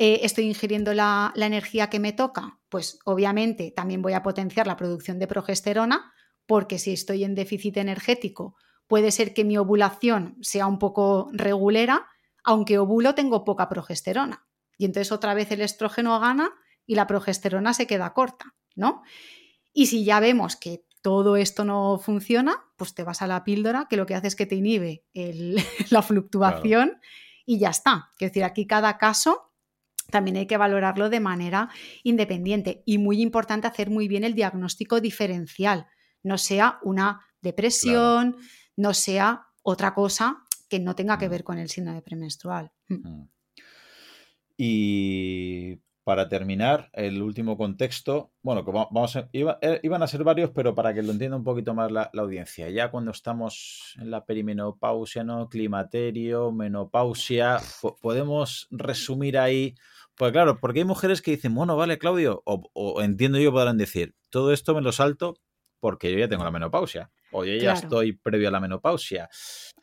[0.01, 4.69] eh, estoy ingiriendo la, la energía que me toca, pues obviamente también voy a potenciar
[4.69, 6.13] la producción de progesterona,
[6.47, 8.55] porque si estoy en déficit energético,
[8.87, 12.07] puede ser que mi ovulación sea un poco regulera,
[12.45, 14.47] aunque ovulo tengo poca progesterona.
[14.77, 16.53] Y entonces otra vez el estrógeno gana
[16.87, 19.03] y la progesterona se queda corta, ¿no?
[19.73, 23.89] Y si ya vemos que todo esto no funciona, pues te vas a la píldora
[23.91, 25.05] que lo que hace es que te inhibe
[25.91, 27.01] la fluctuación
[27.45, 28.11] y ya está.
[28.21, 29.49] Es decir, aquí cada caso
[30.11, 31.69] también hay que valorarlo de manera
[32.03, 35.87] independiente y muy importante hacer muy bien el diagnóstico diferencial,
[36.23, 38.37] no sea una depresión,
[38.77, 41.31] no sea otra cosa que no tenga que mm.
[41.31, 42.71] ver con el síndrome premenstrual.
[42.89, 43.09] Mm.
[43.09, 43.29] Mm.
[44.57, 45.79] Y
[46.09, 50.95] para terminar, el último contexto, bueno, que vamos eh, iban a ser varios, pero para
[50.95, 55.51] que lo entienda un poquito más la, audiencia, ya cuando estamos en la perimenopausia, ¿no?
[55.51, 57.59] Climaterio, menopausia,
[58.01, 59.75] podemos resumir ahí,
[60.19, 64.15] pues claro, porque hay mujeres que dicen, bueno, vale, Claudio, o entiendo yo podrán decir,
[64.31, 65.37] todo esto me lo salto
[65.81, 69.29] porque yo ya tengo la menopausia o yo ya estoy previo a la menopausia.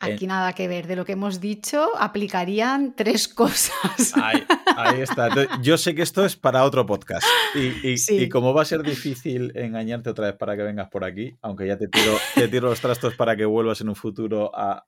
[0.00, 0.86] Aquí nada que ver.
[0.86, 4.12] De lo que hemos dicho, aplicarían tres cosas.
[4.16, 5.28] Ahí, está.
[5.60, 7.26] yo sé que esto es para otro podcast.
[7.54, 11.66] Y, como va a ser difícil engañarte otra vez para que vengas por aquí, aunque
[11.66, 14.84] ya te tiro, te tiro los trastos para que vuelvas en un futuro a,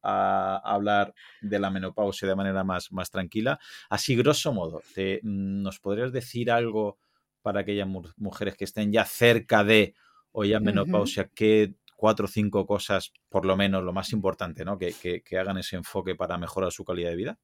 [0.64, 3.58] hablar de la menopausia de manera más, más tranquila,
[3.88, 6.98] así grosso modo, te, ¿nos podrías decir algo
[7.42, 9.94] para aquellas mujeres que estén ya cerca de
[10.32, 14.64] o ya en menopausia, qué cuatro o cinco cosas, por lo menos lo más importante,
[14.64, 14.78] ¿no?
[14.78, 17.38] Que, hagan ese enfoque para mejorar su calidad de vida?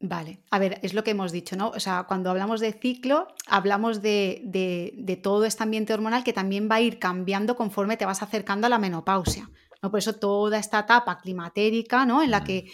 [0.00, 1.68] Vale, a ver, es lo que hemos dicho, ¿no?
[1.68, 6.66] O sea, cuando hablamos de ciclo, hablamos de, de, todo este ambiente hormonal que también
[6.70, 9.50] va a ir cambiando conforme te vas acercando a la menopausia.
[9.82, 9.90] ¿no?
[9.90, 12.22] Por eso toda esta etapa climatérica, ¿no?
[12.22, 12.70] En la que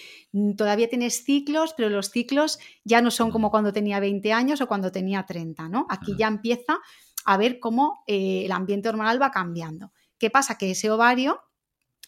[0.57, 4.69] todavía tienes ciclos, pero los ciclos ya no son como cuando tenía 20 años o
[4.69, 5.87] cuando tenía 30, ¿no?
[5.89, 6.79] Aquí ya empieza
[7.25, 9.91] a ver cómo eh, el ambiente hormonal va cambiando.
[10.19, 10.59] ¿Qué pasa?
[10.59, 11.41] Que ese ovario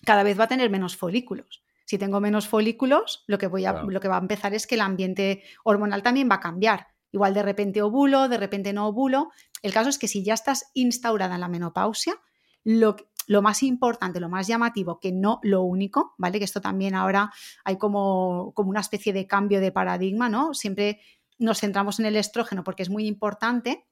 [0.04, 1.62] cada vez va a tener menos folículos.
[1.84, 4.74] Si tengo menos folículos, lo que, voy a, lo que va a empezar es que
[4.74, 6.88] el ambiente hormonal también va a cambiar.
[7.10, 9.30] Igual de repente ovulo, de repente no ovulo.
[9.62, 12.20] El caso es que si ya estás instaurada en la menopausia,
[12.62, 16.38] lo, lo más importante, lo más llamativo, que no lo único, ¿vale?
[16.38, 17.32] Que esto también ahora
[17.64, 20.52] hay como, como una especie de cambio de paradigma, ¿no?
[20.52, 21.00] Siempre
[21.38, 23.87] nos centramos en el estrógeno porque es muy importante,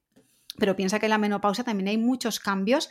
[0.59, 2.91] pero piensa que en la menopausia también hay muchos cambios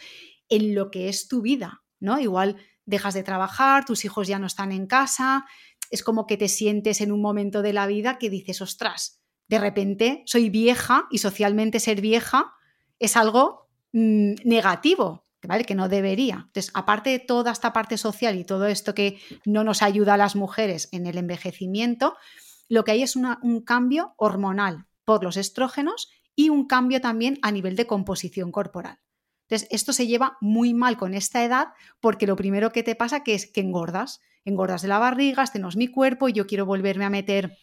[0.49, 2.19] en lo que es tu vida, ¿no?
[2.19, 5.45] Igual dejas de trabajar, tus hijos ya no están en casa,
[5.89, 9.59] es como que te sientes en un momento de la vida que dices, ostras, de
[9.59, 12.53] repente soy vieja y socialmente ser vieja
[12.99, 15.65] es algo mm, negativo, ¿vale?
[15.65, 16.45] Que no debería.
[16.47, 20.17] Entonces, aparte de toda esta parte social y todo esto que no nos ayuda a
[20.17, 22.15] las mujeres en el envejecimiento,
[22.67, 27.51] lo que hay es un cambio hormonal por los estrógenos y un cambio también a
[27.51, 28.99] nivel de composición corporal.
[29.47, 31.67] Entonces, esto se lleva muy mal con esta edad
[31.99, 35.59] porque lo primero que te pasa que es que engordas, engordas de la barriga, este
[35.59, 37.57] no es mi cuerpo y yo quiero volverme a meter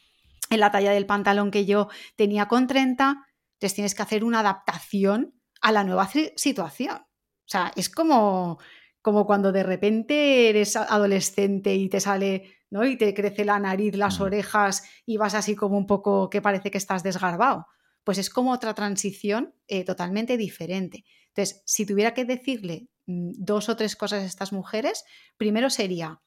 [0.51, 3.27] en la talla del pantalón que yo tenía con 30.
[3.55, 6.97] Entonces tienes que hacer una adaptación a la nueva situación.
[6.99, 8.59] O sea, es como,
[9.01, 12.85] como cuando de repente eres adolescente y te sale, ¿no?
[12.85, 14.23] Y te crece la nariz, las mm.
[14.23, 17.67] orejas y vas así como un poco que parece que estás desgarbado.
[18.05, 21.05] Pues es como otra transición eh, totalmente diferente.
[21.29, 25.05] Entonces, si tuviera que decirle mm, dos o tres cosas a estas mujeres,
[25.37, 26.21] primero sería,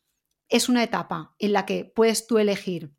[0.50, 2.94] es una etapa en la que puedes tú elegir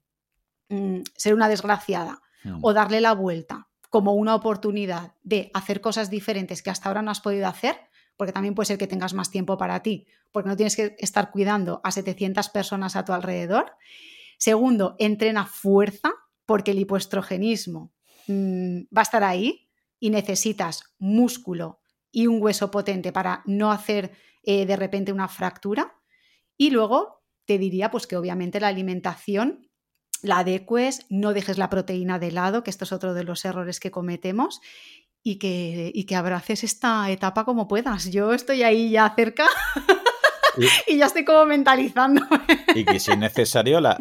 [0.69, 2.61] mm, ser una desgraciada mm.
[2.63, 7.11] o darle la vuelta como una oportunidad de hacer cosas diferentes que hasta ahora no
[7.11, 7.77] has podido hacer,
[8.17, 11.31] porque también puede ser que tengas más tiempo para ti, porque no tienes que estar
[11.31, 13.73] cuidando a 700 personas a tu alrededor.
[14.39, 16.13] Segundo, entrena fuerza,
[16.45, 17.93] porque el hipoestrogenismo
[18.27, 21.81] mm, va a estar ahí y necesitas músculo
[22.11, 24.13] y un hueso potente para no hacer
[24.43, 25.95] eh, de repente una fractura.
[26.57, 29.69] Y luego te diría pues que obviamente la alimentación
[30.23, 33.81] la adecues, no dejes la proteína de lado, que esto es otro de los errores
[33.81, 34.61] que cometemos,
[35.23, 38.13] y que, y que abraces esta etapa como puedas.
[38.13, 39.47] Yo estoy ahí ya cerca.
[40.87, 42.23] Y, ya estoy como mentalizando.
[42.75, 43.99] Y que si es necesario, la,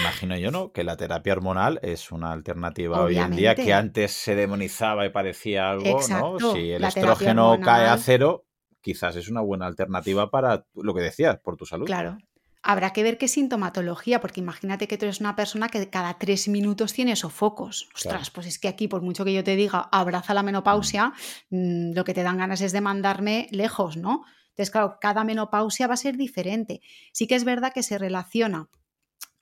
[0.00, 0.72] imagino yo, ¿no?
[0.72, 5.10] Que la terapia hormonal es una alternativa hoy en día que antes se demonizaba y
[5.10, 6.38] parecía algo, ¿no?
[6.52, 8.44] Si el estrógeno cae a cero,
[8.80, 11.86] quizás es una buena alternativa para lo que decías, por tu salud.
[11.86, 12.18] Claro,
[12.66, 16.48] Habrá que ver qué sintomatología, porque imagínate que tú eres una persona que cada tres
[16.48, 17.90] minutos tiene sofocos.
[17.94, 21.12] Ostras, pues es que aquí, por mucho que yo te diga, abraza la menopausia,
[21.50, 24.24] mm, lo que te dan ganas es de mandarme lejos, ¿no?
[24.54, 26.80] Entonces, claro, cada menopausia va a ser diferente.
[27.12, 28.68] Sí que es verdad que se relaciona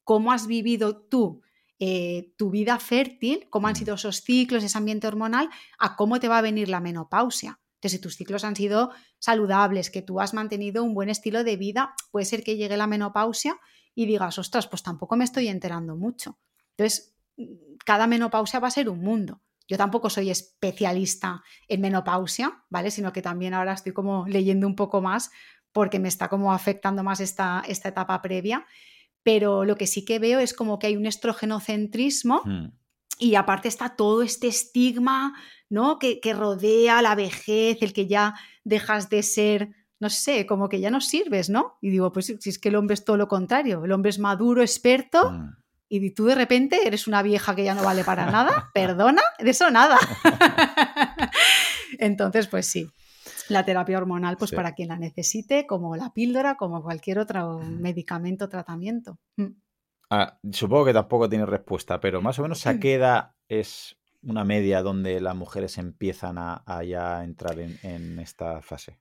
[0.04, 1.42] cómo has vivido tú
[1.84, 6.28] eh, tu vida fértil, cómo han sido esos ciclos, ese ambiente hormonal, a cómo te
[6.28, 7.58] va a venir la menopausia.
[7.74, 11.56] Entonces, si tus ciclos han sido saludables, que tú has mantenido un buen estilo de
[11.56, 13.58] vida, puede ser que llegue la menopausia
[13.96, 16.38] y digas, ostras, pues tampoco me estoy enterando mucho.
[16.76, 17.16] Entonces,
[17.84, 19.40] cada menopausia va a ser un mundo.
[19.68, 22.90] Yo tampoco soy especialista en menopausia, ¿vale?
[22.90, 25.30] Sino que también ahora estoy como leyendo un poco más
[25.72, 28.66] porque me está como afectando más esta, esta etapa previa.
[29.22, 32.72] Pero lo que sí que veo es como que hay un estrógenocentrismo hmm.
[33.18, 35.34] y aparte está todo este estigma
[35.72, 35.98] ¿no?
[35.98, 39.70] Que, rodea la vejez, el que ya dejas de ser,
[40.00, 41.78] no sé, como que ya no sirves, ¿no?
[41.80, 44.18] Y digo, pues si es que el hombre es todo lo contrario, el hombre es
[44.18, 45.56] maduro, experto, mm.
[45.94, 49.50] Y tú de repente eres una vieja que ya no vale para nada, perdona, de
[49.50, 49.98] eso nada.
[51.98, 52.88] Entonces, pues sí.
[53.48, 58.48] La terapia hormonal, pues para quien la necesite, como la píldora, como cualquier otro medicamento,
[58.48, 59.18] tratamiento.
[59.36, 59.48] Mm.
[60.10, 64.44] Ah, supongo que tampoco tiene respuesta, pero más o menos a qué edad es una
[64.44, 68.98] media donde las mujeres empiezan a, ya entrar en, esta fase?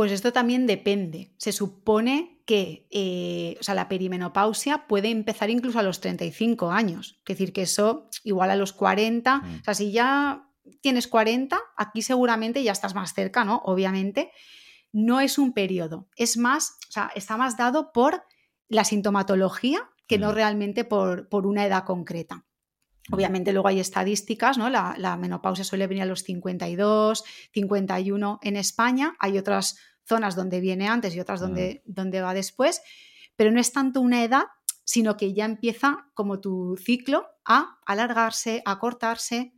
[0.00, 1.34] Pues esto también depende.
[1.36, 7.20] Se supone que eh, o sea, la perimenopausia puede empezar incluso a los 35 años.
[7.28, 9.36] Es decir, que eso igual a los 40.
[9.36, 9.60] Mm.
[9.60, 10.48] O sea, si ya
[10.80, 13.60] tienes 40, aquí seguramente ya estás más cerca, ¿no?
[13.66, 14.32] Obviamente.
[14.90, 16.08] No es un periodo.
[16.16, 18.22] Es más, o sea, está más dado por
[18.68, 20.34] la sintomatología que no mm.
[20.34, 22.46] realmente por, por una edad concreta.
[23.10, 24.70] Obviamente luego hay estadísticas, ¿no?
[24.70, 29.16] La, menopausia suele venir a los 52, 51 en España.
[29.18, 29.78] Hay otras
[30.10, 32.82] zonas donde viene antes y otras donde, donde va después,
[33.36, 34.44] pero no es tanto una edad,
[34.84, 39.54] sino que ya empieza como tu ciclo a alargarse, a cortarse.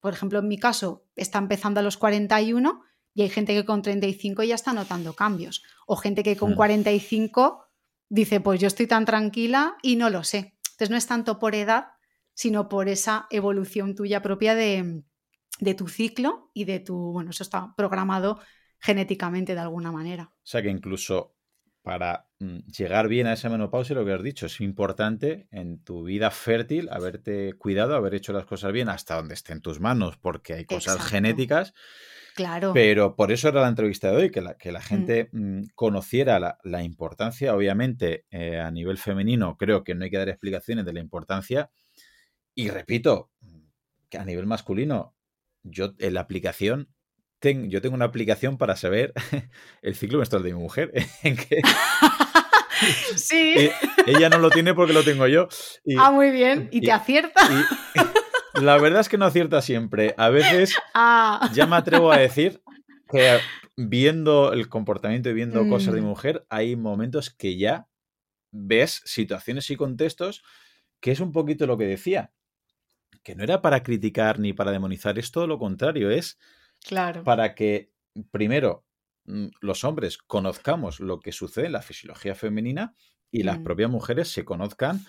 [0.00, 2.82] Por ejemplo, en mi caso está empezando a los 41
[3.14, 5.62] y hay gente que con 35 ya está notando cambios.
[5.86, 7.64] O gente que con 45
[8.08, 10.58] dice, pues yo estoy tan tranquila y no lo sé.
[10.72, 11.92] Entonces no es tanto por edad,
[12.34, 15.04] sino por esa evolución tuya propia de,
[15.76, 18.40] tu ciclo y de tu, bueno, eso está programado
[18.82, 20.32] genéticamente de alguna manera.
[20.34, 21.36] O sea que incluso
[21.82, 26.04] para mm, llegar bien a esa menopausia, lo que has dicho, es importante en tu
[26.04, 30.16] vida fértil haberte cuidado, haber hecho las cosas bien hasta donde esté en tus manos,
[30.16, 31.74] porque hay cosas genéticas.
[32.34, 32.72] Claro.
[32.72, 34.82] Pero por eso era la entrevista de hoy, que la, que la mm.
[34.82, 37.54] gente mm, conociera la, importancia.
[37.54, 41.70] Obviamente, eh, a nivel femenino, creo que no hay que dar explicaciones de la importancia
[42.54, 43.30] y repito,
[44.08, 45.14] que a nivel masculino,
[45.62, 46.88] yo en la aplicación,
[47.42, 49.12] yo tengo una aplicación para saber
[49.82, 50.92] el ciclo menstrual de mi mujer.
[51.22, 51.36] En
[53.16, 53.54] sí.
[53.56, 53.72] E,
[54.06, 55.48] ella no lo tiene porque lo tengo yo.
[55.98, 56.68] ah, muy bien.
[56.72, 57.40] ¿Y, te acierta?
[58.54, 60.14] la verdad es que no acierta siempre.
[60.16, 61.48] A veces ah.
[61.52, 62.60] ya me atrevo a decir
[63.08, 63.38] que
[63.76, 66.10] viendo el comportamiento y viendo cosas de mi mm.
[66.10, 67.86] mujer, hay momentos que ya
[68.50, 70.42] ves situaciones y contextos
[70.98, 72.32] que es un poquito lo que decía
[73.22, 76.38] que no era para criticar ni para demonizar, es todo lo contrario, es
[76.84, 77.24] claro.
[77.24, 77.92] para que,
[78.30, 78.84] primero,
[79.24, 82.94] mm, los hombres conozcamos lo que sucede en la fisiología femenina
[83.30, 83.64] y las mm.
[83.64, 85.00] propias mujeres se conozcan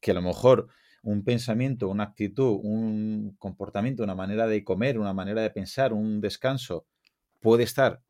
[0.00, 0.68] que a lo mejor
[1.02, 6.20] un pensamiento, una actitud, un comportamiento, una manera de comer, una manera de pensar, un
[6.20, 6.86] descanso,
[7.40, 8.02] puede estar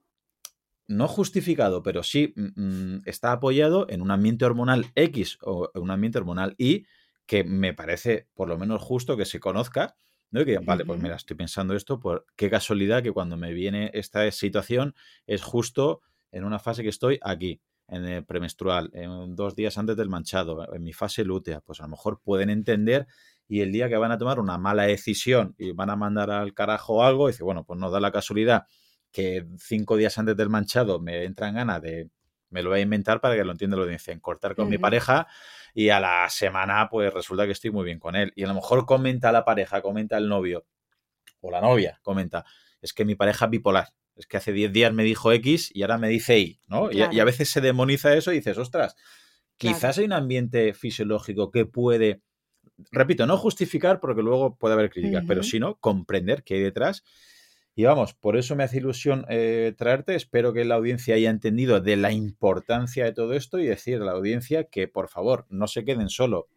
[0.89, 5.83] no justificado, pero sí mm, mm, está apoyado en un ambiente hormonal X o en
[5.83, 6.87] un ambiente hormonal Y,
[7.27, 9.97] que me parece por lo menos justo que se conozca,
[10.33, 10.45] ¿no?
[10.45, 14.29] Que, vale, pues mira, estoy pensando esto, por qué casualidad que cuando me viene esta
[14.33, 14.95] situación
[15.27, 16.01] es justo
[16.33, 20.75] en una fase que estoy aquí, en el premenstrual, en dos días antes del manchado,
[20.75, 23.07] en mi fase lútea, pues a lo mejor pueden entender
[23.47, 26.55] y el día que van a tomar una mala decisión y van a mandar al
[26.55, 28.65] carajo algo, dice, bueno, pues no da la casualidad
[29.11, 32.09] que cinco días antes del manchado me entran ganas de,
[32.49, 35.27] me lo voy a inventar para que lo entienda lo dicen, cortar con mi pareja
[35.75, 38.33] y a la semana pues resulta que estoy muy bien con él.
[38.37, 40.67] Y a lo mejor comenta la pareja, comenta el novio
[41.41, 42.45] o la novia, comenta,
[42.81, 43.89] es que mi pareja es bipolar.
[44.15, 46.93] Es que hace 10 días me dijo X y ahora me dice Y, ¿no?
[46.93, 48.95] Y, a veces se demoniza eso y dices, ostras,
[49.57, 52.21] quizás hay un ambiente fisiológico que puede,
[52.91, 57.05] repito, no justificar porque luego puede haber críticas, pero sí no comprender qué hay detrás
[57.75, 60.15] y vamos, por eso me hace ilusión eh, traerte.
[60.15, 64.05] Espero que la audiencia haya entendido de la importancia de todo esto y decir a
[64.05, 66.49] la audiencia que por favor no se queden solo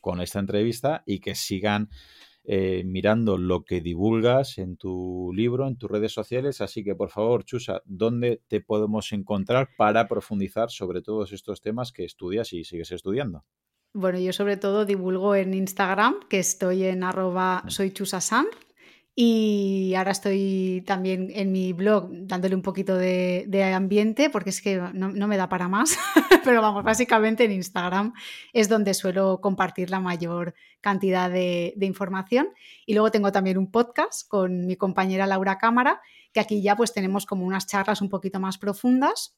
[0.00, 1.90] con esta entrevista y que sigan
[2.44, 6.60] eh, mirando lo que divulgas en tu libro, en tus redes sociales.
[6.60, 11.92] Así que por favor, Chusa, ¿dónde te podemos encontrar para profundizar sobre todos estos temas
[11.92, 13.44] que estudias y sigues estudiando?
[13.92, 17.70] Bueno, yo sobre todo divulgo en Instagram, que estoy en arroba mm.
[17.70, 17.90] soy
[19.18, 24.76] y ahora estoy también en mi blog dándole un poquito de, ambiente porque es que
[24.76, 25.96] no, me da para más.
[26.44, 28.12] Pero vamos, básicamente en Instagram
[28.52, 32.48] es donde suelo compartir la mayor cantidad de, información.
[32.84, 36.02] Y luego tengo también un podcast con mi compañera Laura Cámara,
[36.34, 39.34] que aquí ya pues tenemos como unas charlas un poquito más profundas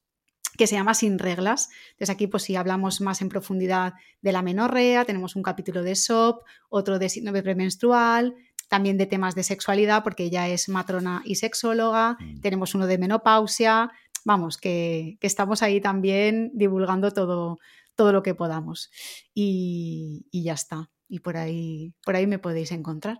[0.56, 1.68] que se llama Sin Reglas.
[1.90, 5.94] Entonces aquí pues si hablamos más en profundidad de la menorrea, tenemos un capítulo de
[5.94, 8.34] SOP, otro de síndrome premenstrual,
[8.68, 12.40] también de temas de sexualidad, porque ella es matrona y sexóloga, mm.
[12.40, 13.90] tenemos uno de menopausia,
[14.24, 17.58] vamos, que, estamos ahí también divulgando todo,
[17.96, 18.90] todo lo que podamos.
[19.34, 20.90] Y, ya está.
[21.08, 23.18] Y por ahí, por ahí me podéis encontrar.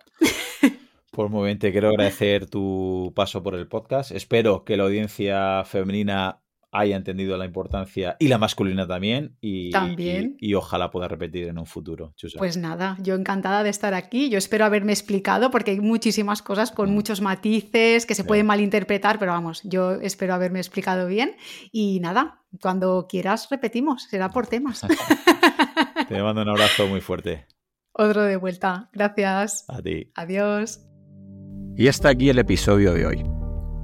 [1.11, 4.13] Pues muy bien, te quiero agradecer tu paso por el podcast.
[4.13, 10.37] Espero que la audiencia femenina haya entendido la importancia y la masculina también y, también.
[10.39, 12.15] y, ojalá pueda repetir en un futuro.
[12.37, 14.29] Pues nada, yo encantada de estar aquí.
[14.29, 16.95] Yo espero haberme explicado porque hay muchísimas cosas con mm.
[16.95, 21.37] muchos matices que se pueden malinterpretar, pero vamos, yo espero haberme explicado bien
[21.73, 24.83] y nada, cuando quieras repetimos, será por temas.
[26.09, 27.47] Te mando un abrazo muy fuerte.
[27.93, 28.91] Otro de vuelta.
[28.93, 29.65] Gracias.
[29.69, 30.13] A ti.
[30.15, 30.81] Adiós.
[31.77, 33.38] Y hasta aquí el episodio de hoy.